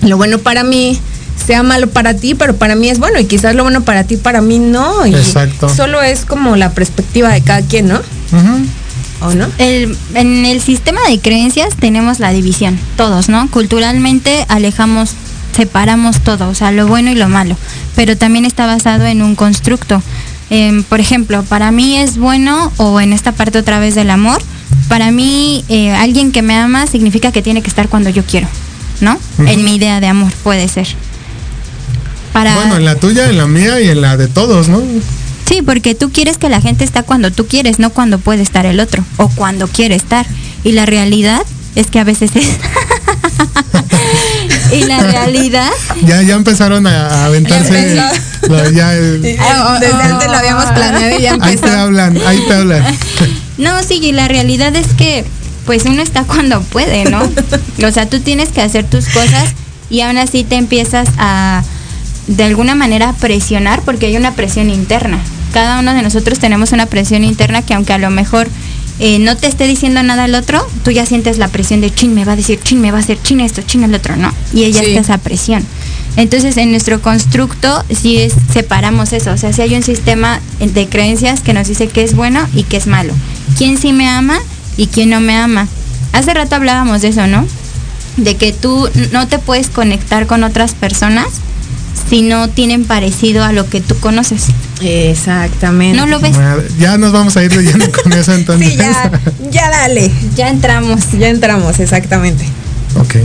lo 0.02 0.18
bueno 0.18 0.40
para 0.40 0.64
mí 0.64 1.00
sea 1.46 1.64
malo 1.64 1.90
para 1.90 2.16
ti, 2.16 2.34
pero 2.36 2.56
para 2.56 2.76
mí 2.76 2.90
es 2.90 3.00
bueno, 3.00 3.20
y 3.20 3.26
quizás 3.26 3.56
lo 3.56 3.64
bueno 3.64 3.84
para 3.84 4.04
ti, 4.04 4.18
para 4.18 4.42
mí 4.42 4.58
no. 4.58 5.06
Y 5.06 5.14
Exacto. 5.14 5.70
Solo 5.70 6.02
es 6.02 6.26
como 6.26 6.56
la 6.56 6.72
perspectiva 6.72 7.34
de 7.34 7.42
cada 7.42 7.62
quien, 7.62 7.88
¿no? 7.88 7.98
Ujú. 7.98 8.66
¿O 9.22 9.34
no? 9.34 9.48
El- 9.58 9.98
en 10.14 10.46
el 10.46 10.62
sistema 10.62 11.00
de 11.10 11.20
creencias 11.20 11.76
tenemos 11.80 12.20
la 12.20 12.32
división, 12.32 12.78
todos, 12.98 13.30
¿no? 13.30 13.50
Culturalmente 13.50 14.46
alejamos, 14.50 15.12
separamos 15.56 16.20
todo, 16.22 16.50
o 16.50 16.54
sea, 16.56 16.72
lo 16.72 16.86
bueno 16.88 17.12
y 17.12 17.16
lo 17.16 17.30
malo, 17.30 17.56
pero 17.96 18.18
también 18.18 18.46
está 18.46 18.66
basado 18.66 19.06
en 19.06 19.22
un 19.22 19.36
constructo. 19.36 20.02
Em, 20.50 20.84
por 20.84 21.00
ejemplo, 21.00 21.44
para 21.44 21.72
mí 21.72 21.98
es 21.98 22.18
bueno, 22.18 22.72
o 22.78 23.00
en 23.02 23.14
esta 23.14 23.32
parte 23.32 23.58
otra 23.58 23.80
vez 23.80 23.96
del 23.96 24.10
amor, 24.12 24.42
para 24.90 25.10
mí 25.12 25.64
eh, 25.70 25.92
alguien 25.92 26.32
que 26.32 26.42
me 26.44 26.56
ama 26.56 26.86
significa 26.86 27.32
que 27.32 27.42
tiene 27.42 27.62
que 27.64 27.70
estar 27.70 27.88
cuando 27.90 28.10
yo 28.12 28.24
quiero, 28.24 28.48
¿no? 29.02 29.18
En 29.48 29.64
mi 29.64 29.76
idea 29.76 30.00
de 30.02 30.08
amor 30.08 30.32
puede 30.44 30.68
ser. 30.68 30.88
Para, 32.34 32.54
Bueno, 32.56 32.76
en 32.78 32.86
la 32.86 32.96
tuya, 32.96 33.30
en 33.30 33.38
la 33.38 33.48
mía 33.48 33.80
y 33.82 33.88
en 33.90 34.02
la 34.02 34.18
de 34.18 34.28
todos, 34.28 34.68
¿no? 34.68 34.84
Sí, 35.48 35.62
porque 35.62 35.96
tú 35.96 36.12
quieres 36.12 36.38
que 36.38 36.50
la 36.50 36.62
gente 36.62 36.84
está 36.84 37.04
cuando 37.04 37.32
tú 37.32 37.48
quieres, 37.48 37.80
no 37.80 37.90
cuando 37.92 38.20
puede 38.20 38.42
estar 38.42 38.66
el 38.66 38.80
otro 38.80 39.04
o 39.18 39.30
cuando 39.30 39.68
quiere 39.68 39.96
estar. 39.96 40.26
Y 40.64 40.72
la 40.72 40.86
realidad 40.86 41.42
es 41.76 41.88
que 41.88 42.00
a 42.00 42.04
veces 42.04 42.32
es. 42.36 42.48
y 44.74 44.84
la 44.86 45.00
realidad. 45.04 45.70
Ya, 46.06 46.22
ya 46.22 46.36
empezaron 46.36 46.88
a, 46.88 47.26
aventarse. 47.26 47.96
Ya 47.96 48.12
lo- 48.48 48.70
ya, 48.72 48.96
eh, 48.96 49.38
Ah, 49.40 49.78
Desde 49.80 50.02
antes 50.02 50.28
lo 50.30 50.38
habíamos 50.38 50.66
planeado 50.66 51.20
y 51.20 51.22
ya 51.22 51.34
ahí 51.34 51.40
te 51.40 51.50
empezó. 51.52 51.78
hablan, 51.80 52.18
ahí 52.26 52.40
te 52.48 52.54
hablan. 52.54 52.84
No, 53.58 53.82
sí, 53.84 54.00
y 54.04 54.12
la 54.12 54.28
realidad 54.28 54.76
es 54.76 54.88
que 54.98 55.24
pues 55.66 55.86
uno 55.86 56.02
está 56.02 56.24
cuando 56.26 56.60
puede, 56.62 57.06
¿no? 57.06 57.22
O 57.88 57.92
sea, 57.92 58.06
tú 58.10 58.20
tienes 58.20 58.50
que 58.50 58.62
hacer 58.62 58.84
tus 58.84 59.06
cosas 59.08 59.54
y 59.90 60.02
aún 60.02 60.18
así 60.18 60.44
te 60.44 60.56
empiezas 60.58 61.08
a 61.18 61.64
de 62.28 62.44
alguna 62.44 62.76
manera 62.76 63.14
presionar 63.14 63.82
porque 63.84 64.08
hay 64.08 64.18
una 64.18 64.36
presión 64.36 64.70
interna. 64.70 65.20
Cada 65.56 65.80
uno 65.80 65.94
de 65.94 66.02
nosotros 66.02 66.38
tenemos 66.38 66.74
una 66.74 66.86
presión 66.86 67.24
interna 67.24 67.62
que 67.62 67.74
aunque 67.76 67.94
a 67.94 67.98
lo 67.98 68.10
mejor 68.10 68.50
eh, 69.00 69.20
no 69.20 69.38
te 69.38 69.48
esté 69.48 69.68
diciendo 69.68 70.04
nada 70.04 70.26
el 70.26 70.36
otro, 70.36 70.62
tú 70.84 70.92
ya 70.92 71.06
sientes 71.06 71.38
la 71.38 71.48
presión 71.48 71.80
de 71.80 71.94
chin 71.94 72.14
me 72.14 72.26
va 72.26 72.34
a 72.34 72.36
decir, 72.36 72.60
chin 72.62 72.82
me 72.82 72.92
va 72.92 72.98
a 72.98 73.00
hacer, 73.00 73.18
chin 73.24 73.40
esto, 73.40 73.62
chin 73.62 73.86
el 73.86 73.96
otro, 73.96 74.18
no. 74.18 74.34
Y 74.54 74.66
ella 74.66 74.82
Sí. 74.82 74.88
está 74.88 75.00
esa 75.00 75.18
presión. 75.18 75.64
Entonces 76.18 76.58
en 76.58 76.72
nuestro 76.72 77.02
constructo 77.02 77.86
sí 77.90 78.18
es, 78.18 78.34
separamos 78.52 79.14
eso, 79.14 79.32
o 79.32 79.38
sea, 79.38 79.54
si 79.54 79.62
hay 79.62 79.76
un 79.76 79.84
sistema 79.84 80.42
de 80.60 80.90
creencias 80.90 81.40
que 81.40 81.54
nos 81.54 81.70
dice 81.70 81.88
qué 81.88 82.04
es 82.04 82.18
bueno 82.18 82.46
y 82.54 82.64
qué 82.64 82.76
es 82.76 82.88
malo. 82.88 83.14
¿Quién 83.58 83.78
sí 83.78 83.94
me 83.94 84.10
ama 84.10 84.38
y 84.76 84.88
quién 84.88 85.10
no 85.10 85.22
me 85.22 85.38
ama? 85.38 85.70
Hace 86.12 86.34
rato 86.34 86.56
hablábamos 86.58 87.02
de 87.02 87.08
eso, 87.10 87.28
¿no? 87.28 87.48
De 88.18 88.36
que 88.36 88.52
tú 88.52 88.90
no 89.14 89.30
te 89.30 89.40
puedes 89.40 89.70
conectar 89.70 90.28
con 90.28 90.44
otras 90.44 90.74
personas 90.74 91.28
si 92.10 92.24
no 92.24 92.50
tienen 92.50 92.84
parecido 92.84 93.46
a 93.46 93.54
lo 93.54 93.70
que 93.70 93.80
tú 93.80 93.98
conoces. 94.00 94.48
Exactamente. 94.82 95.98
¿No 95.98 96.06
lo 96.08 96.20
ves? 96.20 96.36
Madre, 96.38 96.68
Ya 96.80 96.98
nos 96.98 97.12
vamos 97.12 97.36
a 97.38 97.44
ir 97.44 97.56
leyendo 97.56 97.86
con 97.92 98.12
eso 98.14 98.34
entonces. 98.36 98.70
Sí, 98.74 98.78
ya, 98.78 99.12
ya 99.52 99.70
dale. 99.70 100.12
Ya 100.36 100.50
entramos. 100.50 101.12
Ya 101.18 101.30
entramos, 101.30 101.80
exactamente. 101.80 102.46
ok. 103.00 103.16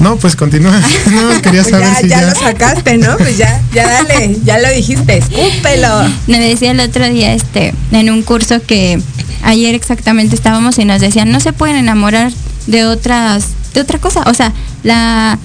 No, 0.00 0.16
pues 0.16 0.34
continúa. 0.36 0.72
No, 1.10 1.42
quería 1.42 1.62
saber 1.64 1.86
ya, 1.88 1.94
si 1.96 2.08
ya 2.08 2.20
ya. 2.20 2.26
lo 2.28 2.34
sacaste, 2.34 2.98
¿no? 2.98 3.16
Pues 3.18 3.36
ya, 3.38 3.60
ya 3.72 3.86
dale, 3.88 4.36
ya 4.44 4.58
lo 4.58 4.68
dijiste, 4.70 5.18
escúpelo. 5.18 5.88
Me 6.26 6.40
decía 6.40 6.70
el 6.72 6.80
otro 6.80 7.08
día 7.08 7.34
este 7.34 7.74
en 7.92 8.10
un 8.10 8.22
curso 8.22 8.60
que 8.62 9.00
ayer 9.44 9.74
exactamente 9.74 10.34
estábamos 10.34 10.78
y 10.78 10.84
nos 10.84 11.00
decían, 11.00 11.30
no 11.30 11.40
se 11.40 11.52
pueden 11.52 11.76
enamorar 11.76 12.32
de 12.66 12.84
otras 12.86 13.48
de 13.74 13.80
otra 13.80 13.98
cosa, 13.98 14.22
o 14.26 14.34
sea, 14.34 14.52
la 14.82 15.38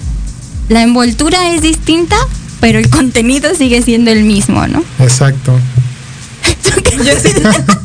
la 0.68 0.82
envoltura 0.82 1.52
es 1.54 1.62
distinta, 1.62 2.16
pero 2.60 2.78
el 2.78 2.88
contenido 2.90 3.54
sigue 3.54 3.82
siendo 3.82 4.10
el 4.10 4.24
mismo, 4.24 4.66
¿no? 4.66 4.84
Exacto. 5.00 5.58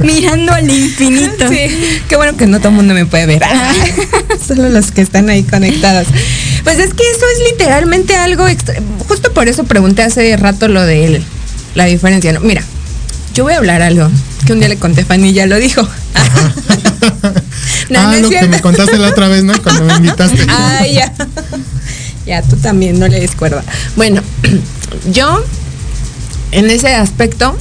Mirando 0.00 0.52
al 0.52 0.68
infinito. 0.70 1.48
Sí, 1.48 2.00
qué 2.08 2.16
bueno 2.16 2.36
que 2.36 2.46
no 2.46 2.58
todo 2.58 2.68
el 2.70 2.74
mundo 2.74 2.94
me 2.94 3.06
puede 3.06 3.26
ver. 3.26 3.42
Solo 4.46 4.68
los 4.68 4.90
que 4.90 5.00
están 5.00 5.30
ahí 5.30 5.42
conectados. 5.44 6.06
Pues 6.64 6.78
es 6.78 6.92
que 6.94 7.02
eso 7.10 7.24
es 7.36 7.52
literalmente 7.52 8.16
algo 8.16 8.46
extra- 8.48 8.74
Justo 9.08 9.32
por 9.32 9.48
eso 9.48 9.64
pregunté 9.64 10.02
hace 10.02 10.36
rato 10.36 10.68
lo 10.68 10.82
de 10.84 11.04
el- 11.06 11.24
la 11.74 11.84
diferencia. 11.86 12.32
¿no? 12.32 12.40
Mira, 12.40 12.62
yo 13.34 13.44
voy 13.44 13.54
a 13.54 13.58
hablar 13.58 13.82
algo 13.82 14.08
que 14.46 14.52
un 14.52 14.58
día 14.60 14.68
le 14.68 14.76
conté 14.76 15.02
a 15.02 15.04
Fanny, 15.04 15.32
ya 15.32 15.46
lo 15.46 15.56
dijo. 15.56 15.82
no, 17.90 17.98
ah, 18.00 18.16
lo 18.20 18.30
que 18.30 18.48
me 18.48 18.60
contaste 18.60 18.98
la 18.98 19.08
otra 19.08 19.28
vez, 19.28 19.44
¿no? 19.44 19.54
Cuando 19.62 19.84
me 19.84 19.94
invitaste. 19.94 20.44
Ah, 20.48 20.84
ya. 20.86 21.12
Ya, 22.26 22.42
tú 22.42 22.56
también, 22.56 22.98
no 22.98 23.08
le 23.08 23.20
des 23.20 23.34
cuerda. 23.34 23.64
Bueno, 23.96 24.22
yo 25.12 25.42
en 26.52 26.70
ese 26.70 26.94
aspecto 26.94 27.56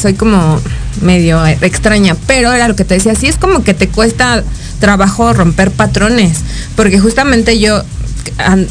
soy 0.00 0.14
como 0.14 0.60
medio 1.02 1.44
extraña, 1.46 2.16
pero 2.26 2.52
era 2.52 2.68
lo 2.68 2.76
que 2.76 2.84
te 2.84 2.94
decía, 2.94 3.14
sí 3.14 3.26
es 3.26 3.36
como 3.36 3.62
que 3.62 3.74
te 3.74 3.88
cuesta 3.88 4.42
trabajo 4.78 5.32
romper 5.32 5.70
patrones, 5.70 6.38
porque 6.76 6.98
justamente 6.98 7.58
yo 7.58 7.84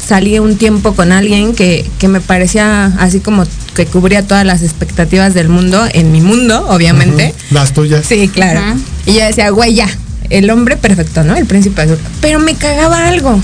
salí 0.04 0.38
un 0.38 0.56
tiempo 0.56 0.94
con 0.94 1.12
alguien 1.12 1.54
que, 1.54 1.88
me 2.08 2.20
parecía 2.20 2.86
así 2.98 3.20
como 3.20 3.44
que 3.74 3.86
cubría 3.86 4.26
todas 4.26 4.44
las 4.44 4.62
expectativas 4.62 5.34
del 5.34 5.48
mundo, 5.48 5.84
en 5.92 6.12
mi 6.12 6.20
mundo, 6.20 6.66
obviamente. 6.68 7.34
Las 7.50 7.72
tuyas. 7.72 8.06
Sí, 8.06 8.28
claro. 8.28 8.60
Y 9.06 9.14
yo 9.14 9.24
decía, 9.24 9.50
güey, 9.50 9.74
ya, 9.74 9.88
el 10.28 10.50
hombre 10.50 10.76
perfecto, 10.76 11.22
¿no? 11.24 11.36
El 11.36 11.46
príncipe 11.46 11.82
azul. 11.82 11.98
Pero 12.20 12.38
me 12.38 12.54
cagaba 12.54 13.06
algo. 13.06 13.40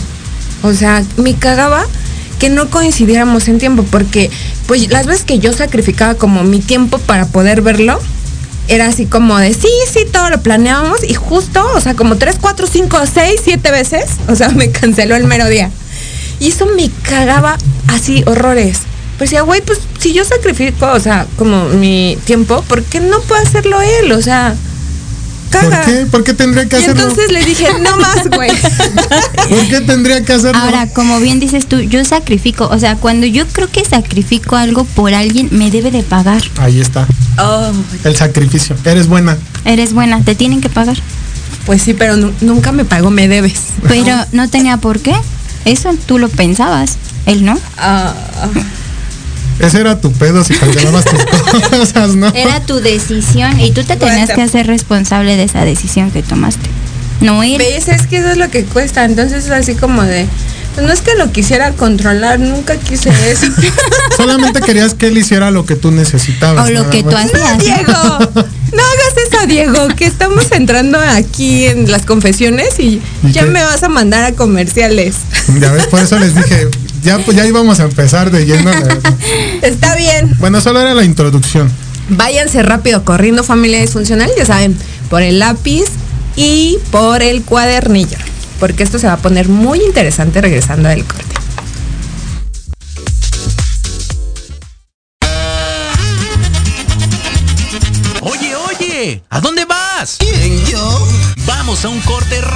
O 0.63 0.73
sea, 0.73 1.05
me 1.17 1.35
cagaba 1.35 1.87
que 2.39 2.51
no 2.51 2.69
coincidiéramos 2.71 3.49
en 3.49 3.59
tiempo, 3.59 3.85
porque 3.91 4.31
pues 4.67 4.91
las 4.91 5.07
veces 5.07 5.25
que 5.25 5.39
yo 5.39 5.53
sacrificaba 5.53 6.15
como 6.15 6.43
mi 6.43 6.61
tiempo 6.61 6.99
para 6.99 7.27
poder 7.27 7.63
verlo, 7.63 7.99
era 8.69 8.89
así 8.89 9.07
como 9.07 9.39
de 9.39 9.55
sí, 9.55 9.69
sí, 9.91 10.01
todo 10.11 10.29
lo 10.31 10.41
planeábamos 10.43 11.05
y 11.05 11.15
justo, 11.15 11.65
o 11.75 11.81
sea, 11.81 11.95
como 11.95 12.17
tres, 12.17 12.37
cuatro, 12.41 12.67
cinco, 12.67 12.99
seis, 13.13 13.41
siete 13.43 13.71
veces, 13.71 14.11
o 14.29 14.35
sea, 14.35 14.49
me 14.51 14.71
canceló 14.71 15.17
el 15.17 15.25
mero 15.25 15.49
día. 15.49 15.71
Y 16.39 16.49
eso 16.49 16.67
me 16.67 16.91
cagaba 17.03 17.57
así 17.89 18.23
horrores. 18.27 18.81
Pues 19.17 19.31
decía, 19.31 19.43
güey, 19.43 19.63
pues 19.63 19.79
si 19.99 20.13
yo 20.13 20.25
sacrifico, 20.25 20.87
o 20.93 21.01
sea, 21.01 21.27
como 21.37 21.71
mi 21.71 22.19
tiempo, 22.27 22.63
¿por 22.69 22.83
qué 22.83 23.01
no 23.01 23.21
puede 23.21 23.43
hacerlo 23.43 23.81
él? 23.81 24.13
O 24.13 24.21
sea, 24.21 24.55
caga. 25.51 25.83
¿Por 25.83 25.93
qué? 25.93 26.07
¿Por 26.07 26.25
qué 26.25 26.35
tendría 26.35 26.69
que 26.69 26.77
hacerlo? 26.77 27.01
Y 27.01 27.03
entonces 27.03 27.33
le 27.33 27.45
dije, 27.45 27.67
no 27.81 27.97
más, 27.97 28.29
güey. 28.29 28.51
¿Por 29.49 29.69
qué 29.69 29.81
tendría 29.81 30.25
que 30.25 30.33
hacerlo? 30.33 30.61
Ahora, 30.61 30.89
como 30.89 31.21
bien 31.21 31.41
dices 31.41 31.67
tú, 31.67 31.81
yo 31.81 32.05
sacrifico, 32.05 32.69
o 32.69 32.79
sea, 32.79 32.97
cuando 32.97 33.27
yo 33.27 33.47
creo 33.49 33.71
que 33.71 33.85
sacrifico 33.85 34.57
algo 34.57 34.85
por 34.85 35.15
alguien, 35.15 35.49
me 35.53 35.71
debe 35.71 35.91
de 35.91 36.03
pagar. 36.03 36.43
Ahí 36.59 36.81
está. 36.81 37.07
Oh. 37.39 37.73
El 38.05 38.17
sacrificio. 38.17 38.77
Eres 38.85 39.09
buena. 39.09 39.37
Eres 39.65 39.93
buena, 39.93 40.23
te 40.23 40.35
tienen 40.35 40.61
que 40.61 40.69
pagar. 40.69 40.97
Pues 41.65 41.83
sí, 41.83 41.95
pero 41.95 42.17
nunca 42.41 42.73
me 42.73 42.85
pagó, 42.85 43.11
me 43.11 43.29
debes. 43.29 43.61
Pero 43.89 44.15
no 44.33 44.49
tenía 44.49 44.77
por 44.77 45.01
qué. 45.01 45.15
Eso 45.65 45.91
tú 46.07 46.19
lo 46.19 46.29
pensabas, 46.29 46.97
él 47.27 47.45
no. 47.45 47.59
Ah. 47.77 48.15
Ese 49.59 49.81
era 49.81 50.01
tu 50.01 50.13
pedo 50.13 50.45
si 50.45 50.55
cancelabas 50.55 51.05
tus 51.05 51.63
cosas, 51.71 52.15
¿no? 52.15 52.29
Era 52.35 52.61
tu 52.61 52.81
decisión 52.81 53.59
y 53.61 53.73
tú 53.73 53.83
te 53.85 53.97
tenías 53.97 54.31
que 54.31 54.43
hacer 54.43 54.67
responsable 54.67 55.37
de 55.37 55.45
esa 55.45 55.65
decisión 55.65 56.11
que 56.11 56.23
tomaste. 56.23 56.69
No 57.21 57.43
él. 57.43 57.57
¿Ves? 57.59 57.89
Es 57.89 58.07
que 58.07 58.19
eso 58.19 58.31
es 58.31 58.37
lo 58.37 58.51
que 58.51 58.65
cuesta. 58.65 59.05
Entonces 59.05 59.47
es 59.47 59.51
así 59.51 59.75
como 59.75 60.03
de. 60.03 60.27
Pues 60.75 60.87
no 60.87 60.93
es 60.93 61.01
que 61.01 61.15
lo 61.15 61.33
quisiera 61.33 61.73
controlar, 61.73 62.39
nunca 62.39 62.77
quise 62.77 63.09
eso. 63.31 63.47
Solamente 64.17 64.61
querías 64.61 64.93
que 64.93 65.07
él 65.07 65.17
hiciera 65.17 65.51
lo 65.51 65.65
que 65.65 65.75
tú 65.75 65.91
necesitabas. 65.91 66.69
O 66.69 66.71
lo 66.71 66.91
que 66.91 67.03
tú 67.03 67.17
hacías. 67.17 67.33
No, 67.33 67.59
Diego, 67.59 68.43
no 68.73 68.83
hagas 68.83 69.33
eso, 69.33 69.47
Diego, 69.47 69.89
que 69.97 70.05
estamos 70.05 70.53
entrando 70.53 70.99
aquí 70.99 71.65
en 71.65 71.91
las 71.91 72.05
confesiones 72.05 72.79
y, 72.79 73.01
ya 73.33 73.47
me 73.47 73.65
vas 73.65 73.83
a 73.85 73.89
mandar 73.89 74.25
a 74.25 74.33
comerciales. 74.33 75.15
Ya 75.59 75.73
ves, 75.73 75.87
por 75.87 76.01
eso 76.01 76.19
les 76.19 76.35
dije, 76.35 76.69
ya, 77.07 77.19
pues 77.25 77.35
ya 77.37 77.47
íbamos 77.47 77.81
a 77.81 77.85
empezar 77.85 78.31
de 78.31 78.45
lleno. 78.45 78.71
Está 79.63 79.97
bien. 79.97 80.31
Bueno, 80.39 80.61
solo 80.61 80.81
era 80.81 80.93
la 80.93 81.05
introducción. 81.05 81.73
Váyanse 82.11 82.63
rápido 82.63 83.05
corriendo 83.05 83.43
familia 83.43 83.81
disfuncional, 83.81 84.31
ya 84.37 84.45
saben, 84.45 84.77
por 85.09 85.23
el 85.23 85.39
lápiz 85.39 85.87
y 86.37 86.79
por 86.91 87.23
el 87.23 87.43
cuadernillo 87.43 88.19
porque 88.59 88.83
esto 88.83 88.99
se 88.99 89.07
va 89.07 89.15
a 89.15 89.19
poner 89.19 89.49
muy 89.49 89.81
interesante 89.81 90.41
regresando 90.41 90.89
del 90.89 91.05
corte. 91.05 91.25
Oye, 98.21 98.55
oye, 98.57 99.23
¿a 99.31 99.41
dónde 99.41 99.65
vas? 99.65 100.17
¿Quién, 100.19 100.65
yo? 100.67 101.09
Vamos 101.47 101.85
a 101.85 101.89
un 101.89 102.01
corte 102.01 102.41
rapidísimo 102.41 102.56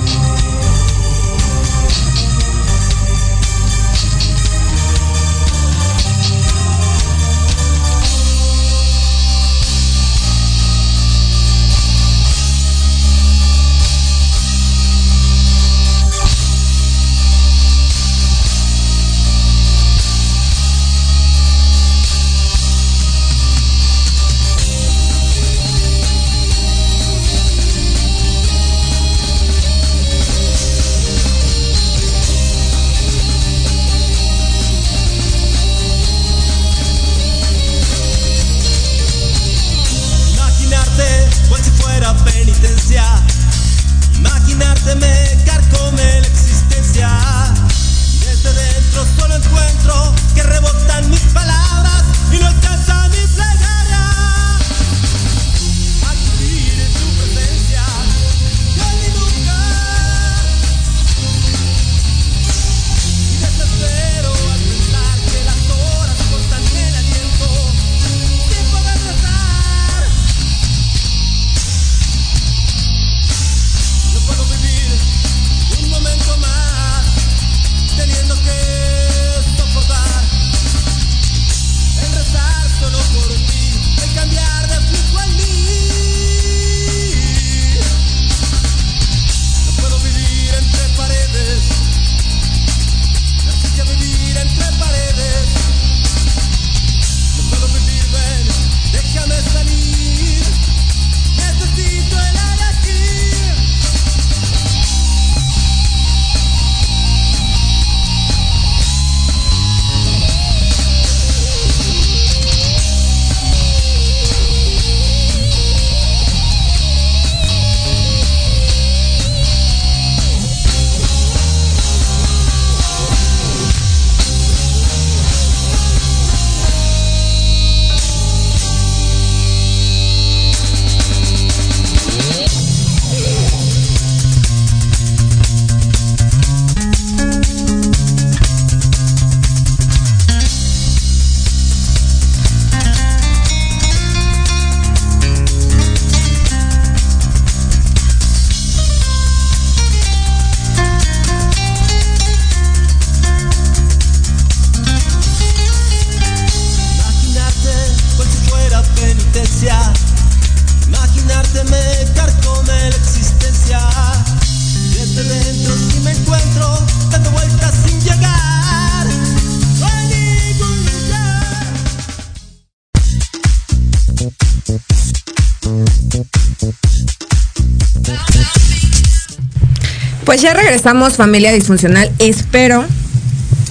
Pues 180.31 180.41
ya 180.41 180.53
regresamos, 180.53 181.17
familia 181.17 181.51
disfuncional. 181.51 182.09
Espero 182.17 182.85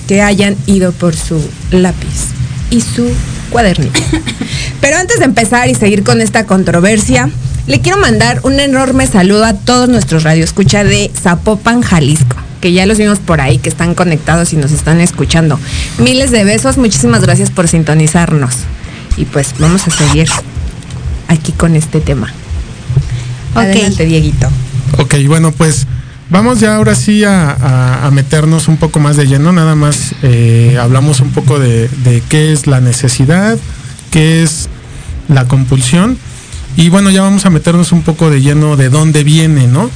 que 0.06 0.20
hayan 0.20 0.58
ido 0.66 0.92
por 0.92 1.16
su 1.16 1.42
lápiz 1.70 2.26
y 2.70 2.82
su 2.82 3.10
cuadernito. 3.48 3.98
Pero 4.82 4.98
antes 4.98 5.20
de 5.20 5.24
empezar 5.24 5.70
y 5.70 5.74
seguir 5.74 6.04
con 6.04 6.20
esta 6.20 6.44
controversia, 6.44 7.30
le 7.66 7.80
quiero 7.80 7.96
mandar 7.96 8.40
un 8.42 8.60
enorme 8.60 9.06
saludo 9.06 9.46
a 9.46 9.54
todos 9.54 9.88
nuestros 9.88 10.22
radioescucha 10.22 10.84
de 10.84 11.10
Zapopan, 11.18 11.80
Jalisco, 11.80 12.36
que 12.60 12.74
ya 12.74 12.84
los 12.84 12.98
vimos 12.98 13.20
por 13.20 13.40
ahí, 13.40 13.56
que 13.56 13.70
están 13.70 13.94
conectados 13.94 14.52
y 14.52 14.56
nos 14.56 14.70
están 14.70 15.00
escuchando. 15.00 15.58
Miles 15.96 16.30
de 16.30 16.44
besos, 16.44 16.76
muchísimas 16.76 17.22
gracias 17.22 17.50
por 17.50 17.68
sintonizarnos. 17.68 18.52
Y 19.16 19.24
pues 19.24 19.54
vamos 19.58 19.88
a 19.88 19.90
seguir 19.92 20.28
aquí 21.26 21.52
con 21.52 21.74
este 21.74 22.02
tema. 22.02 22.30
Adelante, 23.54 24.04
Dieguito. 24.04 24.50
Ok, 24.98 25.14
bueno, 25.26 25.52
pues 25.52 25.86
vamos 26.30 26.60
ya 26.60 26.76
ahora 26.76 26.94
sí 26.94 27.24
a, 27.24 28.06
a- 28.06 28.10
meternos 28.10 28.68
un 28.68 28.76
poco 28.76 28.98
más 29.00 29.16
de 29.16 29.26
lleno. 29.26 29.52
Nada 29.52 29.74
más 29.74 30.14
eh, 30.22 30.78
hablamos 30.80 31.20
un 31.20 31.30
poco 31.30 31.58
de, 31.58 31.88
de 32.04 32.22
qué 32.28 32.52
es 32.52 32.66
la 32.66 32.80
necesidad, 32.80 33.58
qué 34.10 34.42
es 34.42 34.68
la 35.28 35.46
compulsión. 35.46 36.18
Y 36.76 36.88
bueno, 36.88 37.10
ya 37.10 37.22
vamos 37.22 37.46
a 37.46 37.50
meternos 37.50 37.92
un 37.92 38.02
poco 38.02 38.30
de 38.30 38.40
lleno 38.40 38.76
de 38.76 38.88
dónde 38.88 39.24
viene, 39.24 39.66
¿no? 39.66 39.90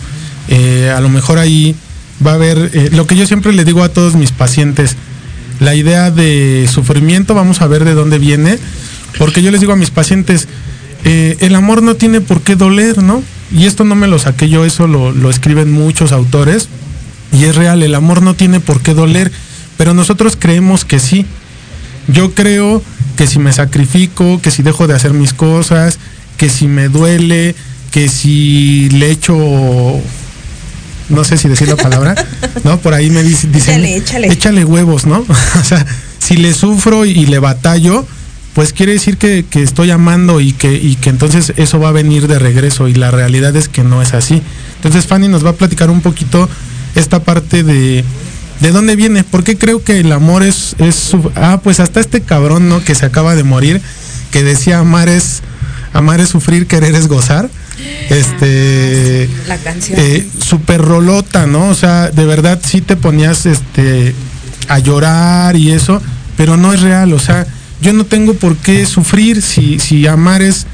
Eh, 0.49 0.93
a 0.95 1.01
lo 1.01 1.09
mejor 1.09 1.39
ahí 1.39 1.75
va 2.25 2.33
a 2.33 2.35
haber, 2.35 2.71
eh, 2.75 2.91
lo 2.93 3.07
que 3.07 3.17
yo 3.17 3.27
siempre 3.27 3.53
le 3.53 3.65
digo 3.65 3.83
a 3.83 3.89
todos 3.89 4.15
mis 4.15 4.33
pacientes, 4.33 4.97
la 5.61 5.75
idea 5.75 6.11
de 6.11 6.69
sufrimiento, 6.73 7.35
vamos 7.35 7.61
a 7.61 7.67
ver 7.69 7.85
de 7.85 7.95
dónde 7.95 8.19
viene, 8.19 8.59
porque 9.19 9.41
yo 9.43 9.51
les 9.51 9.61
digo 9.61 9.73
a 9.73 9.77
mis 9.77 9.91
pacientes, 9.91 10.49
eh, 11.05 11.37
el 11.41 11.55
amor 11.55 11.83
no 11.83 11.95
tiene 11.97 12.21
por 12.21 12.41
qué 12.43 12.57
doler, 12.57 13.03
¿no? 13.03 13.23
Y 13.53 13.67
esto 13.67 13.85
no 13.85 13.95
me 13.95 14.07
lo 14.09 14.19
saqué 14.19 14.49
yo, 14.49 14.65
eso 14.65 14.87
lo, 14.87 15.13
lo 15.13 15.31
escriben 15.31 15.71
muchos 15.73 16.13
autores, 16.13 16.69
y 17.33 17.45
es 17.45 17.55
real, 17.57 17.83
el 17.83 17.95
amor 17.95 18.23
no 18.23 18.35
tiene 18.35 18.61
por 18.61 18.81
qué 18.81 18.95
doler, 18.95 19.31
pero 19.77 19.93
nosotros 19.95 20.37
creemos 20.39 20.85
que 20.85 20.99
sí. 21.01 21.27
Yo 22.09 22.35
creo 22.35 22.83
que 23.17 23.27
si 23.27 23.39
me 23.39 23.53
sacrifico, 23.53 24.41
que 24.43 24.51
si 24.51 24.63
dejo 24.63 24.87
de 24.87 24.95
hacer 24.95 25.13
mis 25.15 25.33
cosas, 25.35 25.99
que 26.37 26.49
si 26.49 26.67
me 26.69 26.89
duele, 26.89 27.55
que 27.91 28.09
si 28.09 28.89
le 28.91 29.11
echo, 29.11 29.35
no 31.09 31.25
sé 31.25 31.37
si 31.37 31.49
decir 31.49 31.69
la 31.69 31.77
palabra, 31.77 32.15
¿no? 32.65 32.79
Por 32.79 32.95
ahí 32.95 33.11
me 33.11 33.23
dice- 33.23 33.49
dicen, 33.49 33.85
Échale, 33.85 33.97
échale. 33.97 34.27
échale 34.33 34.65
huevos, 34.65 35.07
¿no? 35.07 35.25
o 35.61 35.65
sea, 35.65 35.85
si 36.19 36.37
le 36.37 36.53
sufro 36.55 37.05
y 37.05 37.27
le 37.27 37.39
batallo, 37.39 38.07
pues 38.55 38.73
quiere 38.73 38.93
decir 38.93 39.17
que, 39.19 39.45
que 39.49 39.63
estoy 39.63 39.91
amando 39.91 40.41
y 40.41 40.53
que, 40.53 40.73
y 40.75 40.97
que 40.97 41.11
entonces 41.11 41.53
eso 41.57 41.81
va 41.81 41.89
a 41.89 41.93
venir 41.93 42.29
de 42.29 42.39
regreso 42.39 42.89
y 42.89 42.95
la 42.95 43.11
realidad 43.11 43.55
es 43.57 43.69
que 43.69 43.83
no 43.85 44.01
es 44.03 44.15
así. 44.15 44.41
Entonces 44.77 45.07
Fanny 45.07 45.29
nos 45.29 45.45
va 45.45 45.51
a 45.51 45.55
platicar 45.55 45.91
un 45.91 46.01
poquito 46.01 46.49
esta 46.95 47.21
parte 47.23 47.63
de 47.63 48.05
de 48.61 48.71
dónde 48.71 48.95
viene, 48.95 49.25
por 49.25 49.43
qué 49.43 49.59
creo 49.59 49.83
que 49.83 49.99
el 49.99 50.13
amor 50.13 50.45
es, 50.45 50.77
es 50.79 50.95
su- 50.95 51.33
ah, 51.35 51.61
pues 51.63 51.81
hasta 51.81 51.99
este 51.99 52.21
cabrón, 52.23 52.69
¿no? 52.69 52.83
Que 52.85 52.95
se 52.95 53.05
acaba 53.05 53.35
de 53.35 53.43
morir, 53.43 53.83
que 54.31 54.45
decía 54.45 54.79
amar 54.79 55.09
es, 55.09 55.43
amar 55.93 56.21
es 56.21 56.29
sufrir, 56.29 56.69
querer 56.69 56.95
es 56.95 57.09
gozar. 57.09 57.51
Este 58.09 59.29
La 59.49 59.57
canción. 59.59 59.99
eh, 60.01 60.27
super 60.41 60.81
rolota, 60.81 61.47
¿no? 61.47 61.69
O 61.69 61.75
sea, 61.75 62.11
de 62.11 62.25
verdad 62.25 62.61
sí 62.65 62.81
te 62.81 62.97
ponías 62.97 63.45
este 63.47 64.15
a 64.69 64.79
llorar 64.79 65.57
y 65.57 65.73
eso, 65.73 66.01
pero 66.37 66.57
no 66.57 66.73
es 66.73 66.81
real, 66.81 67.13
o 67.13 67.19
sea, 67.19 67.47
yo 67.81 67.93
no 67.93 68.05
tengo 68.05 68.35
por 68.35 68.57
qué 68.57 68.87
sufrir 68.87 69.43
si, 69.43 69.79
si 69.79 70.07
amar 70.07 70.43
es, 70.43 70.67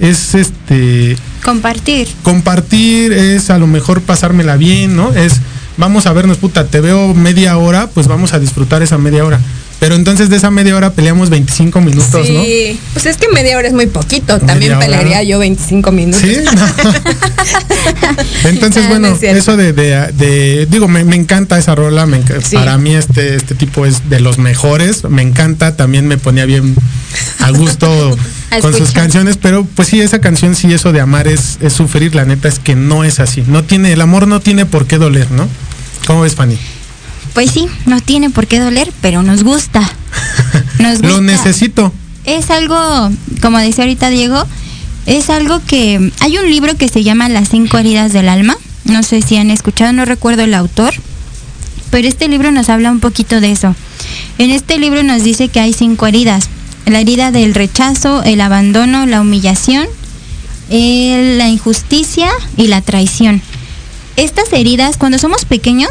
es 0.00 0.34
este 0.34 1.16
Compartir. 1.44 2.08
compartir, 2.22 3.12
es 3.12 3.50
a 3.50 3.58
lo 3.58 3.66
mejor 3.66 4.02
pasármela 4.02 4.56
bien, 4.56 4.96
¿no? 4.96 5.12
Es 5.12 5.40
vamos 5.78 6.06
a 6.06 6.12
vernos, 6.12 6.36
puta, 6.36 6.66
te 6.66 6.80
veo 6.80 7.14
media 7.14 7.56
hora, 7.56 7.88
pues 7.88 8.08
vamos 8.08 8.34
a 8.34 8.38
disfrutar 8.38 8.82
esa 8.82 8.98
media 8.98 9.24
hora. 9.24 9.40
Pero 9.80 9.94
entonces 9.94 10.28
de 10.28 10.36
esa 10.36 10.50
media 10.50 10.74
hora 10.76 10.92
peleamos 10.92 11.30
25 11.30 11.80
minutos, 11.80 12.28
¿no? 12.28 12.42
Sí, 12.42 12.80
pues 12.94 13.06
es 13.06 13.16
que 13.16 13.28
media 13.28 13.56
hora 13.56 13.68
es 13.68 13.74
muy 13.74 13.86
poquito. 13.86 14.38
También 14.40 14.58
Media 14.58 14.76
hora. 14.78 14.86
pelearía 14.86 15.22
yo 15.22 15.38
25 15.38 15.92
minutos. 15.92 16.20
Sí. 16.20 16.34
Entonces, 18.44 18.84
Ah, 18.84 18.88
bueno, 18.88 19.08
no 19.08 19.14
es 19.14 19.20
cierto. 19.20 19.38
eso 19.38 19.56
de, 19.56 19.72
de- 19.72 20.12
de- 20.12 20.66
digo, 20.66 20.88
me, 20.88 21.04
me 21.04 21.16
encanta 21.16 21.58
esa 21.58 21.74
rola, 21.74 22.06
me 22.06 22.18
Sí. 22.42 22.56
para 22.56 22.76
mí 22.78 22.94
este, 22.94 23.34
este 23.36 23.54
tipo 23.54 23.86
es 23.86 24.08
de 24.10 24.20
los 24.20 24.38
mejores, 24.38 25.04
me 25.04 25.22
encanta, 25.22 25.76
también 25.76 26.06
me 26.08 26.18
ponía 26.18 26.44
bien 26.46 26.74
a 27.40 27.50
gusto 27.50 28.16
A 28.50 28.60
con 28.60 28.74
sus 28.74 28.90
canciones, 28.92 29.36
pero 29.36 29.66
pues 29.76 29.88
sí, 29.88 30.00
esa 30.00 30.20
canción 30.20 30.54
sí, 30.56 30.72
eso 30.72 30.92
de 30.92 31.00
amar 31.00 31.28
es, 31.28 31.58
es 31.60 31.72
sufrir, 31.72 32.14
la 32.14 32.24
neta 32.24 32.48
es 32.48 32.58
que 32.58 32.74
no 32.74 33.04
es 33.04 33.20
así, 33.20 33.44
no 33.46 33.62
tiene, 33.64 33.92
el 33.92 34.00
amor 34.00 34.26
no 34.26 34.40
tiene 34.40 34.66
por 34.66 34.86
qué 34.86 34.98
doler, 34.98 35.30
¿no? 35.30 35.48
¿Cómo 36.06 36.22
ves, 36.22 36.34
Fanny? 36.34 36.58
Pues 37.34 37.50
sí, 37.50 37.66
no 37.86 38.00
tiene 38.00 38.30
por 38.30 38.46
qué 38.46 38.58
doler, 38.58 38.92
pero 39.00 39.22
nos 39.22 39.44
gusta. 39.44 39.80
Nos 40.80 41.00
Lo 41.00 41.20
necesito. 41.20 41.92
Es 42.24 42.50
algo, 42.50 43.10
como 43.42 43.58
decía 43.58 43.84
ahorita 43.84 44.10
Diego, 44.10 44.44
es 45.06 45.30
algo 45.30 45.60
que... 45.66 46.12
Hay 46.20 46.38
un 46.38 46.50
libro 46.50 46.76
que 46.76 46.88
se 46.88 47.02
llama 47.02 47.28
Las 47.28 47.48
cinco 47.50 47.78
heridas 47.78 48.12
del 48.12 48.28
alma. 48.28 48.56
No 48.84 49.02
sé 49.02 49.22
si 49.22 49.36
han 49.36 49.50
escuchado, 49.50 49.92
no 49.92 50.04
recuerdo 50.04 50.42
el 50.42 50.54
autor. 50.54 50.92
Pero 51.90 52.06
este 52.08 52.28
libro 52.28 52.52
nos 52.52 52.68
habla 52.68 52.90
un 52.90 53.00
poquito 53.00 53.40
de 53.40 53.52
eso. 53.52 53.74
En 54.38 54.50
este 54.50 54.78
libro 54.78 55.02
nos 55.02 55.22
dice 55.24 55.48
que 55.48 55.60
hay 55.60 55.72
cinco 55.72 56.06
heridas. 56.06 56.48
La 56.86 57.00
herida 57.00 57.30
del 57.30 57.54
rechazo, 57.54 58.22
el 58.22 58.40
abandono, 58.40 59.06
la 59.06 59.20
humillación, 59.20 59.86
el- 60.70 61.38
la 61.38 61.48
injusticia 61.48 62.30
y 62.56 62.66
la 62.68 62.80
traición. 62.82 63.42
Estas 64.18 64.52
heridas, 64.52 64.96
cuando 64.96 65.16
somos 65.16 65.44
pequeños, 65.44 65.90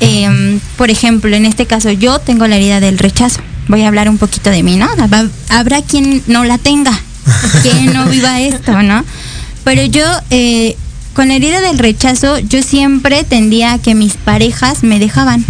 em, 0.00 0.60
por 0.76 0.90
ejemplo, 0.90 1.34
en 1.34 1.46
este 1.46 1.64
caso 1.64 1.90
yo 1.90 2.18
tengo 2.18 2.46
la 2.46 2.56
herida 2.56 2.80
del 2.80 2.98
rechazo. 2.98 3.40
Voy 3.66 3.80
a 3.80 3.88
hablar 3.88 4.10
un 4.10 4.18
poquito 4.18 4.50
de 4.50 4.62
mí, 4.62 4.76
¿no? 4.76 4.90
Habrá 5.48 5.80
quien 5.80 6.22
no 6.26 6.44
la 6.44 6.58
tenga, 6.58 6.92
quien 7.62 7.94
no 7.94 8.04
viva 8.10 8.40
esto, 8.42 8.82
¿no? 8.82 9.02
Pero 9.64 9.86
yo, 9.86 10.04
eh, 10.28 10.76
con 11.14 11.28
la 11.28 11.36
herida 11.36 11.62
del 11.62 11.78
rechazo, 11.78 12.38
yo 12.40 12.62
siempre 12.62 13.24
tendía 13.24 13.72
a 13.72 13.78
que 13.78 13.94
mis 13.94 14.18
parejas 14.18 14.82
me 14.82 14.98
dejaban. 14.98 15.42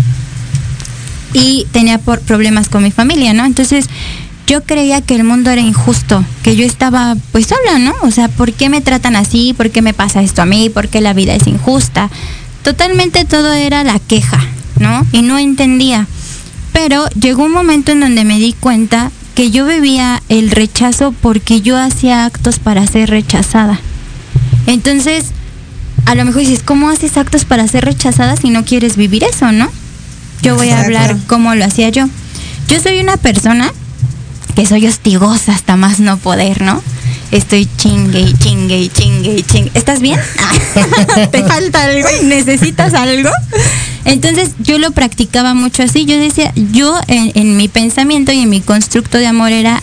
Y 1.35 1.67
tenía 1.73 1.99
por 1.99 2.21
problemas 2.21 2.69
con 2.69 2.85
mi 2.85 2.93
familia, 2.93 3.33
¿no? 3.33 3.45
Entonces, 3.45 3.87
yo 4.47 4.63
creía 4.65 5.01
que 5.01 5.15
el 5.15 5.25
mundo 5.25 5.51
era 5.51 5.61
injusto, 5.61 6.25
que 6.43 6.57
yo 6.57 6.65
estaba 6.65 7.17
pues 7.31 7.47
sola, 7.47 7.79
¿no? 7.79 7.95
O 8.03 8.11
sea, 8.11 8.29
¿por 8.29 8.53
qué 8.53 8.69
me 8.69 8.81
tratan 8.81 9.17
así? 9.17 9.55
¿Por 9.55 9.71
qué 9.71 9.83
me 9.83 9.95
pasa 9.95 10.23
esto 10.23 10.43
a 10.43 10.47
mí? 10.47 10.71
¿Por 10.71 10.89
qué 10.89 11.01
la 11.01 11.13
vida 11.13 11.35
es 11.35 11.47
injusta? 11.47 12.11
Totalmente 12.63 13.25
todo 13.25 13.53
era 13.53 13.85
la 13.85 13.99
queja, 13.99 14.41
¿no? 14.79 15.07
Y 15.13 15.23
no 15.23 15.39
entendía. 15.39 16.07
Pero 16.73 17.09
llegó 17.11 17.45
un 17.45 17.53
momento 17.53 17.93
en 17.93 18.01
donde 18.01 18.25
me 18.25 18.39
di 18.39 18.53
cuenta 18.53 19.11
que 19.35 19.51
yo 19.51 19.67
vivía 19.67 20.23
el 20.29 20.51
rechazo 20.51 21.15
porque 21.21 21.61
yo 21.61 21.79
hacía 21.79 22.25
actos 22.25 22.59
para 22.59 22.87
ser 22.87 23.11
rechazada. 23.11 23.81
Entonces, 24.67 25.27
a 26.07 26.15
lo 26.15 26.25
mejor 26.25 26.43
dices, 26.43 26.63
¿cómo 26.63 26.89
haces 26.91 27.17
actos 27.17 27.45
para 27.45 27.67
ser 27.69 27.85
rechazada 27.85 28.37
si 28.37 28.51
no 28.51 28.65
quieres 28.65 28.97
vivir 28.97 29.25
eso, 29.25 29.53
no? 29.53 29.71
Yo 30.43 30.57
voy 30.57 30.71
a 30.71 30.81
hablar 30.81 31.17
cómo 31.27 31.55
lo 31.55 31.65
hacía 31.65 31.89
yo. 31.89 32.07
Yo 32.69 32.81
soy 32.81 33.01
una 33.01 33.17
persona 33.17 33.73
que 34.55 34.67
soy 34.67 34.87
hostigosa 34.87 35.53
hasta 35.53 35.77
más 35.77 36.01
no 36.01 36.17
poder, 36.19 36.63
¿no? 36.63 36.83
Estoy 37.31 37.67
chingue 37.77 38.21
y 38.21 38.35
chingue 38.35 38.79
y 38.79 38.89
chingue 38.89 39.35
y 39.39 39.43
chingue. 39.43 39.71
¿Estás 39.75 40.01
bien? 40.01 40.21
¿Te 41.31 41.43
falta 41.45 41.85
algo? 41.85 42.09
¿Necesitas 42.25 42.93
algo? 42.93 43.31
Entonces 44.05 44.51
yo 44.59 44.79
lo 44.79 44.91
practicaba 44.91 45.55
mucho 45.55 45.83
así. 45.83 46.05
Yo 46.05 46.19
decía, 46.19 46.53
yo 46.73 46.95
en, 47.09 47.33
en 47.35 47.57
mi 47.57 47.69
pensamiento 47.69 48.33
y 48.33 48.41
en 48.41 48.51
mi 48.51 48.61
constructo 48.61 49.17
de 49.17 49.27
amor 49.27 49.53
era 49.53 49.83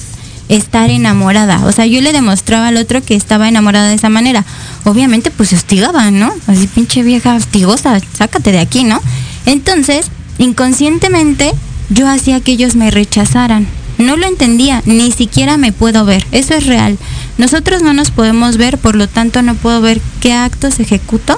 estar 0.50 0.90
enamorada. 0.90 1.66
O 1.66 1.72
sea, 1.72 1.86
yo 1.86 2.02
le 2.02 2.12
demostraba 2.12 2.68
al 2.68 2.78
otro 2.78 3.02
que 3.02 3.16
estaba 3.16 3.48
enamorada 3.48 3.88
de 3.88 3.96
esa 3.96 4.10
manera. 4.10 4.44
Obviamente, 4.84 5.32
pues 5.32 5.50
se 5.50 5.56
hostigaba, 5.56 6.12
¿no? 6.12 6.32
Así, 6.48 6.68
pinche 6.68 7.04
vieja 7.04 7.36
hostigosa, 7.36 8.00
sácate 8.14 8.52
de 8.52 8.60
aquí, 8.60 8.84
¿no? 8.84 9.02
Entonces, 9.46 10.08
inconscientemente, 10.38 11.52
yo 11.90 12.08
hacía 12.08 12.42
que 12.42 12.52
ellos 12.52 12.76
me 12.76 12.92
rechazaran. 12.92 13.68
No 14.00 14.16
lo 14.18 14.26
entendía, 14.26 14.82
ni 14.86 15.12
siquiera 15.12 15.58
me 15.58 15.72
puedo 15.72 16.06
ver. 16.06 16.26
Eso 16.32 16.56
es 16.56 16.66
real. 16.66 16.97
Nosotros 17.38 17.82
no 17.84 17.93
nos 17.93 18.10
podemos 18.12 18.58
ver, 18.58 18.78
por 18.78 18.95
lo 18.95 19.08
tanto 19.08 19.41
no 19.43 19.54
puedo 19.56 19.82
ver 19.82 20.02
qué 20.22 20.34
actos 20.34 20.80
ejecuto 20.80 21.38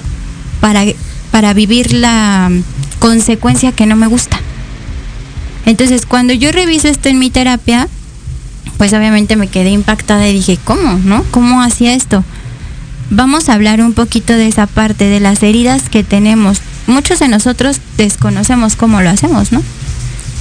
para, 0.61 0.83
para 1.31 1.53
vivir 1.53 1.91
la 1.91 2.49
mm, 2.51 2.63
consecuencia 2.99 3.71
que 3.71 3.85
no 3.87 3.95
me 3.95 4.07
gusta. 4.07 4.39
Entonces, 5.65 6.05
cuando 6.05 6.33
yo 6.33 6.51
reviso 6.51 6.87
esto 6.87 7.09
en 7.09 7.19
mi 7.19 7.29
terapia, 7.29 7.87
pues 8.77 8.93
obviamente 8.93 9.35
me 9.35 9.47
quedé 9.47 9.71
impactada 9.71 10.27
y 10.27 10.33
dije, 10.33 10.57
¿cómo? 10.63 10.99
¿No? 11.03 11.23
¿Cómo 11.31 11.61
hacía 11.61 11.93
esto? 11.93 12.23
Vamos 13.09 13.49
a 13.49 13.53
hablar 13.53 13.81
un 13.81 13.93
poquito 13.93 14.33
de 14.33 14.47
esa 14.47 14.67
parte, 14.67 15.05
de 15.05 15.19
las 15.19 15.43
heridas 15.43 15.89
que 15.89 16.03
tenemos. 16.03 16.59
Muchos 16.87 17.19
de 17.19 17.27
nosotros 17.27 17.77
desconocemos 17.97 18.75
cómo 18.75 19.01
lo 19.01 19.09
hacemos, 19.09 19.51
¿no? 19.51 19.61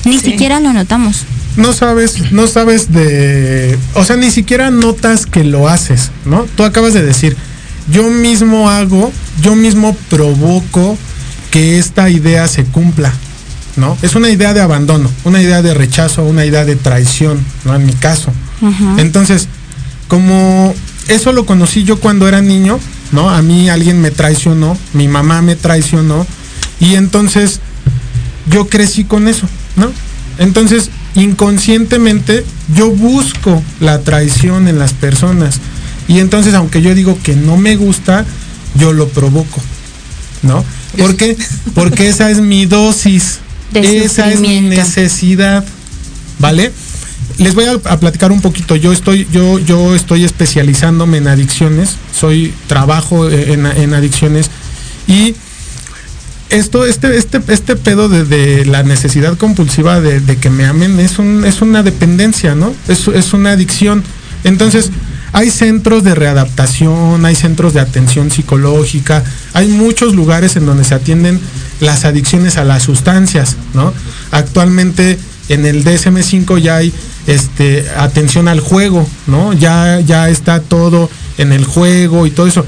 Ni 0.04 0.18
Sí. 0.18 0.30
siquiera 0.32 0.60
lo 0.60 0.72
notamos. 0.72 1.24
No 1.56 1.72
sabes, 1.72 2.32
no 2.32 2.46
sabes 2.46 2.92
de, 2.92 3.78
o 3.94 4.04
sea, 4.04 4.16
ni 4.16 4.30
siquiera 4.30 4.70
notas 4.70 5.26
que 5.26 5.44
lo 5.44 5.68
haces, 5.68 6.10
¿no? 6.24 6.46
Tú 6.56 6.64
acabas 6.64 6.94
de 6.94 7.02
decir, 7.02 7.36
yo 7.90 8.08
mismo 8.08 8.70
hago, 8.70 9.12
yo 9.42 9.56
mismo 9.56 9.96
provoco 10.08 10.96
que 11.50 11.78
esta 11.78 12.08
idea 12.08 12.46
se 12.46 12.64
cumpla, 12.64 13.12
¿no? 13.76 13.96
Es 14.02 14.14
una 14.14 14.30
idea 14.30 14.54
de 14.54 14.60
abandono, 14.60 15.10
una 15.24 15.42
idea 15.42 15.62
de 15.62 15.74
rechazo, 15.74 16.24
una 16.24 16.44
idea 16.44 16.64
de 16.64 16.76
traición, 16.76 17.44
¿no? 17.64 17.74
En 17.74 17.86
mi 17.86 17.94
caso. 17.94 18.32
Entonces, 18.98 19.48
como 20.06 20.74
eso 21.08 21.32
lo 21.32 21.46
conocí 21.46 21.82
yo 21.82 21.98
cuando 21.98 22.28
era 22.28 22.40
niño, 22.40 22.78
¿no? 23.10 23.30
A 23.30 23.42
mí 23.42 23.68
alguien 23.68 24.00
me 24.00 24.10
traicionó, 24.10 24.76
mi 24.92 25.08
mamá 25.08 25.42
me 25.42 25.56
traicionó, 25.56 26.26
y 26.78 26.94
entonces 26.94 27.60
yo 28.50 28.68
crecí 28.68 29.04
con 29.04 29.28
eso, 29.28 29.48
¿no? 29.76 29.90
Entonces, 30.38 30.90
inconscientemente, 31.14 32.44
yo 32.74 32.90
busco 32.90 33.62
la 33.80 34.00
traición 34.00 34.68
en 34.68 34.78
las 34.78 34.92
personas. 34.92 35.60
Y 36.08 36.18
entonces, 36.18 36.54
aunque 36.54 36.82
yo 36.82 36.94
digo 36.94 37.18
que 37.22 37.36
no 37.36 37.56
me 37.56 37.76
gusta, 37.76 38.24
yo 38.74 38.92
lo 38.92 39.08
provoco, 39.08 39.60
¿no? 40.42 40.64
¿Por 40.98 41.16
qué? 41.16 41.36
Porque 41.74 42.08
esa 42.08 42.30
es 42.30 42.40
mi 42.40 42.66
dosis, 42.66 43.38
esa 43.74 44.30
es 44.30 44.40
mi 44.40 44.60
necesidad, 44.60 45.64
¿vale? 46.38 46.72
Les 47.38 47.54
voy 47.54 47.64
a, 47.66 47.78
platicar 47.98 48.32
un 48.32 48.40
poquito. 48.40 48.76
Yo 48.76 48.92
estoy, 48.92 49.26
yo, 49.32 49.58
yo 49.60 49.94
estoy 49.94 50.24
especializándome 50.24 51.18
en 51.18 51.28
adicciones. 51.28 51.96
Soy 52.18 52.52
trabajo 52.66 53.30
en, 53.30 53.66
en 53.66 53.94
adicciones 53.94 54.50
y 55.06 55.34
esto, 56.50 56.84
este, 56.84 57.16
este, 57.16 57.40
este 57.48 57.76
pedo 57.76 58.08
de, 58.08 58.64
la 58.66 58.82
necesidad 58.82 59.36
compulsiva 59.36 60.00
de, 60.00 60.36
que 60.36 60.50
me 60.50 60.66
amen 60.66 60.98
es, 61.00 61.18
un, 61.18 61.44
es 61.44 61.62
una 61.62 61.82
dependencia, 61.82 62.54
¿no? 62.54 62.74
Es, 62.88 63.08
es 63.08 63.32
una 63.32 63.52
adicción. 63.52 64.02
Entonces, 64.44 64.90
hay 65.32 65.50
centros 65.50 66.02
de 66.02 66.14
readaptación, 66.14 67.24
hay 67.24 67.34
centros 67.34 67.72
de 67.74 67.80
atención 67.80 68.30
psicológica, 68.30 69.22
hay 69.52 69.68
muchos 69.68 70.14
lugares 70.14 70.56
en 70.56 70.66
donde 70.66 70.84
se 70.84 70.94
atienden 70.94 71.40
las 71.80 72.04
adicciones 72.04 72.56
a 72.56 72.64
las 72.64 72.82
sustancias, 72.82 73.56
¿no? 73.74 73.92
Actualmente 74.32 75.18
en 75.48 75.66
el 75.66 75.84
DSM5 75.84 76.58
ya 76.58 76.76
hay 76.76 76.92
este, 77.26 77.86
atención 77.96 78.48
al 78.48 78.60
juego, 78.60 79.08
¿no? 79.26 79.52
Ya, 79.52 80.00
ya 80.00 80.28
está 80.28 80.60
todo 80.60 81.08
en 81.38 81.52
el 81.52 81.64
juego 81.64 82.26
y 82.26 82.30
todo 82.30 82.46
eso 82.46 82.64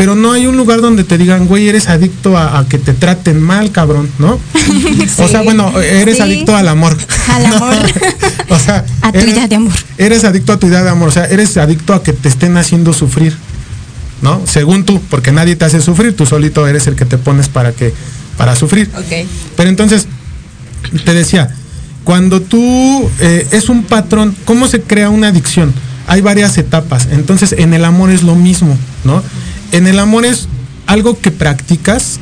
pero 0.00 0.14
no 0.14 0.32
hay 0.32 0.46
un 0.46 0.56
lugar 0.56 0.80
donde 0.80 1.04
te 1.04 1.18
digan, 1.18 1.46
güey, 1.46 1.68
eres 1.68 1.86
adicto 1.86 2.38
a, 2.38 2.64
que 2.70 2.78
te 2.78 2.94
traten 2.94 3.38
mal, 3.38 3.70
cabrón, 3.70 4.08
¿no? 4.18 4.40
O 5.18 5.28
sea, 5.28 5.42
bueno, 5.42 5.78
eres 5.78 6.20
adicto 6.20 6.56
al 6.56 6.68
amor. 6.68 6.96
Al 7.28 7.44
amor. 7.44 7.74
o 8.48 8.58
sea, 8.58 8.82
a 9.02 9.12
tu 9.12 9.18
idea 9.18 9.46
de 9.46 9.56
amor. 9.56 9.74
Eres 9.98 10.24
adicto 10.24 10.54
a 10.54 10.58
tu 10.58 10.68
idea 10.68 10.82
de 10.82 10.88
amor, 10.88 11.10
o 11.10 11.12
sea, 11.12 11.26
eres 11.26 11.54
adicto 11.58 11.92
a 11.92 12.02
que 12.02 12.14
te 12.14 12.30
estén 12.30 12.56
haciendo 12.56 12.94
sufrir, 12.94 13.36
¿no? 14.22 14.40
Según 14.46 14.84
tú, 14.84 15.02
porque 15.10 15.32
nadie 15.32 15.54
te 15.54 15.66
hace 15.66 15.82
sufrir, 15.82 16.16
tú 16.16 16.24
solito 16.24 16.66
eres 16.66 16.86
el 16.86 16.96
que 16.96 17.04
te 17.04 17.18
pones 17.18 17.50
para 17.50 17.72
que 17.72 17.92
para 18.38 18.56
sufrir. 18.56 18.88
Ok. 18.96 19.28
Pero 19.54 19.68
entonces 19.68 20.06
te 21.04 21.12
decía, 21.12 21.54
cuando 22.04 22.40
tú 22.40 23.06
eh, 23.18 23.46
es 23.50 23.68
un 23.68 23.82
patrón, 23.82 24.34
¿cómo 24.46 24.66
se 24.66 24.80
crea 24.80 25.10
una 25.10 25.28
adicción? 25.28 25.74
Hay 26.06 26.22
varias 26.22 26.56
etapas. 26.56 27.06
Entonces, 27.12 27.52
en 27.52 27.74
el 27.74 27.84
amor 27.84 28.10
es 28.10 28.22
lo 28.22 28.34
mismo, 28.34 28.78
¿no? 29.04 29.22
En 29.72 29.86
el 29.86 29.98
amor 29.98 30.24
es 30.24 30.48
algo 30.86 31.18
que 31.18 31.30
practicas 31.30 32.18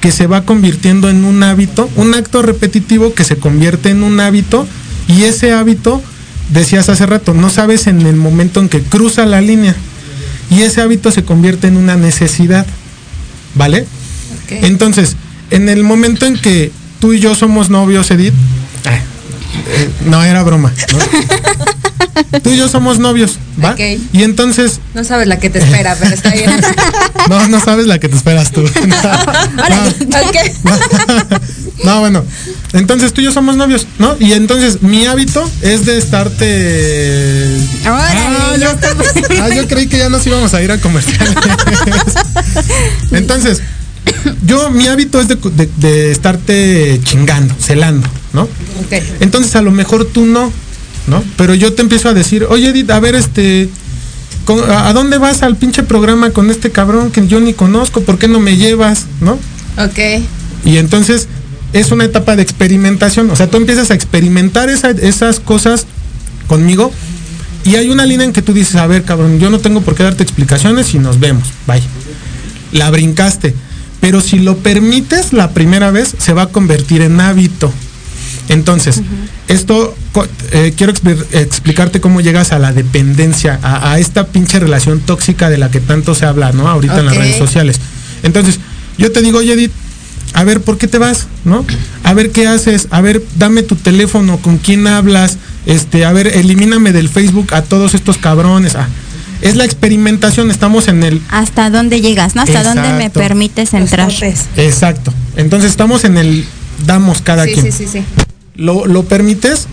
que 0.00 0.12
se 0.12 0.26
va 0.26 0.44
convirtiendo 0.44 1.08
en 1.08 1.24
un 1.24 1.42
hábito, 1.42 1.88
un 1.96 2.14
acto 2.14 2.42
repetitivo 2.42 3.14
que 3.14 3.24
se 3.24 3.36
convierte 3.36 3.90
en 3.90 4.02
un 4.02 4.18
hábito 4.20 4.66
y 5.06 5.22
ese 5.22 5.52
hábito, 5.52 6.02
decías 6.50 6.88
hace 6.88 7.06
rato, 7.06 7.34
no 7.34 7.50
sabes 7.50 7.86
en 7.86 8.02
el 8.02 8.16
momento 8.16 8.60
en 8.60 8.68
que 8.68 8.82
cruza 8.82 9.24
la 9.26 9.40
línea 9.40 9.76
y 10.50 10.62
ese 10.62 10.82
hábito 10.82 11.10
se 11.12 11.24
convierte 11.24 11.68
en 11.68 11.76
una 11.76 11.96
necesidad, 11.96 12.66
¿vale? 13.54 13.86
Entonces, 14.48 15.16
en 15.50 15.68
el 15.68 15.84
momento 15.84 16.26
en 16.26 16.36
que 16.36 16.72
tú 17.00 17.12
y 17.12 17.20
yo 17.20 17.34
somos 17.34 17.70
novios, 17.70 18.10
Edith, 18.10 18.34
eh, 18.84 19.88
no 20.06 20.22
era 20.22 20.42
broma, 20.42 20.72
Tú 22.42 22.50
y 22.50 22.56
yo 22.56 22.68
somos 22.68 22.98
novios, 22.98 23.38
¿va? 23.62 23.76
Y 23.78 24.22
entonces. 24.22 24.80
No 24.94 25.04
sabes 25.04 25.26
la 25.26 25.38
que 25.38 25.50
te 25.50 25.58
espera, 25.58 25.94
pero 25.98 26.14
está 26.14 26.30
bien. 26.30 26.50
no, 27.28 27.48
no 27.48 27.60
sabes 27.60 27.86
la 27.86 27.98
que 27.98 28.08
te 28.08 28.16
esperas 28.16 28.50
tú. 28.50 28.62
no, 31.84 32.00
bueno. 32.00 32.24
Entonces 32.72 33.12
tú 33.12 33.20
y 33.20 33.24
yo 33.24 33.32
somos 33.32 33.56
novios, 33.56 33.86
¿no? 33.98 34.16
Y 34.18 34.32
entonces 34.32 34.80
mi 34.82 35.04
hábito 35.06 35.48
es 35.60 35.84
de 35.84 35.98
estarte. 35.98 37.58
ah, 37.86 38.54
yo, 38.58 38.68
ah, 39.40 39.50
yo 39.50 39.68
creí 39.68 39.88
que 39.88 39.98
ya 39.98 40.08
nos 40.08 40.26
íbamos 40.26 40.54
a 40.54 40.62
ir 40.62 40.72
a 40.72 40.78
comerciales. 40.78 41.34
entonces, 43.10 43.60
yo, 44.44 44.70
mi 44.70 44.88
hábito 44.88 45.20
es 45.20 45.28
de, 45.28 46.10
estarte 46.10 47.00
chingando, 47.04 47.54
celando, 47.58 48.08
¿no? 48.32 48.48
Entonces 49.20 49.54
a 49.56 49.62
lo 49.62 49.70
mejor 49.70 50.06
tú 50.06 50.26
no, 50.26 50.52
¿no? 51.06 51.22
Pero 51.36 51.54
yo 51.54 51.72
te 51.72 51.82
empiezo 51.82 52.08
a 52.08 52.14
decir, 52.14 52.46
oye 52.48 52.68
Edith, 52.68 52.90
a 52.90 53.00
ver, 53.00 53.14
este, 53.14 53.68
¿a 54.68 54.92
dónde 54.92 55.18
vas 55.18 55.42
al 55.42 55.56
pinche 55.56 55.82
programa 55.82 56.30
con 56.30 56.50
este 56.50 56.70
cabrón 56.70 57.10
que 57.10 57.26
yo 57.26 57.40
ni 57.40 57.54
conozco? 57.54 58.02
¿Por 58.02 58.18
qué 58.18 58.28
no 58.28 58.40
me 58.40 58.56
llevas? 58.56 59.06
¿No? 59.20 59.32
Ok. 59.78 60.24
Y 60.64 60.76
entonces 60.76 61.28
es 61.72 61.90
una 61.90 62.04
etapa 62.04 62.36
de 62.36 62.42
experimentación, 62.42 63.30
o 63.30 63.36
sea, 63.36 63.48
tú 63.48 63.56
empiezas 63.56 63.90
a 63.90 63.94
experimentar 63.94 64.68
esas 64.68 65.40
cosas 65.40 65.86
conmigo 66.46 66.92
y 67.64 67.76
hay 67.76 67.90
una 67.90 68.04
línea 68.06 68.26
en 68.26 68.32
que 68.32 68.42
tú 68.42 68.52
dices, 68.52 68.76
a 68.76 68.86
ver, 68.86 69.04
cabrón, 69.04 69.38
yo 69.38 69.48
no 69.48 69.58
tengo 69.58 69.80
por 69.82 69.94
qué 69.94 70.02
darte 70.02 70.22
explicaciones 70.22 70.94
y 70.94 70.98
nos 70.98 71.20
vemos, 71.20 71.48
vaya. 71.66 71.86
La 72.72 72.90
brincaste. 72.90 73.54
Pero 74.00 74.20
si 74.20 74.40
lo 74.40 74.56
permites 74.58 75.32
la 75.32 75.50
primera 75.50 75.92
vez, 75.92 76.14
se 76.18 76.32
va 76.32 76.42
a 76.42 76.46
convertir 76.48 77.02
en 77.02 77.20
hábito. 77.20 77.72
Entonces, 78.48 79.00
esto 79.52 79.94
eh, 80.52 80.72
quiero 80.76 80.92
explicarte 81.32 82.00
cómo 82.00 82.20
llegas 82.20 82.52
a 82.52 82.58
la 82.58 82.72
dependencia, 82.72 83.58
a, 83.62 83.98
esta 83.98 84.26
pinche 84.26 84.58
relación 84.58 85.00
tóxica 85.00 85.50
de 85.50 85.58
la 85.58 85.70
que 85.70 85.80
tanto 85.80 86.14
se 86.14 86.26
habla, 86.26 86.52
¿no? 86.52 86.68
Ahorita 86.68 86.98
en 86.98 87.06
las 87.06 87.16
redes 87.16 87.36
sociales. 87.36 87.78
Entonces, 88.22 88.58
yo 88.98 89.12
te 89.12 89.22
digo, 89.22 89.38
oye 89.38 89.52
Edith, 89.52 89.72
a 90.34 90.44
ver, 90.44 90.62
¿por 90.62 90.78
qué 90.78 90.88
te 90.88 90.98
vas? 90.98 91.26
¿No? 91.44 91.64
A 92.04 92.14
ver 92.14 92.30
qué 92.30 92.46
haces, 92.46 92.88
a 92.90 93.00
ver, 93.00 93.22
dame 93.36 93.62
tu 93.62 93.76
teléfono, 93.76 94.38
con 94.38 94.58
quién 94.58 94.86
hablas, 94.86 95.38
este, 95.66 96.04
a 96.04 96.12
ver, 96.12 96.28
elimíname 96.28 96.92
del 96.92 97.08
Facebook 97.08 97.52
a 97.52 97.62
todos 97.62 97.94
estos 97.94 98.18
cabrones. 98.18 98.74
Ah, 98.74 98.88
es 99.42 99.56
la 99.56 99.64
experimentación, 99.64 100.50
estamos 100.50 100.88
en 100.88 101.02
el... 101.02 101.20
¿Hasta 101.28 101.68
dónde 101.68 102.00
llegas? 102.00 102.36
¿no? 102.36 102.42
¿Hasta 102.42 102.62
dónde 102.62 102.92
me 102.92 103.10
permites 103.10 103.74
entrar? 103.74 104.12
Exacto. 104.56 105.12
Entonces 105.36 105.70
estamos 105.70 106.04
en 106.04 106.16
el 106.16 106.46
damos 106.86 107.20
cada 107.22 107.44
quien. 107.44 107.60
Sí, 107.60 107.72
sí, 107.72 107.86
sí. 107.86 108.04
Lo, 108.54 108.86
lo 108.86 109.04
permites, 109.04 109.66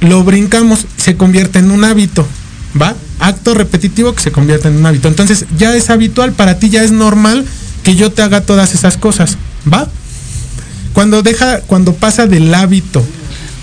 lo 0.00 0.22
brincamos, 0.24 0.86
se 0.96 1.16
convierte 1.16 1.58
en 1.58 1.70
un 1.70 1.84
hábito, 1.84 2.26
¿va? 2.80 2.94
Acto 3.18 3.54
repetitivo 3.54 4.14
que 4.14 4.22
se 4.22 4.32
convierte 4.32 4.68
en 4.68 4.76
un 4.76 4.86
hábito. 4.86 5.08
Entonces 5.08 5.46
ya 5.56 5.74
es 5.74 5.90
habitual, 5.90 6.32
para 6.32 6.58
ti 6.58 6.70
ya 6.70 6.82
es 6.82 6.92
normal 6.92 7.44
que 7.82 7.94
yo 7.96 8.12
te 8.12 8.22
haga 8.22 8.42
todas 8.42 8.74
esas 8.74 8.96
cosas, 8.96 9.36
¿va? 9.72 9.88
Cuando 10.92 11.22
deja, 11.22 11.60
cuando 11.62 11.94
pasa 11.94 12.26
del 12.26 12.54
hábito 12.54 13.04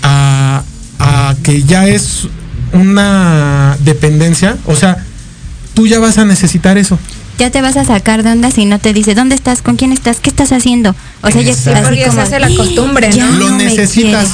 a, 0.02 0.62
a 0.98 1.34
que 1.42 1.62
ya 1.62 1.86
es 1.86 2.28
una 2.72 3.76
dependencia, 3.84 4.56
o 4.66 4.76
sea, 4.76 5.04
tú 5.74 5.86
ya 5.86 5.98
vas 5.98 6.18
a 6.18 6.24
necesitar 6.24 6.78
eso. 6.78 6.98
Ya 7.40 7.48
te 7.48 7.62
vas 7.62 7.78
a 7.78 7.86
sacar 7.86 8.22
de 8.22 8.32
onda 8.32 8.50
si 8.50 8.66
no 8.66 8.78
te 8.78 8.92
dice, 8.92 9.14
¿dónde 9.14 9.34
estás? 9.34 9.62
¿Con 9.62 9.76
quién 9.76 9.92
estás? 9.92 10.20
¿Qué 10.20 10.28
estás 10.28 10.52
haciendo? 10.52 10.94
O 11.22 11.30
sea, 11.30 11.40
ya 11.40 11.54
así 11.54 11.70
como, 11.70 12.12
se 12.12 12.20
hace 12.20 12.38
la 12.38 12.54
costumbre, 12.54 13.08
¿no? 13.16 13.30
Lo 13.30 13.56
necesitas. 13.56 14.28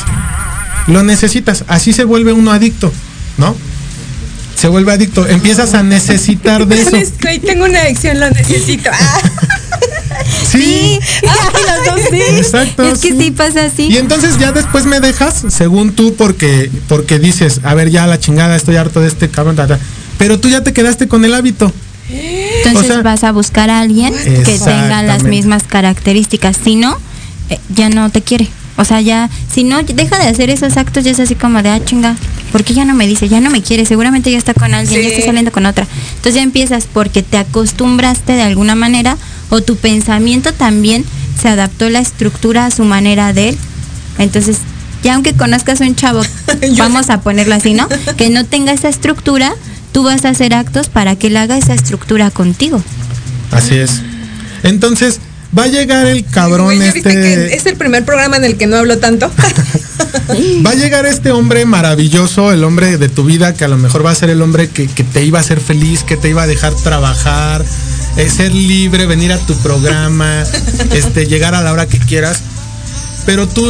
Lo 0.88 1.04
necesitas. 1.04 1.62
Así 1.68 1.92
se 1.92 2.02
vuelve 2.02 2.32
uno 2.32 2.50
adicto, 2.50 2.92
¿no? 3.38 3.54
Se 4.56 4.66
vuelve 4.66 4.90
adicto. 4.90 5.24
Empiezas 5.24 5.74
a 5.74 5.84
necesitar 5.84 6.66
de 6.66 6.80
eso. 6.82 6.96
tengo 7.46 7.66
una 7.66 7.82
adicción, 7.82 8.18
lo 8.18 8.28
necesito. 8.30 8.90
Sí. 10.50 10.98
sí. 10.98 12.18
Exacto. 12.38 12.82
Es 12.82 13.00
que 13.00 13.14
sí. 13.16 13.30
pasa 13.30 13.66
así. 13.66 13.84
Y 13.84 13.98
entonces 13.98 14.38
ya 14.38 14.50
después 14.50 14.86
me 14.86 14.98
dejas, 14.98 15.44
según 15.48 15.92
tú, 15.92 16.16
porque, 16.16 16.70
porque 16.88 17.20
dices, 17.20 17.60
a 17.62 17.74
ver, 17.74 17.90
ya 17.90 18.06
la 18.08 18.18
chingada, 18.18 18.56
estoy 18.56 18.76
harto 18.76 19.00
de 19.00 19.08
este 19.08 19.28
cabrón. 19.28 19.56
Pero 20.18 20.40
tú 20.40 20.48
ya 20.48 20.64
te 20.64 20.72
quedaste 20.72 21.06
con 21.06 21.24
el 21.24 21.34
hábito. 21.34 21.72
Entonces 22.80 23.02
vas 23.02 23.24
a 23.24 23.32
buscar 23.32 23.70
a 23.70 23.80
alguien 23.80 24.14
que 24.14 24.58
tenga 24.58 25.02
las 25.02 25.24
mismas 25.24 25.62
características. 25.62 26.56
Si 26.62 26.76
no, 26.76 26.96
eh, 27.50 27.58
ya 27.74 27.88
no 27.88 28.10
te 28.10 28.22
quiere. 28.22 28.48
O 28.78 28.84
sea, 28.84 29.00
ya, 29.00 29.30
si 29.50 29.64
no, 29.64 29.82
deja 29.82 30.18
de 30.18 30.28
hacer 30.28 30.50
esos 30.50 30.76
actos, 30.76 31.04
ya 31.04 31.10
es 31.10 31.20
así 31.20 31.34
como 31.34 31.62
de, 31.62 31.70
ah, 31.70 31.82
chinga, 31.82 32.14
porque 32.52 32.74
ya 32.74 32.84
no 32.84 32.94
me 32.94 33.06
dice? 33.06 33.28
Ya 33.28 33.40
no 33.40 33.50
me 33.50 33.62
quiere, 33.62 33.86
seguramente 33.86 34.30
ya 34.30 34.36
está 34.36 34.52
con 34.52 34.74
alguien, 34.74 35.02
ya 35.02 35.08
está 35.08 35.24
saliendo 35.24 35.50
con 35.50 35.64
otra. 35.64 35.86
Entonces 36.16 36.34
ya 36.34 36.42
empiezas 36.42 36.86
porque 36.92 37.22
te 37.22 37.38
acostumbraste 37.38 38.34
de 38.34 38.42
alguna 38.42 38.74
manera 38.74 39.16
o 39.48 39.62
tu 39.62 39.76
pensamiento 39.76 40.52
también 40.52 41.04
se 41.40 41.48
adaptó 41.48 41.88
la 41.88 42.00
estructura 42.00 42.66
a 42.66 42.70
su 42.70 42.84
manera 42.84 43.32
de 43.32 43.50
él. 43.50 43.58
Entonces 44.18 44.58
Y 45.02 45.08
aunque 45.08 45.34
conozcas 45.34 45.80
un 45.80 45.94
chavo, 45.94 46.22
vamos 46.78 47.10
a 47.10 47.20
ponerlo 47.20 47.54
así, 47.54 47.74
¿no? 47.74 47.88
Que 48.16 48.28
no 48.30 48.44
tenga 48.44 48.72
esa 48.72 48.88
estructura, 48.88 49.54
tú 49.96 50.02
vas 50.02 50.26
a 50.26 50.28
hacer 50.28 50.52
actos 50.52 50.90
para 50.90 51.16
que 51.16 51.28
él 51.28 51.38
haga 51.38 51.56
esa 51.56 51.72
estructura 51.72 52.30
contigo. 52.30 52.82
Así 53.50 53.76
es. 53.76 54.02
Entonces, 54.62 55.20
va 55.58 55.62
a 55.62 55.68
llegar 55.68 56.06
el 56.06 56.22
cabrón 56.26 56.66
Güey, 56.66 56.80
¿ya 56.80 56.92
viste 56.92 57.08
este. 57.08 57.48
que 57.48 57.54
es 57.54 57.64
el 57.64 57.76
primer 57.76 58.04
programa 58.04 58.36
en 58.36 58.44
el 58.44 58.58
que 58.58 58.66
no 58.66 58.76
hablo 58.76 58.98
tanto. 58.98 59.32
Va 60.66 60.72
a 60.72 60.74
llegar 60.74 61.06
este 61.06 61.32
hombre 61.32 61.64
maravilloso, 61.64 62.52
el 62.52 62.62
hombre 62.64 62.98
de 62.98 63.08
tu 63.08 63.24
vida, 63.24 63.54
que 63.54 63.64
a 63.64 63.68
lo 63.68 63.78
mejor 63.78 64.04
va 64.04 64.10
a 64.10 64.14
ser 64.14 64.28
el 64.28 64.42
hombre 64.42 64.68
que, 64.68 64.86
que 64.86 65.02
te 65.02 65.24
iba 65.24 65.38
a 65.38 65.40
hacer 65.40 65.60
feliz, 65.60 66.02
que 66.02 66.18
te 66.18 66.28
iba 66.28 66.42
a 66.42 66.46
dejar 66.46 66.74
trabajar, 66.74 67.64
eh, 68.18 68.28
ser 68.28 68.52
libre, 68.52 69.06
venir 69.06 69.32
a 69.32 69.38
tu 69.38 69.54
programa, 69.60 70.42
este, 70.92 71.24
llegar 71.24 71.54
a 71.54 71.62
la 71.62 71.72
hora 71.72 71.86
que 71.86 71.98
quieras. 72.00 72.40
Pero 73.24 73.48
tú, 73.48 73.64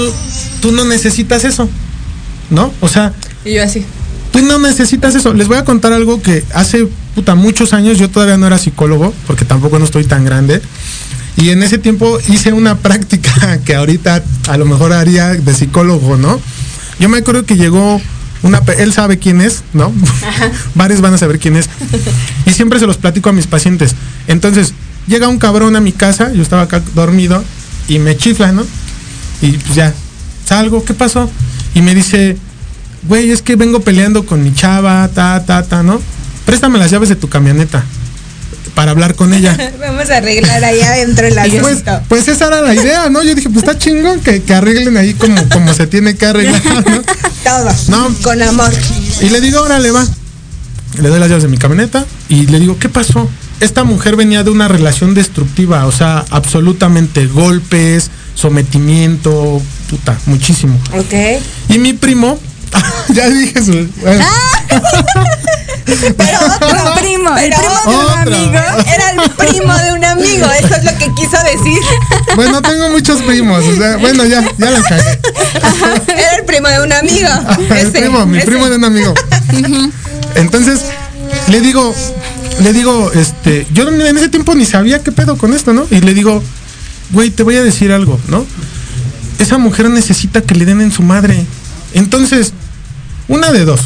tú 0.61 0.73
no 0.73 0.85
necesitas 0.85 1.45
eso, 1.45 1.69
¿no? 2.51 2.73
O 2.81 2.89
sea, 2.89 3.13
y 3.45 3.55
yo 3.55 3.63
así. 3.63 3.87
Tú 4.37 4.43
no 4.43 4.59
necesitas 4.59 5.15
eso. 5.15 5.33
Les 5.33 5.49
voy 5.49 5.57
a 5.57 5.65
contar 5.65 5.95
algo 5.95 6.21
que 6.21 6.45
hace 6.53 6.87
puta 7.15 7.35
muchos 7.35 7.73
años, 7.73 7.99
yo 7.99 8.11
todavía 8.11 8.37
no 8.37 8.47
era 8.47 8.59
psicólogo, 8.59 9.15
porque 9.27 9.47
tampoco 9.47 9.79
no 9.79 9.87
estoy 9.87 10.05
tan 10.05 10.27
grande. 10.27 10.61
Y 11.39 11.51
en 11.51 11.63
ese 11.63 11.79
tiempo 11.79 12.19
hice 12.29 12.53
una 12.53 12.77
práctica 12.83 13.59
que 13.65 13.75
ahorita 13.75 14.23
a 14.49 14.59
lo 14.59 14.67
mejor 14.67 14.93
haría 14.93 15.29
de 15.29 15.55
psicólogo, 15.55 16.17
¿no? 16.17 16.39
Yo 17.01 17.09
me 17.09 17.19
acuerdo 17.19 17.45
que 17.45 17.57
llegó 17.57 18.01
una, 18.43 18.61
él 18.79 18.93
sabe 18.93 19.19
quién 19.19 19.41
es, 19.41 19.63
¿no? 19.73 19.93
Varios 20.75 21.01
van 21.01 21.15
a 21.15 21.19
saber 21.19 21.39
quién 21.39 21.57
es. 21.57 21.71
Y 22.45 22.51
siempre 22.51 22.79
se 22.79 22.87
los 22.87 22.99
platico 22.99 23.31
a 23.31 23.33
mis 23.33 23.47
pacientes. 23.47 23.95
Entonces, 24.29 24.75
llega 25.07 25.29
un 25.29 25.39
cabrón 25.39 25.77
a 25.77 25.81
mi 25.81 25.93
casa, 25.93 26.33
yo 26.33 26.43
estaba 26.43 26.63
acá 26.63 26.83
dormido, 26.95 27.43
y 27.89 27.99
me 27.99 28.17
chifla, 28.17 28.53
¿no? 28.53 28.67
Y 29.41 29.53
pues 29.53 29.75
ya, 29.75 29.95
salgo, 30.45 30.85
¿qué 30.85 30.93
pasó? 30.93 31.31
Y 31.75 31.81
me 31.83 31.95
dice, 31.95 32.37
güey, 33.09 33.31
es 33.31 33.43
que 33.43 33.57
vengo 33.57 33.81
peleando 33.81 34.27
con 34.27 34.43
mi 34.43 34.55
chava, 34.55 35.09
ta, 35.15 35.45
ta, 35.45 35.63
ta, 35.63 35.83
¿no? 35.83 36.01
Préstame 36.45 36.79
las 36.79 36.91
llaves 36.91 37.09
de 37.09 37.17
tu 37.17 37.29
camioneta 37.29 37.85
para 38.75 38.91
hablar 38.91 39.15
con 39.15 39.33
ella. 39.35 39.57
Vamos 39.81 40.11
a 40.11 40.19
arreglar 40.19 40.63
ahí 40.65 40.81
adentro 40.81 41.27
el 41.27 41.35
Pues, 41.61 41.83
avión. 41.87 42.03
pues 42.09 42.29
esa 42.29 42.47
era 42.49 42.61
la 42.63 42.75
idea, 42.75 43.09
¿no? 43.09 43.23
Yo 43.23 43.35
dije, 43.35 43.49
pues 43.49 43.65
está 43.65 43.79
chingón 43.79 44.21
que, 44.21 44.43
que 44.43 44.55
arreglen 44.55 44.97
ahí 44.97 45.15
como, 45.15 45.49
como 45.49 45.73
se 45.75 45.87
tiene 45.87 46.15
que 46.17 46.27
arreglar, 46.27 46.63
¿no? 46.65 47.03
Todo. 47.45 47.73
No. 47.89 48.15
Con 48.23 48.43
amor. 48.43 48.73
Y 49.21 49.29
le 49.31 49.41
digo, 49.41 49.61
órale, 49.63 49.91
va. 49.91 50.05
Le 51.01 51.09
doy 51.09 51.19
las 51.21 51.29
llaves 51.29 51.43
de 51.43 51.49
mi 51.49 51.59
camioneta 51.59 52.05
y 52.29 52.47
le 52.47 52.59
digo, 52.61 52.79
¿qué 52.79 52.89
pasó? 52.89 53.29
Esta 53.61 53.85
mujer 53.85 54.17
venía 54.17 54.45
de 54.45 54.51
una 54.51 54.69
relación 54.69 55.15
destructiva, 55.15 55.87
o 55.87 55.93
sea, 55.93 56.25
absolutamente 56.31 57.27
golpes, 57.27 58.11
sometimiento, 58.35 59.61
puta, 59.91 60.19
muchísimo. 60.27 60.79
Ok. 60.95 61.15
Y 61.69 61.79
mi 61.79 61.93
primo, 61.93 62.39
ya 63.15 63.29
dije 63.29 63.63
su. 63.65 63.73
bueno, 64.01 64.25
Pero 66.17 66.39
otro 66.47 66.95
primo, 67.01 67.37
el 67.37 67.51
primo 67.51 67.75
otro 67.85 67.93
de 67.93 67.97
un 67.99 68.35
amigo. 68.35 68.59
Era 68.87 69.11
el 69.13 69.31
primo 69.31 69.75
de 69.75 69.93
un 69.93 70.05
amigo. 70.05 70.47
Eso 70.63 70.75
es 70.75 70.85
lo 70.85 70.99
que 70.99 71.15
quiso 71.15 71.37
decir. 71.45 71.81
bueno, 72.35 72.61
tengo 72.63 72.91
muchos 72.91 73.23
primos, 73.23 73.65
o 73.65 73.77
sea, 73.77 73.97
bueno, 73.99 74.25
ya, 74.25 74.43
ya 74.59 74.71
la 74.71 74.83
cagué. 74.83 75.21
Era 76.09 76.37
el 76.39 76.45
primo 76.45 76.69
de 76.69 76.83
un 76.83 76.93
amigo. 76.93 77.29
el 77.71 77.77
Ese, 77.77 77.91
primo, 78.01 78.27
mi 78.27 78.39
ese. 78.39 78.47
primo 78.47 78.69
de 78.69 78.77
un 78.77 78.85
amigo. 78.85 79.15
Entonces, 80.35 80.81
le 81.49 81.61
digo, 81.61 81.95
le 82.61 82.73
digo, 82.73 83.13
este, 83.13 83.67
yo 83.73 83.89
en 83.89 84.17
ese 84.19 84.29
tiempo 84.29 84.55
ni 84.55 84.67
sabía 84.67 85.03
qué 85.03 85.13
pedo 85.13 85.37
con 85.39 85.55
esto, 85.55 85.73
¿no? 85.73 85.87
Y 85.91 86.01
le 86.01 86.15
digo, 86.15 86.43
güey, 87.11 87.31
te 87.31 87.43
voy 87.43 87.57
a 87.57 87.63
decir 87.63 87.93
algo, 87.93 88.19
¿no? 88.29 88.45
Esa 89.39 89.59
mujer 89.59 89.89
necesita 89.91 90.41
que 90.41 90.55
le 90.55 90.65
den 90.65 90.81
en 90.81 90.91
su 90.93 91.03
madre. 91.03 91.45
Entonces, 91.95 92.53
una 93.29 93.53
de 93.53 93.65
dos. 93.65 93.81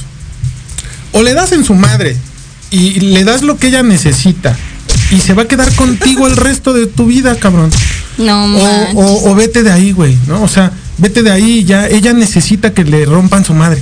O 1.12 1.22
le 1.22 1.34
das 1.34 1.52
en 1.52 1.64
su 1.64 1.74
madre 1.74 2.16
y 2.70 3.00
le 3.00 3.24
das 3.24 3.42
lo 3.42 3.56
que 3.58 3.68
ella 3.68 3.82
necesita 3.82 4.56
y 5.10 5.20
se 5.20 5.34
va 5.34 5.42
a 5.42 5.48
quedar 5.48 5.72
contigo 5.74 6.26
el 6.28 6.36
resto 6.36 6.72
de 6.72 6.86
tu 6.86 7.06
vida, 7.06 7.34
cabrón. 7.36 7.70
No 8.18 8.44
O, 8.56 8.90
o- 8.94 9.30
o 9.30 9.34
vete 9.34 9.62
de 9.62 9.72
ahí, 9.72 9.92
güey, 9.92 10.16
¿no? 10.28 10.42
O 10.42 10.48
sea, 10.48 10.72
vete 10.98 11.22
de 11.22 11.30
ahí 11.32 11.58
y 11.60 11.64
ya. 11.64 11.88
Ella 11.88 12.12
necesita 12.12 12.72
que 12.72 12.84
le 12.84 13.04
rompan 13.06 13.44
su 13.44 13.54
madre. 13.54 13.80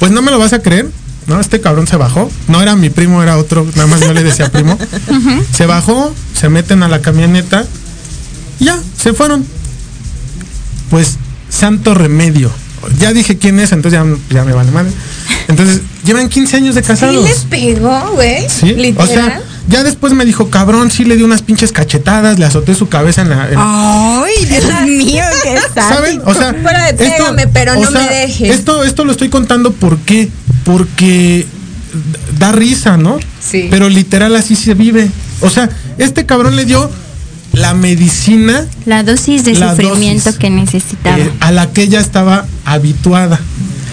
Pues 0.00 0.10
no 0.12 0.22
me 0.22 0.30
lo 0.30 0.38
vas 0.38 0.52
a 0.52 0.60
creer, 0.62 0.90
¿no? 1.26 1.38
Este 1.40 1.60
cabrón 1.60 1.86
se 1.86 1.96
bajó. 1.96 2.30
No 2.48 2.60
era 2.62 2.74
mi 2.76 2.90
primo, 2.90 3.22
era 3.22 3.36
otro. 3.38 3.64
Nada 3.74 3.86
más 3.86 4.00
yo 4.00 4.12
le 4.12 4.22
decía 4.24 4.50
primo. 4.50 4.78
Se 5.52 5.66
bajó, 5.66 6.14
se 6.38 6.48
meten 6.48 6.82
a 6.82 6.88
la 6.88 7.00
camioneta. 7.00 7.64
Ya, 8.60 8.78
se 9.00 9.12
fueron. 9.12 9.44
Pues, 10.90 11.16
santo 11.48 11.94
remedio. 11.94 12.50
Ya 12.98 13.12
dije 13.12 13.36
quién 13.38 13.58
es, 13.60 13.72
entonces 13.72 14.00
ya, 14.00 14.34
ya 14.34 14.44
me 14.44 14.52
vale 14.52 14.70
madre. 14.70 14.90
Entonces, 15.48 15.80
llevan 16.04 16.28
15 16.28 16.56
años 16.56 16.74
de 16.74 16.82
Sí 16.82 16.86
casados. 16.88 17.24
les 17.24 17.40
pegó, 17.44 18.12
güey. 18.14 18.46
Sí, 18.48 18.74
Literal. 18.74 19.08
o 19.08 19.12
sea, 19.12 19.40
ya 19.68 19.82
después 19.84 20.12
me 20.12 20.24
dijo, 20.24 20.50
cabrón, 20.50 20.90
sí 20.90 21.04
le 21.04 21.16
di 21.16 21.22
unas 21.22 21.42
pinches 21.42 21.72
cachetadas, 21.72 22.38
le 22.38 22.44
azoté 22.44 22.74
su 22.74 22.88
cabeza 22.88 23.22
en 23.22 23.30
la... 23.30 23.48
en- 23.50 23.58
Ay, 23.58 24.44
Dios 24.46 24.64
mío, 24.86 25.24
qué 25.42 25.58
¿Saben? 25.80 26.20
O 26.24 26.34
sea, 26.34 26.52
Fuera 26.54 26.86
de 26.86 26.94
pégame, 26.94 27.46
pero 27.48 27.72
o 27.72 27.84
no 27.84 27.90
me 27.92 28.08
dejes. 28.08 28.50
Esto, 28.58 28.82
esto 28.84 29.04
lo 29.04 29.12
estoy 29.12 29.28
contando 29.28 29.72
¿por 29.72 29.98
qué? 29.98 30.28
porque 30.64 31.46
da 32.38 32.50
risa, 32.52 32.96
¿no? 32.96 33.18
Sí. 33.40 33.68
Pero 33.70 33.88
literal 33.88 34.34
así 34.36 34.56
se 34.56 34.74
vive. 34.74 35.08
O 35.40 35.48
sea, 35.50 35.70
este 35.98 36.26
cabrón 36.26 36.56
le 36.56 36.64
dio 36.64 36.90
la 37.56 37.74
medicina 37.74 38.66
La 38.84 39.02
dosis 39.02 39.44
de 39.44 39.54
La 39.54 39.70
sufrimiento 39.70 40.24
dosis. 40.24 40.38
que 40.38 40.50
necesitaba. 40.50 41.18
eh, 41.18 41.30
a 41.40 41.50
la 41.52 41.72
que 41.72 41.82
ella 41.82 42.00
estaba 42.00 42.46
habituada. 42.64 43.40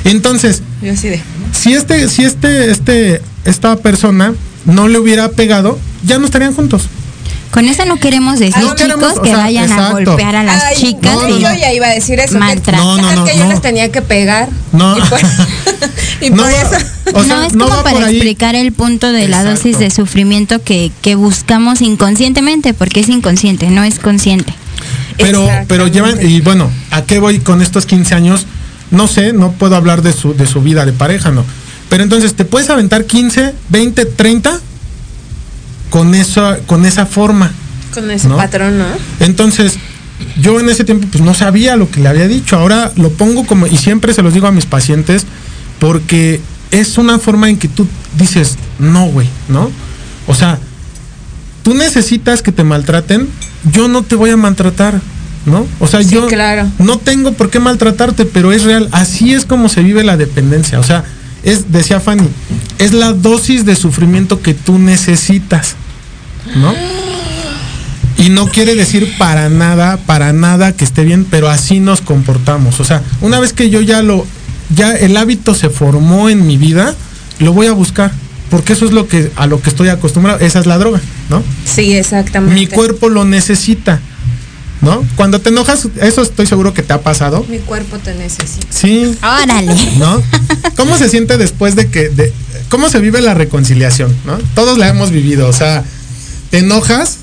Entonces, 0.05 0.61
Yo 0.81 0.91
así 0.91 1.07
de. 1.09 1.21
si 1.53 1.73
este, 1.73 2.07
si 2.09 2.23
este, 2.23 2.69
este, 2.71 3.21
esta 3.45 3.75
persona 3.77 4.33
no 4.65 4.87
le 4.87 4.99
hubiera 4.99 5.29
pegado, 5.29 5.79
ya 6.05 6.19
no 6.19 6.25
estarían 6.25 6.53
juntos. 6.53 6.83
Con 7.53 7.67
eso 7.67 7.85
no 7.85 7.97
queremos 7.97 8.39
decir, 8.39 8.63
No 8.63 8.73
queremos, 8.75 9.09
chicos, 9.09 9.19
que 9.21 9.29
sea, 9.29 9.37
vayan 9.37 9.71
a 9.71 9.91
golpear 9.91 10.35
a 10.35 10.43
las 10.43 10.63
Ay, 10.63 10.75
chicas. 10.75 11.13
no, 11.15 11.29
y 11.29 11.33
yo 11.39 11.53
ya 11.53 11.71
iba 11.71 11.85
a 11.85 11.91
decir 11.91 12.19
eso. 12.19 12.33
que- 12.33 12.39
Maltratar. 12.39 12.83
No, 12.83 12.97
no, 12.97 13.11
no, 13.17 13.25
que 13.25 13.37
yo 13.37 13.43
no. 13.43 13.51
les 13.51 13.61
tenía 13.61 13.91
que 13.91 14.01
pegar. 14.01 14.49
No. 14.71 14.97
Y 14.97 15.01
por, 15.01 15.19
y 16.21 16.29
No, 16.31 16.43
por 16.43 16.51
eso. 16.51 16.87
o 17.13 17.23
sea, 17.23 17.35
no, 17.37 17.43
es 17.43 17.53
no 17.53 17.69
como 17.69 17.83
para 17.83 18.09
explicar 18.09 18.55
el 18.55 18.71
punto 18.71 19.11
de 19.11 19.27
la 19.27 19.43
dosis 19.43 19.77
de 19.77 19.91
sufrimiento 19.91 20.63
que, 20.63 20.91
que 21.03 21.13
buscamos 21.13 21.81
inconscientemente, 21.81 22.73
porque 22.73 23.01
es 23.01 23.09
inconsciente, 23.09 23.67
no 23.69 23.83
es 23.83 23.99
consciente. 23.99 24.51
Pero, 25.17 25.47
pero 25.67 25.85
llevan, 25.87 26.17
y 26.27 26.41
bueno, 26.41 26.71
¿a 26.89 27.03
qué 27.03 27.19
voy 27.19 27.37
con 27.39 27.61
estos 27.61 27.85
15 27.85 28.15
años? 28.15 28.47
No 28.89 29.07
sé, 29.07 29.31
no 29.31 29.51
puedo 29.51 29.75
hablar 29.75 30.01
de 30.01 30.11
su, 30.11 30.33
de 30.33 30.47
su 30.47 30.61
vida 30.61 30.85
de 30.87 30.91
pareja, 30.93 31.29
¿no? 31.29 31.45
Pero 31.89 32.01
entonces, 32.01 32.33
¿te 32.33 32.45
puedes 32.45 32.71
aventar 32.71 33.05
15, 33.05 33.53
20, 33.69 34.05
30 34.05 34.59
con 35.93 36.15
esa, 36.15 36.57
con 36.65 36.87
esa 36.87 37.05
forma? 37.05 37.51
Con 37.93 38.09
ese 38.09 38.27
¿No? 38.27 38.35
patrón, 38.35 38.79
¿no? 38.79 38.85
Entonces, 39.19 39.75
yo 40.41 40.59
en 40.59 40.67
ese 40.67 40.83
tiempo 40.83 41.07
pues 41.11 41.23
no 41.23 41.35
sabía 41.35 41.75
lo 41.75 41.87
que 41.91 41.99
le 41.99 42.09
había 42.09 42.27
dicho. 42.27 42.57
Ahora 42.57 42.91
lo 42.95 43.11
pongo 43.11 43.45
como, 43.45 43.67
y 43.67 43.77
siempre 43.77 44.11
se 44.15 44.23
los 44.23 44.33
digo 44.33 44.47
a 44.47 44.51
mis 44.51 44.65
pacientes, 44.65 45.27
porque 45.77 46.41
es 46.71 46.97
una 46.97 47.19
forma 47.19 47.47
en 47.47 47.59
que 47.59 47.67
tú 47.67 47.85
dices, 48.17 48.55
no, 48.79 49.05
güey, 49.05 49.29
¿no? 49.49 49.69
O 50.25 50.33
sea, 50.33 50.57
tú 51.61 51.75
necesitas 51.75 52.41
que 52.41 52.51
te 52.51 52.63
maltraten, 52.63 53.29
yo 53.71 53.87
no 53.87 54.01
te 54.01 54.15
voy 54.15 54.31
a 54.31 54.35
maltratar, 54.37 54.99
¿no? 55.45 55.67
O 55.79 55.85
sea, 55.85 56.01
Sí, 56.01 56.15
yo 56.15 56.25
claro. 56.25 56.67
no 56.79 56.97
tengo 56.97 57.33
por 57.33 57.51
qué 57.51 57.59
maltratarte, 57.59 58.25
pero 58.25 58.51
es 58.51 58.63
real. 58.63 58.89
Así 58.93 59.35
es 59.35 59.45
como 59.45 59.69
se 59.69 59.83
vive 59.83 60.03
la 60.03 60.17
dependencia. 60.17 60.79
O 60.79 60.83
sea, 60.83 61.03
es, 61.43 61.71
decía 61.71 61.99
Fanny, 61.99 62.27
es 62.79 62.93
la 62.93 63.13
dosis 63.13 63.63
de 63.63 63.75
sufrimiento 63.75 64.41
que 64.41 64.55
tú 64.55 64.79
necesitas, 64.79 65.75
¿no? 66.55 66.73
Y 68.17 68.29
no 68.29 68.47
quiere 68.47 68.75
decir 68.75 69.17
para 69.17 69.49
nada, 69.49 69.97
para 69.97 70.33
nada 70.33 70.71
que 70.71 70.83
esté 70.83 71.03
bien, 71.03 71.25
pero 71.29 71.49
así 71.49 71.79
nos 71.79 72.01
comportamos. 72.01 72.79
O 72.79 72.85
sea, 72.85 73.01
una 73.21 73.39
vez 73.39 73.53
que 73.53 73.69
yo 73.69 73.81
ya 73.81 74.01
lo, 74.01 74.25
ya 74.75 74.93
el 74.93 75.17
hábito 75.17 75.53
se 75.55 75.69
formó 75.69 76.29
en 76.29 76.45
mi 76.45 76.57
vida, 76.57 76.95
lo 77.39 77.53
voy 77.53 77.67
a 77.67 77.73
buscar. 77.73 78.11
Porque 78.49 78.73
eso 78.73 78.85
es 78.85 78.91
lo 78.91 79.07
que, 79.07 79.31
a 79.35 79.47
lo 79.47 79.59
que 79.61 79.69
estoy 79.69 79.89
acostumbrado. 79.89 80.37
Esa 80.39 80.59
es 80.59 80.67
la 80.67 80.77
droga, 80.77 81.01
¿no? 81.29 81.41
Sí, 81.65 81.97
exactamente. 81.97 82.53
Mi 82.53 82.67
cuerpo 82.67 83.09
lo 83.09 83.25
necesita, 83.25 83.99
¿no? 84.81 85.03
Cuando 85.15 85.41
te 85.41 85.49
enojas, 85.49 85.87
eso 85.99 86.21
estoy 86.21 86.45
seguro 86.45 86.71
que 86.71 86.83
te 86.83 86.93
ha 86.93 87.01
pasado. 87.01 87.43
Mi 87.49 87.57
cuerpo 87.57 87.97
te 87.97 88.13
necesita. 88.13 88.67
Sí, 88.69 89.17
Órale. 89.23 89.75
¿no? 89.97 90.21
¿Cómo 90.77 90.97
se 90.99 91.09
siente 91.09 91.37
después 91.37 91.75
de 91.75 91.87
que, 91.87 92.09
de, 92.09 92.31
cómo 92.69 92.89
se 92.89 92.99
vive 92.99 93.21
la 93.21 93.33
reconciliación, 93.33 94.15
¿no? 94.23 94.37
Todos 94.53 94.77
la 94.77 94.87
hemos 94.87 95.09
vivido, 95.09 95.47
o 95.47 95.53
sea, 95.53 95.83
te 96.53 96.59
enojas, 96.59 97.17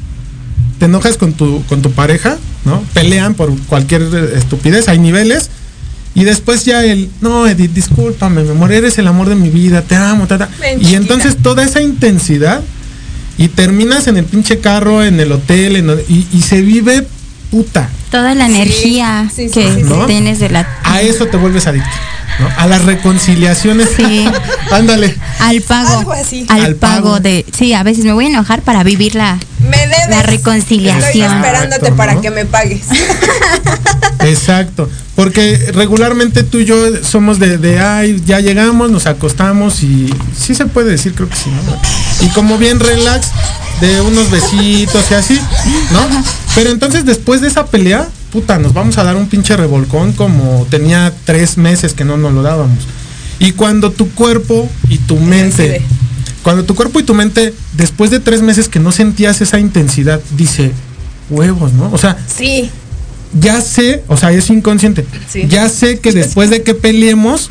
te 0.81 0.87
enojas 0.87 1.17
con 1.17 1.35
tu, 1.35 1.63
con 1.69 1.83
tu 1.83 1.93
pareja, 1.93 2.37
¿no? 2.65 2.83
Pelean 2.95 3.35
por 3.35 3.57
cualquier 3.69 4.03
eh, 4.03 4.33
estupidez, 4.37 4.89
hay 4.89 4.99
niveles, 4.99 5.51
y 6.17 6.25
después 6.25 6.65
ya 6.65 6.85
el, 6.85 7.09
no, 7.21 7.47
Edith, 7.47 7.71
discúlpame, 7.73 8.43
mi 8.43 8.51
amor, 8.51 8.73
eres 8.73 8.99
el 8.99 9.07
amor 9.07 9.29
de 9.29 9.37
mi 9.37 9.49
vida, 9.49 9.83
te 9.83 9.95
amo, 9.95 10.27
ta, 10.27 10.37
ta". 10.37 10.49
Ven, 10.61 10.85
Y 10.85 10.97
entonces 10.97 11.37
toda 11.41 11.63
esa 11.63 11.81
intensidad, 11.81 12.61
y 13.39 13.47
terminas 13.47 14.09
en 14.09 14.17
el 14.17 14.25
pinche 14.25 14.59
carro, 14.59 15.05
en 15.05 15.21
el 15.21 15.31
hotel, 15.31 15.77
en 15.77 15.91
el- 15.91 16.05
y, 16.09 16.27
y 16.33 16.43
se 16.43 16.61
vive 16.63 17.07
puta, 17.51 17.89
toda 18.11 18.35
la 18.35 18.47
energía 18.47 19.29
sí, 19.35 19.49
sí, 19.49 19.55
que 19.55 19.69
sí, 19.75 19.77
sí. 19.79 19.83
¿No? 19.85 20.07
tienes 20.07 20.39
de 20.39 20.51
la 20.51 20.69
A 20.85 21.01
eso 21.03 21.27
te 21.27 21.37
vuelves 21.37 21.67
adicto, 21.67 21.89
¿no? 22.39 22.49
A 22.59 22.67
las 22.67 22.85
reconciliaciones. 22.85 23.89
Sí. 23.97 24.25
Ándale. 24.71 25.17
al 25.41 25.61
pago. 25.63 25.99
Algo 25.99 26.13
así. 26.13 26.47
Al, 26.49 26.65
Al 26.65 26.75
pago. 26.77 27.03
pago. 27.05 27.21
de. 27.21 27.45
Sí, 27.57 27.75
a 27.75 27.83
veces 27.83 28.05
me 28.05 28.13
voy 28.13 28.27
a 28.27 28.29
enojar 28.29 28.63
para 28.63 28.83
vivir 28.85 29.15
la. 29.17 29.39
Me 29.61 29.77
debes. 29.79 30.09
La 30.11 30.23
reconciliación. 30.23 31.05
Estoy 31.05 31.23
esperándote 31.23 31.75
Exacto, 31.77 31.97
para 31.97 32.15
¿no? 32.15 32.21
que 32.21 32.31
me 32.31 32.45
pagues. 32.47 32.83
Exacto. 34.21 34.89
Porque 35.17 35.71
regularmente 35.75 36.43
tú 36.45 36.59
y 36.59 36.65
yo 36.65 36.77
somos 37.03 37.39
de, 37.39 37.59
de, 37.59 37.79
ay, 37.79 38.23
ya 38.25 38.41
llegamos, 38.41 38.91
nos 38.91 39.07
acostamos 39.07 39.83
y 39.83 40.13
sí 40.37 40.55
se 40.55 40.67
puede 40.67 40.91
decir, 40.93 41.15
creo 41.15 41.29
que 41.29 41.37
sí, 41.37 41.51
¿no? 41.51 42.27
Y 42.27 42.29
como 42.31 42.57
bien 42.59 42.81
relax, 42.81 43.29
de 43.81 44.01
unos 44.01 44.31
besitos 44.31 45.05
y 45.11 45.15
así, 45.15 45.41
¿no? 45.93 46.01
Pero 46.55 46.71
entonces 46.71 47.05
después 47.05 47.41
de 47.41 47.49
esa 47.49 47.67
pelea, 47.67 48.09
puta, 48.33 48.59
nos 48.59 48.73
vamos 48.75 48.99
a 48.99 49.05
dar 49.05 49.17
un 49.17 49.29
pinche 49.29 49.57
revolcón 49.57 50.13
como 50.13 50.67
tenía 50.71 51.13
tres 51.25 51.57
meses 51.57 51.95
que 51.95 52.05
no 52.05 52.17
nos 52.17 52.33
lo 52.33 52.43
dábamos. 52.43 52.79
Y 53.39 53.53
cuando 53.53 53.91
tu 53.91 54.11
cuerpo 54.11 54.69
y 54.89 54.99
tu 54.99 55.17
mente, 55.17 55.83
cuando 56.43 56.65
tu 56.65 56.75
cuerpo 56.75 57.01
y 57.01 57.05
tu 57.05 57.15
mente, 57.15 57.55
después 57.73 58.11
de 58.11 58.21
tres 58.21 58.43
meses 58.43 58.69
que 58.69 58.79
no 58.81 58.93
sentías 58.93 59.41
esa 59.41 59.59
intensidad, 59.59 60.21
dice, 60.37 60.73
huevos, 61.31 61.73
¿no? 61.73 61.91
O 61.93 61.99
sea, 61.99 62.19
Sí. 62.37 62.71
ya 63.41 63.61
sé, 63.63 64.03
o 64.09 64.17
sea, 64.17 64.31
es 64.33 64.51
inconsciente. 64.51 65.07
Sí. 65.33 65.47
Ya 65.49 65.69
sé 65.69 66.01
que 66.01 66.13
después 66.13 66.51
de 66.51 66.63
que 66.63 66.75
peleemos 66.75 67.51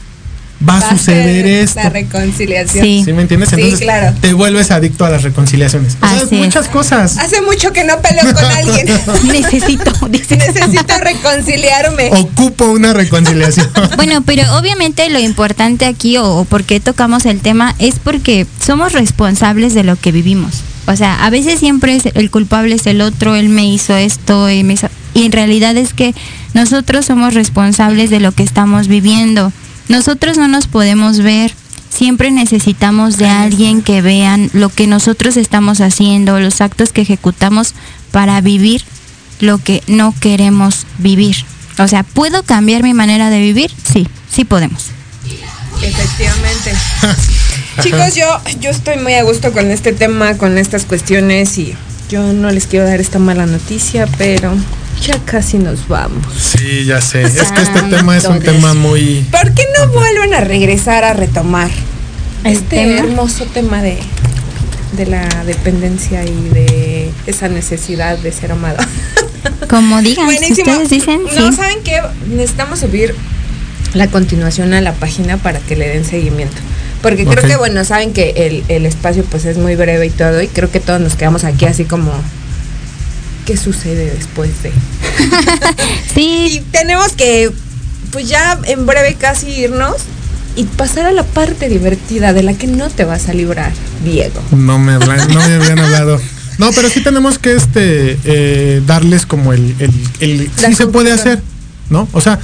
va 0.67 0.77
a 0.77 0.79
Va 0.81 0.87
a 0.87 0.97
suceder 0.97 1.45
esto. 1.45 1.79
La 1.81 1.89
reconciliación. 1.89 2.83
Sí. 2.83 3.01
¿Sí 3.05 3.13
me 3.13 3.21
entiendes? 3.21 3.49
Sí, 3.49 3.55
Entonces 3.55 3.79
claro. 3.79 4.15
te 4.19 4.33
vuelves 4.33 4.71
adicto 4.71 5.05
a 5.05 5.09
las 5.09 5.23
reconciliaciones. 5.23 5.95
O 6.01 6.07
sea, 6.07 6.17
Así 6.17 6.35
es. 6.35 6.45
muchas 6.45 6.67
cosas. 6.67 7.17
Hace 7.17 7.41
mucho 7.41 7.71
que 7.71 7.83
no 7.83 7.99
peleo 8.01 8.33
con 8.33 8.43
alguien. 8.57 8.87
Necesito. 9.31 9.91
dice. 10.09 10.37
Necesito 10.37 10.93
reconciliarme. 11.01 12.09
Ocupo 12.13 12.65
una 12.65 12.93
reconciliación. 12.93 13.67
Bueno, 13.95 14.21
pero 14.25 14.43
obviamente 14.57 15.09
lo 15.09 15.19
importante 15.19 15.85
aquí 15.85 16.17
o, 16.17 16.25
o 16.25 16.45
por 16.45 16.63
qué 16.63 16.79
tocamos 16.79 17.25
el 17.25 17.39
tema 17.41 17.75
es 17.79 17.95
porque 17.99 18.45
somos 18.65 18.93
responsables 18.93 19.73
de 19.73 19.83
lo 19.83 19.95
que 19.97 20.11
vivimos. 20.11 20.61
O 20.87 20.95
sea, 20.95 21.25
a 21.25 21.29
veces 21.29 21.59
siempre 21.59 21.95
es 21.95 22.03
el 22.13 22.31
culpable 22.31 22.75
es 22.75 22.87
el 22.87 23.01
otro, 23.01 23.35
él 23.35 23.49
me 23.49 23.65
hizo 23.65 23.95
esto 23.95 24.49
y, 24.49 24.63
me 24.63 24.73
hizo- 24.73 24.89
y 25.13 25.25
en 25.25 25.31
realidad 25.31 25.75
es 25.77 25.93
que 25.93 26.15
nosotros 26.53 27.05
somos 27.05 27.33
responsables 27.33 28.09
de 28.09 28.19
lo 28.19 28.31
que 28.31 28.43
estamos 28.43 28.87
viviendo. 28.87 29.51
Nosotros 29.89 30.37
no 30.37 30.47
nos 30.47 30.67
podemos 30.67 31.19
ver. 31.19 31.53
Siempre 31.89 32.31
necesitamos 32.31 33.17
de 33.17 33.27
alguien 33.27 33.81
que 33.81 34.01
vean 34.01 34.49
lo 34.53 34.69
que 34.69 34.87
nosotros 34.87 35.35
estamos 35.35 35.81
haciendo, 35.81 36.39
los 36.39 36.61
actos 36.61 36.93
que 36.93 37.01
ejecutamos 37.01 37.73
para 38.11 38.39
vivir 38.39 38.83
lo 39.39 39.57
que 39.57 39.83
no 39.87 40.13
queremos 40.19 40.85
vivir. 40.97 41.35
O 41.77 41.87
sea, 41.87 42.03
¿puedo 42.03 42.43
cambiar 42.43 42.83
mi 42.83 42.93
manera 42.93 43.29
de 43.29 43.39
vivir? 43.39 43.71
Sí, 43.91 44.07
sí 44.29 44.45
podemos. 44.45 44.87
Efectivamente. 45.81 46.73
Chicos, 47.81 48.15
yo, 48.15 48.25
yo 48.59 48.69
estoy 48.69 48.97
muy 48.97 49.13
a 49.13 49.23
gusto 49.23 49.53
con 49.53 49.71
este 49.71 49.93
tema, 49.93 50.37
con 50.37 50.57
estas 50.57 50.85
cuestiones 50.85 51.57
y 51.57 51.75
yo 52.09 52.33
no 52.33 52.49
les 52.51 52.65
quiero 52.67 52.85
dar 52.85 52.99
esta 52.99 53.19
mala 53.19 53.45
noticia, 53.45 54.07
pero 54.17 54.53
ya 55.01 55.17
casi 55.25 55.57
nos 55.57 55.87
vamos. 55.87 56.25
Sí, 56.37 56.85
ya 56.85 57.01
sé. 57.01 57.21
Es 57.23 57.51
que 57.51 57.61
este 57.61 57.81
tema 57.83 58.17
es 58.17 58.25
un 58.25 58.39
Dios. 58.39 58.53
tema 58.53 58.73
muy. 58.73 59.25
¿Por 59.31 59.53
qué 59.53 59.63
no 59.77 59.87
vuelven 59.93 60.33
a 60.33 60.41
regresar 60.41 61.03
a 61.03 61.13
retomar 61.13 61.69
¿El 62.43 62.53
este 62.53 62.77
tema? 62.77 62.99
hermoso 62.99 63.45
tema 63.45 63.81
de, 63.81 63.99
de 64.97 65.05
la 65.05 65.27
dependencia 65.45 66.23
y 66.25 66.49
de 66.49 67.11
esa 67.27 67.47
necesidad 67.47 68.17
de 68.17 68.31
ser 68.31 68.51
amado? 68.51 68.77
Como 69.69 70.01
digan, 70.01 70.27
si 70.29 70.35
Buenísimo. 70.37 70.71
ustedes 70.71 70.89
dicen, 70.89 71.21
No, 71.35 71.51
sí. 71.51 71.55
¿saben 71.57 71.77
qué? 71.83 72.01
Necesitamos 72.29 72.79
subir 72.79 73.15
la 73.93 74.07
continuación 74.07 74.73
a 74.73 74.81
la 74.81 74.93
página 74.93 75.37
para 75.37 75.59
que 75.59 75.75
le 75.75 75.87
den 75.87 76.05
seguimiento. 76.05 76.57
Porque 77.01 77.25
creo 77.25 77.43
que, 77.47 77.55
bueno, 77.57 77.83
saben 77.85 78.11
que 78.13 78.31
el, 78.35 78.63
el 78.67 78.85
espacio 78.85 79.23
pues 79.23 79.45
es 79.45 79.57
muy 79.57 79.75
breve 79.75 80.05
y 80.07 80.09
todo, 80.09 80.41
y 80.41 80.47
creo 80.47 80.69
que 80.69 80.79
todos 80.79 80.99
nos 80.99 81.15
quedamos 81.15 81.43
aquí 81.45 81.65
así 81.65 81.85
como, 81.85 82.11
¿qué 83.45 83.57
sucede 83.57 84.13
después 84.15 84.51
de? 84.63 84.71
Y 86.15 86.49
Sí, 86.49 86.63
tenemos 86.71 87.13
que, 87.13 87.51
pues 88.11 88.27
ya 88.27 88.59
en 88.65 88.85
breve 88.85 89.15
casi 89.15 89.47
irnos 89.47 89.95
y 90.55 90.63
pasar 90.65 91.05
a 91.05 91.11
la 91.11 91.23
parte 91.23 91.69
divertida 91.69 92.33
de 92.33 92.43
la 92.43 92.53
que 92.53 92.67
no 92.67 92.89
te 92.89 93.05
vas 93.05 93.29
a 93.29 93.33
librar, 93.33 93.71
Diego. 94.03 94.41
No 94.51 94.77
me, 94.79 94.93
hablan- 94.93 95.27
no 95.29 95.47
me 95.47 95.55
habían 95.55 95.79
hablado. 95.79 96.19
No, 96.57 96.71
pero 96.73 96.89
sí 96.89 97.01
tenemos 97.01 97.39
que 97.39 97.53
este 97.55 98.17
eh, 98.25 98.81
darles 98.85 99.25
como 99.25 99.53
el, 99.53 99.73
el, 99.79 99.91
el 100.19 100.51
sí 100.57 100.73
se 100.75 100.87
puede 100.87 101.13
hacer, 101.13 101.39
¿no? 101.89 102.09
O 102.11 102.19
sea, 102.19 102.39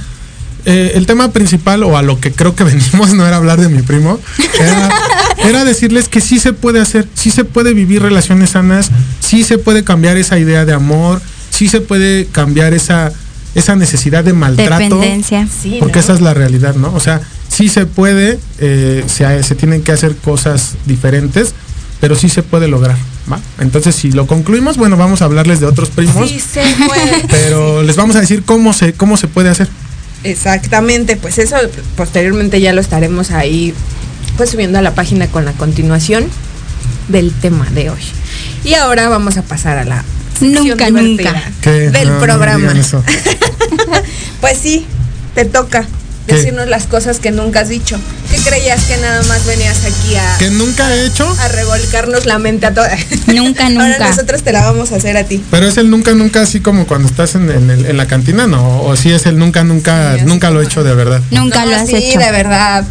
eh, 0.66 0.92
el 0.96 1.06
tema 1.06 1.30
principal 1.30 1.82
o 1.84 1.96
a 1.96 2.02
lo 2.02 2.20
que 2.20 2.32
creo 2.32 2.54
que 2.54 2.64
venimos 2.72 3.14
no 3.14 3.26
era 3.26 3.36
hablar 3.36 3.60
de 3.60 3.68
mi 3.68 3.82
primo, 3.82 4.20
era, 4.60 4.88
era 5.38 5.64
decirles 5.64 6.08
que 6.08 6.20
sí 6.20 6.38
se 6.38 6.52
puede 6.52 6.80
hacer, 6.80 7.08
sí 7.14 7.30
se 7.30 7.44
puede 7.44 7.72
vivir 7.72 8.02
relaciones 8.02 8.50
sanas, 8.50 8.90
sí 9.20 9.44
se 9.44 9.58
puede 9.58 9.84
cambiar 9.84 10.16
esa 10.16 10.38
idea 10.38 10.64
de 10.64 10.72
amor, 10.72 11.22
sí 11.50 11.68
se 11.68 11.80
puede 11.80 12.26
cambiar 12.26 12.74
esa 12.74 13.12
esa 13.54 13.74
necesidad 13.74 14.22
de 14.22 14.34
maltrato. 14.34 14.82
dependencia. 14.82 15.48
Sí, 15.48 15.76
Porque 15.78 15.94
¿no? 15.94 16.00
esa 16.00 16.12
es 16.12 16.20
la 16.20 16.34
realidad, 16.34 16.74
¿no? 16.74 16.92
O 16.92 17.00
sea, 17.00 17.22
sí 17.48 17.70
se 17.70 17.86
puede, 17.86 18.38
eh, 18.58 19.02
se, 19.06 19.42
se 19.42 19.54
tienen 19.54 19.82
que 19.82 19.92
hacer 19.92 20.14
cosas 20.14 20.74
diferentes, 20.84 21.54
pero 22.00 22.16
sí 22.16 22.28
se 22.28 22.42
puede 22.42 22.68
lograr, 22.68 22.98
¿va? 23.32 23.40
Entonces, 23.58 23.94
si 23.94 24.12
lo 24.12 24.26
concluimos, 24.26 24.76
bueno, 24.76 24.98
vamos 24.98 25.22
a 25.22 25.24
hablarles 25.24 25.60
de 25.60 25.66
otros 25.66 25.88
primos, 25.88 26.28
Sí 26.28 26.38
se 26.38 26.62
puede. 26.86 27.24
pero 27.30 27.82
les 27.82 27.96
vamos 27.96 28.16
a 28.16 28.20
decir 28.20 28.42
cómo 28.44 28.74
se, 28.74 28.92
cómo 28.92 29.16
se 29.16 29.26
puede 29.26 29.48
hacer. 29.48 29.68
Exactamente, 30.30 31.16
pues 31.16 31.38
eso 31.38 31.56
posteriormente 31.96 32.60
ya 32.60 32.72
lo 32.72 32.80
estaremos 32.80 33.30
ahí 33.30 33.74
pues 34.36 34.50
subiendo 34.50 34.78
a 34.78 34.82
la 34.82 34.94
página 34.94 35.26
con 35.28 35.44
la 35.44 35.52
continuación 35.52 36.26
del 37.08 37.32
tema 37.32 37.68
de 37.70 37.90
hoy. 37.90 38.00
Y 38.64 38.74
ahora 38.74 39.08
vamos 39.08 39.36
a 39.36 39.42
pasar 39.42 39.78
a 39.78 39.84
la 39.84 40.04
Nunca, 40.40 40.90
nunca. 40.90 41.42
¿Qué? 41.62 41.90
del 41.90 42.08
No, 42.08 42.20
programa. 42.20 42.74
pues 44.40 44.58
sí, 44.58 44.86
te 45.34 45.44
toca. 45.44 45.86
Decirnos 46.26 46.66
las 46.68 46.86
cosas 46.86 47.18
que 47.20 47.30
nunca 47.30 47.60
has 47.60 47.68
dicho. 47.68 47.98
¿Qué 48.30 48.36
creías 48.38 48.84
que 48.84 48.96
nada 48.98 49.22
más 49.24 49.46
venías 49.46 49.78
aquí 49.84 50.16
a, 50.16 50.38
Que 50.38 50.50
nunca 50.50 50.92
he 50.94 51.06
hecho, 51.06 51.28
a 51.40 51.48
revolcarnos 51.48 52.26
la 52.26 52.38
mente 52.38 52.66
a 52.66 52.74
toda? 52.74 52.90
Nunca, 53.34 53.66
Ahora 53.66 53.88
nunca. 53.88 54.08
nosotros 54.10 54.42
te 54.42 54.52
la 54.52 54.62
vamos 54.62 54.92
a 54.92 54.96
hacer 54.96 55.16
a 55.16 55.24
ti. 55.24 55.42
pero 55.50 55.66
es 55.68 55.76
el 55.76 55.90
nunca, 55.90 56.12
nunca, 56.14 56.42
así 56.42 56.60
como 56.60 56.86
cuando 56.86 57.08
estás 57.08 57.34
en, 57.36 57.50
en 57.50 57.70
el- 57.70 57.86
en 57.86 57.96
la 57.96 58.06
cantina, 58.06 58.46
¿no? 58.46 58.82
O 58.82 58.96
sí 58.96 59.12
es 59.12 59.26
el 59.26 59.38
nunca, 59.38 59.62
nunca, 59.64 60.16
Sí, 60.18 60.24
nunca 60.24 60.50
lo 60.50 60.60
he 60.60 60.64
hecho 60.64 60.82
de 60.84 60.94
verdad. 60.94 61.20
Nunca 61.30 61.64
No, 61.64 61.70
lo 61.70 61.76
has 61.76 61.88
sí, 61.88 61.96
hecho. 61.96 62.18
de 62.18 62.30
verdad. 62.32 62.84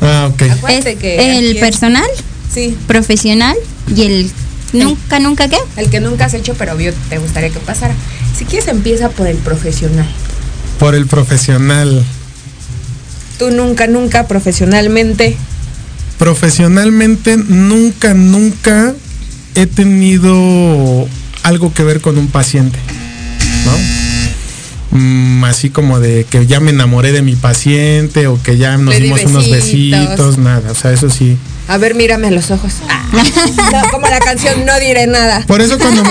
Ah, 0.00 0.28
ok. 0.32 0.42
Es 0.42 0.50
Acuérdate 0.52 0.96
que 0.96 1.38
el 1.38 1.56
personal, 1.58 2.08
Sí, 2.52 2.76
profesional 2.88 3.56
y 3.94 4.02
el 4.02 4.32
nunca, 4.72 5.18
nunca 5.20 5.48
qué. 5.48 5.58
el 5.76 5.88
que 5.90 6.00
nunca 6.00 6.24
has 6.24 6.34
hecho, 6.34 6.54
pero 6.58 6.72
obvio 6.74 6.92
te 7.08 7.18
gustaría 7.18 7.50
que 7.50 7.60
pasara. 7.60 7.94
Si 8.36 8.44
quieres 8.44 8.68
empieza 8.68 9.08
por 9.10 9.26
el 9.26 9.36
profesional. 9.36 10.06
Por 10.78 10.94
el 10.94 11.06
profesional. 11.06 12.04
Tú 13.40 13.50
nunca, 13.50 13.86
nunca 13.86 14.28
profesionalmente. 14.28 15.34
Profesionalmente 16.18 17.38
nunca, 17.38 18.12
nunca 18.12 18.92
he 19.54 19.64
tenido 19.64 21.08
algo 21.42 21.72
que 21.72 21.82
ver 21.82 22.02
con 22.02 22.18
un 22.18 22.26
paciente, 22.28 22.78
¿no? 23.64 24.98
Mm, 24.98 25.44
así 25.44 25.70
como 25.70 26.00
de 26.00 26.26
que 26.28 26.46
ya 26.46 26.60
me 26.60 26.70
enamoré 26.70 27.12
de 27.12 27.22
mi 27.22 27.34
paciente 27.34 28.26
o 28.26 28.38
que 28.42 28.58
ya 28.58 28.76
nos 28.76 28.92
Le 28.92 28.96
di 29.00 29.04
dimos 29.04 29.24
unos 29.24 29.50
besitos. 29.50 30.00
besitos, 30.00 30.36
nada, 30.38 30.72
o 30.72 30.74
sea, 30.74 30.92
eso 30.92 31.08
sí. 31.08 31.38
A 31.66 31.78
ver, 31.78 31.94
mírame 31.94 32.26
a 32.26 32.32
los 32.32 32.50
ojos. 32.50 32.74
Ah. 32.90 33.06
No, 33.72 33.90
como 33.90 34.06
la 34.08 34.18
canción 34.18 34.66
No 34.66 34.78
diré 34.80 35.06
nada. 35.06 35.46
Por 35.46 35.62
eso 35.62 35.78
cuando 35.78 36.02
me- 36.04 36.10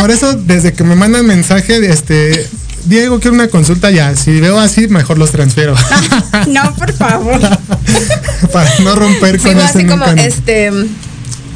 por 0.00 0.10
eso 0.10 0.32
desde 0.34 0.72
que 0.72 0.82
me 0.82 0.96
mandan 0.96 1.24
mensaje, 1.24 1.86
este, 1.88 2.48
Diego, 2.84 3.18
quiero 3.18 3.34
una 3.34 3.48
consulta 3.48 3.90
ya, 3.90 4.14
si 4.14 4.40
veo 4.40 4.58
así, 4.60 4.88
mejor 4.88 5.18
los 5.18 5.30
transfiero. 5.30 5.74
No, 6.48 6.74
por 6.74 6.92
favor. 6.92 7.40
Para 8.52 8.70
no 8.80 8.94
romper 8.94 9.38
con 9.38 9.48
Sigo 9.50 9.60
ese 9.62 9.78
así 9.78 9.86
como, 9.86 10.04
este, 10.06 10.70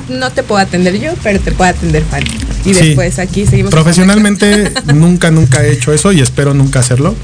no 0.09 0.31
te 0.33 0.43
puedo 0.43 0.61
atender 0.61 0.99
yo, 0.99 1.12
pero 1.22 1.39
te 1.41 1.53
puedo 1.53 1.70
atender 1.70 2.05
Fanny. 2.11 2.31
Y 2.64 2.74
Sí. 2.74 2.87
después 2.87 3.18
aquí 3.18 3.45
seguimos. 3.47 3.70
Profesionalmente 3.70 4.72
nunca, 4.95 5.31
nunca 5.31 5.62
he 5.64 5.72
hecho 5.72 5.93
eso 5.93 6.12
y 6.12 6.20
espero 6.20 6.55
nunca 6.55 6.81
hacerlo. 6.81 7.14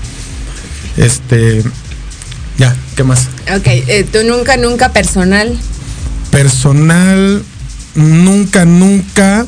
Este, 0.97 1.63
ya, 2.59 2.77
¿qué 2.97 3.05
más? 3.05 3.29
Ok, 3.57 3.67
eh, 3.67 4.07
tú 4.11 4.19
nunca, 4.27 4.57
nunca 4.57 4.93
personal. 4.93 5.57
Personal, 6.31 7.43
nunca, 7.95 8.65
nunca 8.65 9.47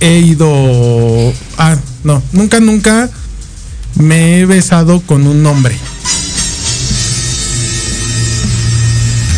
he 0.00 0.18
ido. 0.20 1.32
Ah, 1.58 1.76
no, 2.04 2.22
nunca, 2.32 2.60
nunca 2.60 3.08
me 3.96 4.38
he 4.40 4.46
besado 4.46 5.00
con 5.00 5.26
un 5.26 5.44
hombre. 5.46 5.76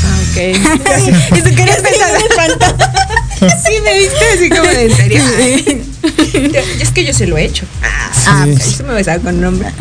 Ah, 0.04 0.18
ok. 0.30 1.38
y 1.38 1.42
tú 1.42 1.54
querías 1.54 1.78
pensar. 1.80 2.18
sí, 3.64 3.72
me 3.82 3.98
viste 3.98 4.24
así 4.34 4.48
como 4.50 4.62
de 4.68 4.86
en 4.86 4.96
serio. 4.96 5.22
Ay. 5.38 5.82
es 6.80 6.90
que 6.90 7.04
yo 7.04 7.12
se 7.14 7.26
lo 7.26 7.36
he 7.38 7.44
hecho. 7.44 7.64
Ah, 7.82 8.10
Sí. 8.12 8.20
ah, 8.26 8.46
eso 8.48 8.84
me 8.84 8.94
besaba 8.94 9.18
con 9.20 9.40
nombre. 9.40 9.68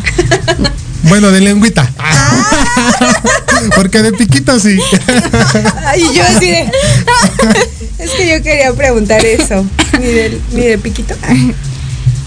Bueno, 1.08 1.30
de 1.30 1.40
lengüita. 1.40 1.88
Ah. 2.00 3.12
Porque 3.76 4.02
de 4.02 4.12
piquito 4.12 4.58
sí. 4.58 4.76
Ay, 5.86 6.02
yo 6.12 6.22
así 6.24 6.50
de. 6.50 6.68
es 8.00 8.10
que 8.10 8.26
yo 8.28 8.42
quería 8.42 8.72
preguntar 8.72 9.24
eso. 9.24 9.64
Ni 10.00 10.06
de, 10.06 10.40
ni 10.50 10.62
de 10.62 10.78
piquito. 10.78 11.14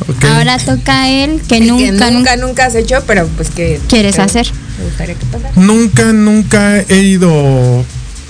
Ok. 0.09 0.23
Ahora 0.25 0.57
toca 0.57 1.09
él 1.09 1.41
que 1.47 1.57
El 1.57 1.67
nunca, 1.67 1.83
que 1.85 1.91
nunca, 1.91 2.11
nunca, 2.11 2.35
nunca 2.37 2.65
has 2.65 2.75
hecho, 2.75 3.03
pero 3.05 3.27
pues 3.35 3.49
que. 3.49 3.79
quieres 3.87 4.15
que 4.15 4.21
hacer. 4.21 4.47
Me 4.79 4.85
gustaría 4.85 5.15
que 5.15 5.25
pasara. 5.25 5.51
Nunca, 5.55 6.13
nunca 6.13 6.79
he 6.81 7.01
ido. 7.01 7.83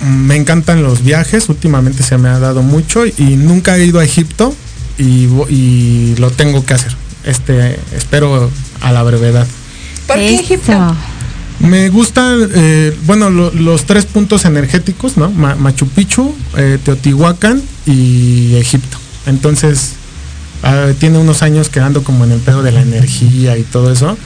Me 0.06 0.36
encantan 0.38 0.82
los 0.82 1.04
viajes, 1.04 1.50
últimamente 1.50 2.04
se 2.04 2.18
me 2.18 2.30
ha 2.30 2.40
dado 2.40 2.62
mucho 2.62 3.06
y 3.06 3.36
nunca 3.38 3.78
he 3.78 3.86
ido 3.86 4.00
a 4.00 4.06
Egipto 4.06 4.56
y, 4.98 5.28
y 5.50 6.16
lo 6.18 6.32
tengo 6.32 6.66
que 6.66 6.74
hacer. 6.74 6.96
Este, 7.26 7.78
espero 7.96 8.50
a 8.82 8.92
la 8.94 9.04
brevedad. 9.04 9.46
¿Por 10.08 10.16
qué. 10.16 10.36
Egipto? 10.36 10.96
Me 11.60 11.90
gustan, 11.90 12.50
eh, 12.56 12.98
bueno, 13.06 13.30
lo- 13.30 13.52
los 13.52 13.84
tres 13.86 14.06
puntos 14.06 14.46
energéticos, 14.46 15.18
¿no? 15.18 15.30
Ma- 15.32 15.56
Machu 15.56 15.88
Picchu, 15.90 16.34
eh, 16.56 16.78
Teotihuacán 16.82 17.62
y 17.86 18.56
Egipto. 18.56 18.98
Entonces, 19.26 19.96
ah, 20.64 20.88
tiene 21.00 21.18
unos 21.18 21.42
años 21.42 21.70
que 21.70 21.80
ando 21.80 22.04
como 22.04 22.24
en 22.26 22.32
el 22.32 22.40
pedo 22.40 22.64
de 22.64 22.72
la 22.72 22.82
energía 22.82 23.58
y 23.58 23.64
todo 23.64 23.92
eso. 23.92 24.18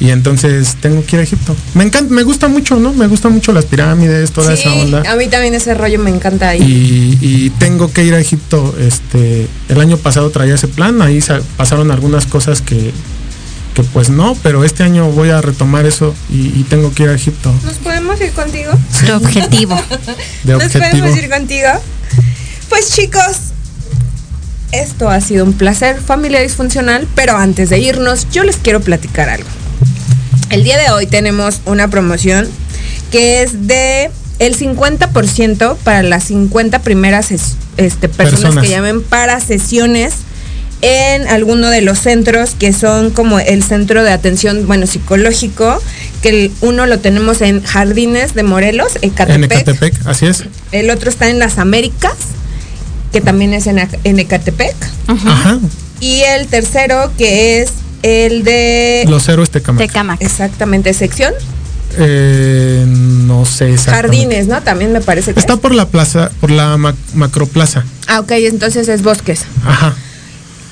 Y 0.00 0.10
entonces 0.10 0.76
tengo 0.80 1.04
que 1.04 1.16
ir 1.16 1.20
a 1.20 1.22
Egipto. 1.24 1.56
Me 1.74 1.82
encanta, 1.82 2.14
me 2.14 2.22
gusta 2.22 2.46
mucho, 2.46 2.76
¿no? 2.76 2.92
Me 2.92 3.08
gustan 3.08 3.32
mucho 3.32 3.52
las 3.52 3.64
pirámides, 3.64 4.30
toda 4.30 4.54
Sí, 4.54 4.62
esa 4.62 4.72
onda. 4.72 5.02
a 5.10 5.16
mí 5.16 5.26
también 5.26 5.54
ese 5.54 5.74
rollo 5.74 5.98
me 5.98 6.10
encanta 6.10 6.50
ahí. 6.50 6.62
Y, 6.62 7.18
y 7.20 7.50
tengo 7.58 7.92
que 7.92 8.04
ir 8.04 8.14
a 8.14 8.20
Egipto. 8.20 8.76
Este, 8.78 9.48
el 9.68 9.80
año 9.80 9.96
pasado 9.96 10.30
traía 10.30 10.54
ese 10.54 10.68
plan, 10.68 11.02
ahí 11.02 11.20
sa- 11.20 11.40
pasaron 11.56 11.90
algunas 11.90 12.26
cosas 12.26 12.62
que, 12.62 12.92
que 13.74 13.82
pues 13.82 14.08
no, 14.08 14.36
pero 14.40 14.62
este 14.64 14.84
año 14.84 15.10
voy 15.10 15.30
a 15.30 15.40
retomar 15.40 15.84
eso 15.84 16.14
y, 16.30 16.46
y 16.56 16.64
tengo 16.70 16.92
que 16.94 17.02
ir 17.02 17.08
a 17.08 17.14
Egipto. 17.14 17.52
¿Nos 17.64 17.74
podemos 17.78 18.20
ir 18.20 18.30
contigo? 18.30 18.70
Tu 19.04 19.12
objetivo. 19.12 19.74
De 20.44 20.52
¿Nos 20.52 20.62
objetivo. 20.64 20.90
podemos 20.90 21.18
ir 21.18 21.28
contigo? 21.28 21.68
Pues 22.68 22.92
chicos, 22.94 23.36
esto 24.72 25.08
ha 25.08 25.20
sido 25.20 25.44
un 25.44 25.52
placer, 25.52 26.00
familia 26.00 26.40
disfuncional, 26.40 27.06
pero 27.14 27.36
antes 27.36 27.70
de 27.70 27.78
irnos, 27.78 28.26
yo 28.30 28.44
les 28.44 28.56
quiero 28.56 28.80
platicar 28.80 29.28
algo. 29.28 29.48
El 30.50 30.64
día 30.64 30.78
de 30.78 30.90
hoy 30.90 31.06
tenemos 31.06 31.60
una 31.66 31.88
promoción 31.88 32.48
que 33.10 33.42
es 33.42 33.66
de 33.66 34.10
el 34.38 34.56
50% 34.56 35.76
para 35.82 36.02
las 36.02 36.24
50 36.24 36.80
primeras 36.80 37.30
es- 37.32 37.56
este, 37.76 38.08
personas, 38.08 38.40
Personas. 38.42 38.64
que 38.64 38.70
llamen 38.70 39.02
para 39.02 39.40
sesiones 39.40 40.14
en 40.80 41.26
alguno 41.28 41.70
de 41.70 41.80
los 41.80 41.98
centros 41.98 42.50
que 42.56 42.72
son 42.72 43.10
como 43.10 43.40
el 43.40 43.64
centro 43.64 44.04
de 44.04 44.12
atención, 44.12 44.66
bueno, 44.68 44.86
psicológico, 44.86 45.82
que 46.22 46.28
el- 46.28 46.52
uno 46.60 46.86
lo 46.86 46.98
tenemos 47.00 47.40
en 47.40 47.62
Jardines 47.64 48.34
de 48.34 48.42
Morelos, 48.44 48.92
En 49.02 49.10
Ecatepec. 49.10 49.52
Ecatepec, 49.52 50.06
así 50.06 50.26
es. 50.26 50.44
El 50.70 50.90
otro 50.90 51.10
está 51.10 51.28
en 51.30 51.38
las 51.40 51.58
Américas, 51.58 52.14
que 53.12 53.20
también 53.20 53.54
es 53.54 53.66
en, 53.66 53.78
en 54.04 54.18
Ecatepec. 54.18 54.74
Ajá. 55.06 55.58
Y 56.00 56.20
el 56.20 56.46
tercero 56.46 57.10
que 57.18 57.60
es 57.62 57.70
el 58.02 58.44
de... 58.44 59.04
Los 59.08 59.28
héroes 59.28 59.50
Tecamac. 59.50 59.86
Tecamac. 59.86 60.22
Exactamente, 60.22 60.92
sección. 60.94 61.32
Eh, 61.96 62.84
no 62.86 63.44
sé 63.44 63.72
exactamente. 63.72 64.16
Jardines, 64.18 64.46
¿no? 64.46 64.60
También 64.62 64.92
me 64.92 65.00
parece 65.00 65.32
que 65.34 65.40
Está 65.40 65.54
es. 65.54 65.58
por 65.58 65.74
la 65.74 65.86
plaza, 65.86 66.30
por 66.40 66.50
la 66.50 66.76
ma- 66.76 66.94
macroplaza. 67.14 67.84
Ah, 68.06 68.20
ok, 68.20 68.32
entonces 68.32 68.88
es 68.88 69.02
bosques. 69.02 69.42
Ajá. 69.64 69.94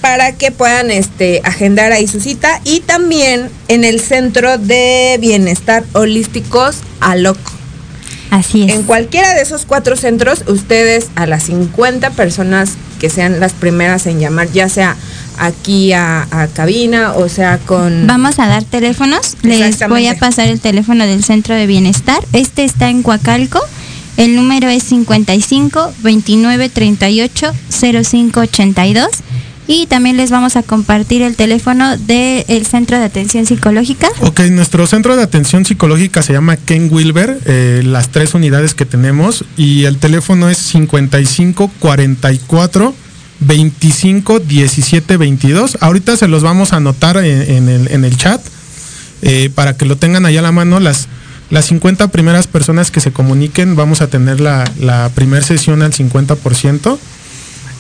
Para 0.02 0.32
que 0.32 0.52
puedan 0.52 0.90
este, 0.90 1.40
agendar 1.42 1.90
ahí 1.90 2.06
su 2.06 2.20
cita. 2.20 2.60
Y 2.64 2.80
también 2.80 3.50
en 3.68 3.84
el 3.84 4.00
Centro 4.00 4.58
de 4.58 5.16
Bienestar 5.20 5.84
Holísticos 5.94 6.76
ALOC. 7.00 7.38
Así 8.30 8.64
es. 8.64 8.72
En 8.72 8.82
cualquiera 8.82 9.34
de 9.34 9.42
esos 9.42 9.66
cuatro 9.66 9.96
centros, 9.96 10.44
ustedes 10.48 11.08
a 11.14 11.26
las 11.26 11.44
50 11.44 12.10
personas 12.10 12.74
que 12.98 13.10
sean 13.10 13.40
las 13.40 13.52
primeras 13.52 14.06
en 14.06 14.20
llamar, 14.20 14.50
ya 14.52 14.68
sea 14.68 14.96
aquí 15.38 15.92
a, 15.92 16.26
a 16.30 16.46
cabina 16.48 17.12
o 17.12 17.28
sea 17.28 17.58
con... 17.58 18.06
Vamos 18.06 18.38
a 18.38 18.46
dar 18.48 18.64
teléfonos. 18.64 19.36
Les 19.42 19.78
voy 19.88 20.06
a 20.06 20.16
pasar 20.18 20.48
el 20.48 20.60
teléfono 20.60 21.06
del 21.06 21.22
Centro 21.22 21.54
de 21.54 21.66
Bienestar. 21.66 22.24
Este 22.32 22.64
está 22.64 22.88
en 22.88 23.02
Coacalco. 23.02 23.60
El 24.16 24.34
número 24.34 24.68
es 24.68 24.82
55 24.84 25.92
29 26.02 26.68
38 26.70 27.52
05 27.70 28.40
82. 28.40 29.08
Y 29.68 29.86
también 29.86 30.16
les 30.16 30.30
vamos 30.30 30.56
a 30.56 30.62
compartir 30.62 31.22
el 31.22 31.34
teléfono 31.34 31.96
del 31.96 32.66
Centro 32.66 32.98
de 32.98 33.04
Atención 33.04 33.46
Psicológica. 33.46 34.08
Ok, 34.20 34.40
nuestro 34.50 34.86
centro 34.86 35.16
de 35.16 35.22
atención 35.22 35.64
psicológica 35.64 36.22
se 36.22 36.32
llama 36.32 36.56
Ken 36.56 36.88
Wilber, 36.90 37.40
eh, 37.46 37.82
las 37.84 38.10
tres 38.10 38.34
unidades 38.34 38.74
que 38.74 38.86
tenemos, 38.86 39.44
y 39.56 39.84
el 39.84 39.98
teléfono 39.98 40.48
es 40.48 40.58
55 40.58 41.70
44 41.80 42.94
25 43.40 44.40
17 44.40 45.16
22. 45.16 45.78
Ahorita 45.80 46.16
se 46.16 46.28
los 46.28 46.42
vamos 46.42 46.72
a 46.72 46.76
anotar 46.76 47.16
en, 47.18 47.68
el, 47.68 47.88
en 47.88 48.04
el 48.04 48.16
chat 48.16 48.40
eh, 49.22 49.50
para 49.54 49.76
que 49.76 49.84
lo 49.84 49.96
tengan 49.96 50.26
allá 50.26 50.40
a 50.40 50.42
la 50.42 50.52
mano. 50.52 50.78
Las, 50.78 51.08
las 51.50 51.66
50 51.66 52.08
primeras 52.08 52.46
personas 52.46 52.92
que 52.92 53.00
se 53.00 53.12
comuniquen, 53.12 53.74
vamos 53.74 54.00
a 54.00 54.06
tener 54.06 54.40
la, 54.40 54.64
la 54.78 55.10
primera 55.14 55.44
sesión 55.44 55.82
al 55.82 55.92
50%. 55.92 56.98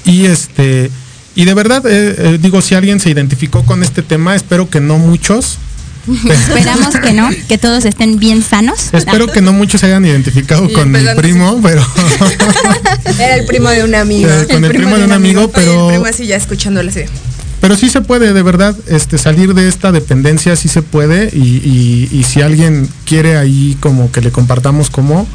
Y 0.04 0.26
este. 0.26 0.90
Y 1.36 1.44
de 1.44 1.54
verdad, 1.54 1.84
eh, 1.86 2.14
eh, 2.18 2.38
digo, 2.40 2.60
si 2.62 2.74
alguien 2.74 2.98
se 2.98 3.10
identificó 3.10 3.64
con 3.64 3.82
este 3.84 4.02
tema, 4.02 4.34
espero 4.34 4.68
que 4.68 4.80
no 4.80 4.98
muchos. 4.98 5.58
Esperamos 6.08 6.94
que 6.96 7.12
no, 7.12 7.28
que 7.48 7.58
todos 7.58 7.84
estén 7.84 8.18
bien 8.18 8.42
sanos. 8.42 8.90
Espero 8.92 9.26
que 9.26 9.40
no 9.42 9.52
muchos 9.52 9.80
se 9.80 9.86
hayan 9.88 10.04
identificado 10.06 10.64
Y 10.64 10.72
con 10.72 10.90
mi 10.92 11.00
primo, 11.16 11.58
pero 11.62 11.84
Era 13.18 13.34
el 13.36 13.44
primo 13.46 13.68
de 13.70 13.84
un 13.84 13.94
amigo. 13.94 14.28
Eh, 14.28 14.46
con 14.50 14.64
el 14.64 14.70
primo 14.72 14.96
de 14.96 15.04
un 15.04 15.12
amigo, 15.12 15.42
Oye, 15.42 15.52
pero- 15.54 15.88
El 15.90 15.94
primo 15.96 16.06
así 16.06 16.26
ya 16.26 16.36
escuchándole 16.36 16.90
así. 16.90 17.00
pero 17.60 17.76
sí 17.76 17.88
se 17.90 18.00
puede, 18.02 18.32
de 18.32 18.42
verdad, 18.42 18.76
este 18.86 19.18
salir 19.18 19.52
de 19.54 19.68
esta 19.68 19.90
dependencia 19.90 20.54
sí 20.54 20.68
se 20.68 20.82
puede 20.82 21.28
y, 21.34 21.38
y- 21.40 22.08
y 22.12 22.22
si 22.22 22.40
alguien 22.40 22.88
quiere 23.04 23.36
ahí 23.36 23.76
como 23.80 24.12
que 24.12 24.20
le 24.20 24.30
compartamos 24.30 24.90
cómo, 24.90 25.26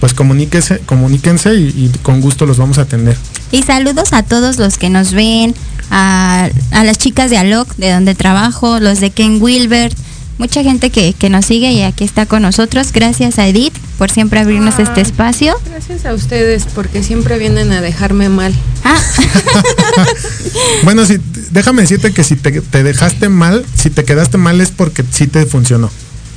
pues 0.00 0.14
comuníquese, 0.14 0.78
comuníquense 0.80 1.54
y, 1.54 1.68
y 1.68 1.92
con 2.02 2.20
gusto 2.20 2.46
los 2.46 2.58
vamos 2.58 2.78
a 2.78 2.82
atender. 2.82 3.16
Y 3.52 3.62
saludos 3.62 4.12
a 4.12 4.22
todos 4.22 4.58
los 4.58 4.78
que 4.78 4.90
nos 4.90 5.12
ven, 5.12 5.54
a, 5.90 6.48
a 6.72 6.84
las 6.84 6.98
chicas 6.98 7.30
de 7.30 7.38
Alok, 7.38 7.74
de 7.76 7.92
donde 7.92 8.14
trabajo, 8.14 8.80
los 8.80 9.00
de 9.00 9.10
Ken 9.10 9.40
Wilbert, 9.40 9.96
mucha 10.38 10.62
gente 10.62 10.90
que, 10.90 11.14
que 11.14 11.30
nos 11.30 11.46
sigue 11.46 11.70
y 11.72 11.82
aquí 11.82 12.04
está 12.04 12.26
con 12.26 12.42
nosotros. 12.42 12.92
Gracias 12.92 13.38
a 13.38 13.46
Edith 13.46 13.74
por 13.98 14.10
siempre 14.10 14.40
abrirnos 14.40 14.78
este 14.78 15.00
espacio. 15.00 15.54
Gracias 15.70 16.04
a 16.04 16.12
ustedes 16.12 16.66
porque 16.74 17.02
siempre 17.02 17.38
vienen 17.38 17.72
a 17.72 17.80
dejarme 17.80 18.28
mal. 18.28 18.54
Ah, 18.84 19.00
Bueno, 20.84 21.04
si, 21.06 21.18
déjame 21.50 21.82
decirte 21.82 22.12
que 22.12 22.24
si 22.24 22.36
te, 22.36 22.60
te 22.60 22.82
dejaste 22.82 23.28
mal, 23.28 23.64
si 23.74 23.90
te 23.90 24.04
quedaste 24.04 24.38
mal 24.38 24.60
es 24.60 24.70
porque 24.70 25.04
sí 25.10 25.26
te 25.26 25.46
funcionó. 25.46 25.90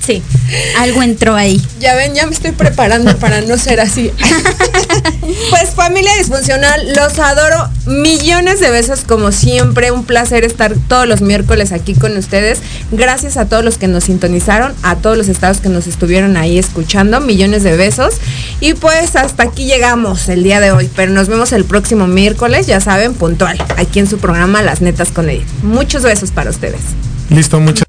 Sí, 0.09 0.23
algo 0.77 1.03
entró 1.03 1.35
ahí. 1.35 1.61
Ya 1.79 1.95
ven, 1.95 2.15
ya 2.15 2.25
me 2.25 2.33
estoy 2.33 2.51
preparando 2.51 3.15
para 3.17 3.41
no 3.41 3.57
ser 3.57 3.79
así. 3.79 4.11
pues 5.49 5.69
familia 5.75 6.15
disfuncional, 6.17 6.93
los 6.95 7.19
adoro. 7.19 7.69
Millones 7.85 8.59
de 8.59 8.71
besos 8.71 9.01
como 9.01 9.31
siempre. 9.31 9.91
Un 9.91 10.05
placer 10.05 10.43
estar 10.43 10.73
todos 10.87 11.07
los 11.07 11.21
miércoles 11.21 11.71
aquí 11.71 11.93
con 11.93 12.17
ustedes. 12.17 12.59
Gracias 12.91 13.37
a 13.37 13.45
todos 13.45 13.63
los 13.63 13.77
que 13.77 13.87
nos 13.87 14.05
sintonizaron, 14.05 14.73
a 14.81 14.95
todos 14.95 15.17
los 15.17 15.27
estados 15.27 15.59
que 15.59 15.69
nos 15.69 15.85
estuvieron 15.85 16.37
ahí 16.37 16.57
escuchando. 16.57 17.19
Millones 17.19 17.63
de 17.63 17.77
besos. 17.77 18.15
Y 18.59 18.73
pues 18.73 19.15
hasta 19.15 19.43
aquí 19.43 19.65
llegamos 19.65 20.27
el 20.29 20.43
día 20.43 20.59
de 20.59 20.71
hoy. 20.71 20.89
Pero 20.95 21.11
nos 21.11 21.27
vemos 21.27 21.51
el 21.53 21.65
próximo 21.65 22.07
miércoles, 22.07 22.65
ya 22.65 22.79
saben, 22.79 23.13
puntual. 23.13 23.63
Aquí 23.77 23.99
en 23.99 24.07
su 24.07 24.17
programa 24.17 24.63
Las 24.63 24.81
Netas 24.81 25.11
con 25.11 25.29
Edith. 25.29 25.47
Muchos 25.61 26.01
besos 26.01 26.31
para 26.31 26.49
ustedes. 26.49 26.81
Listo, 27.29 27.59
muchas 27.59 27.88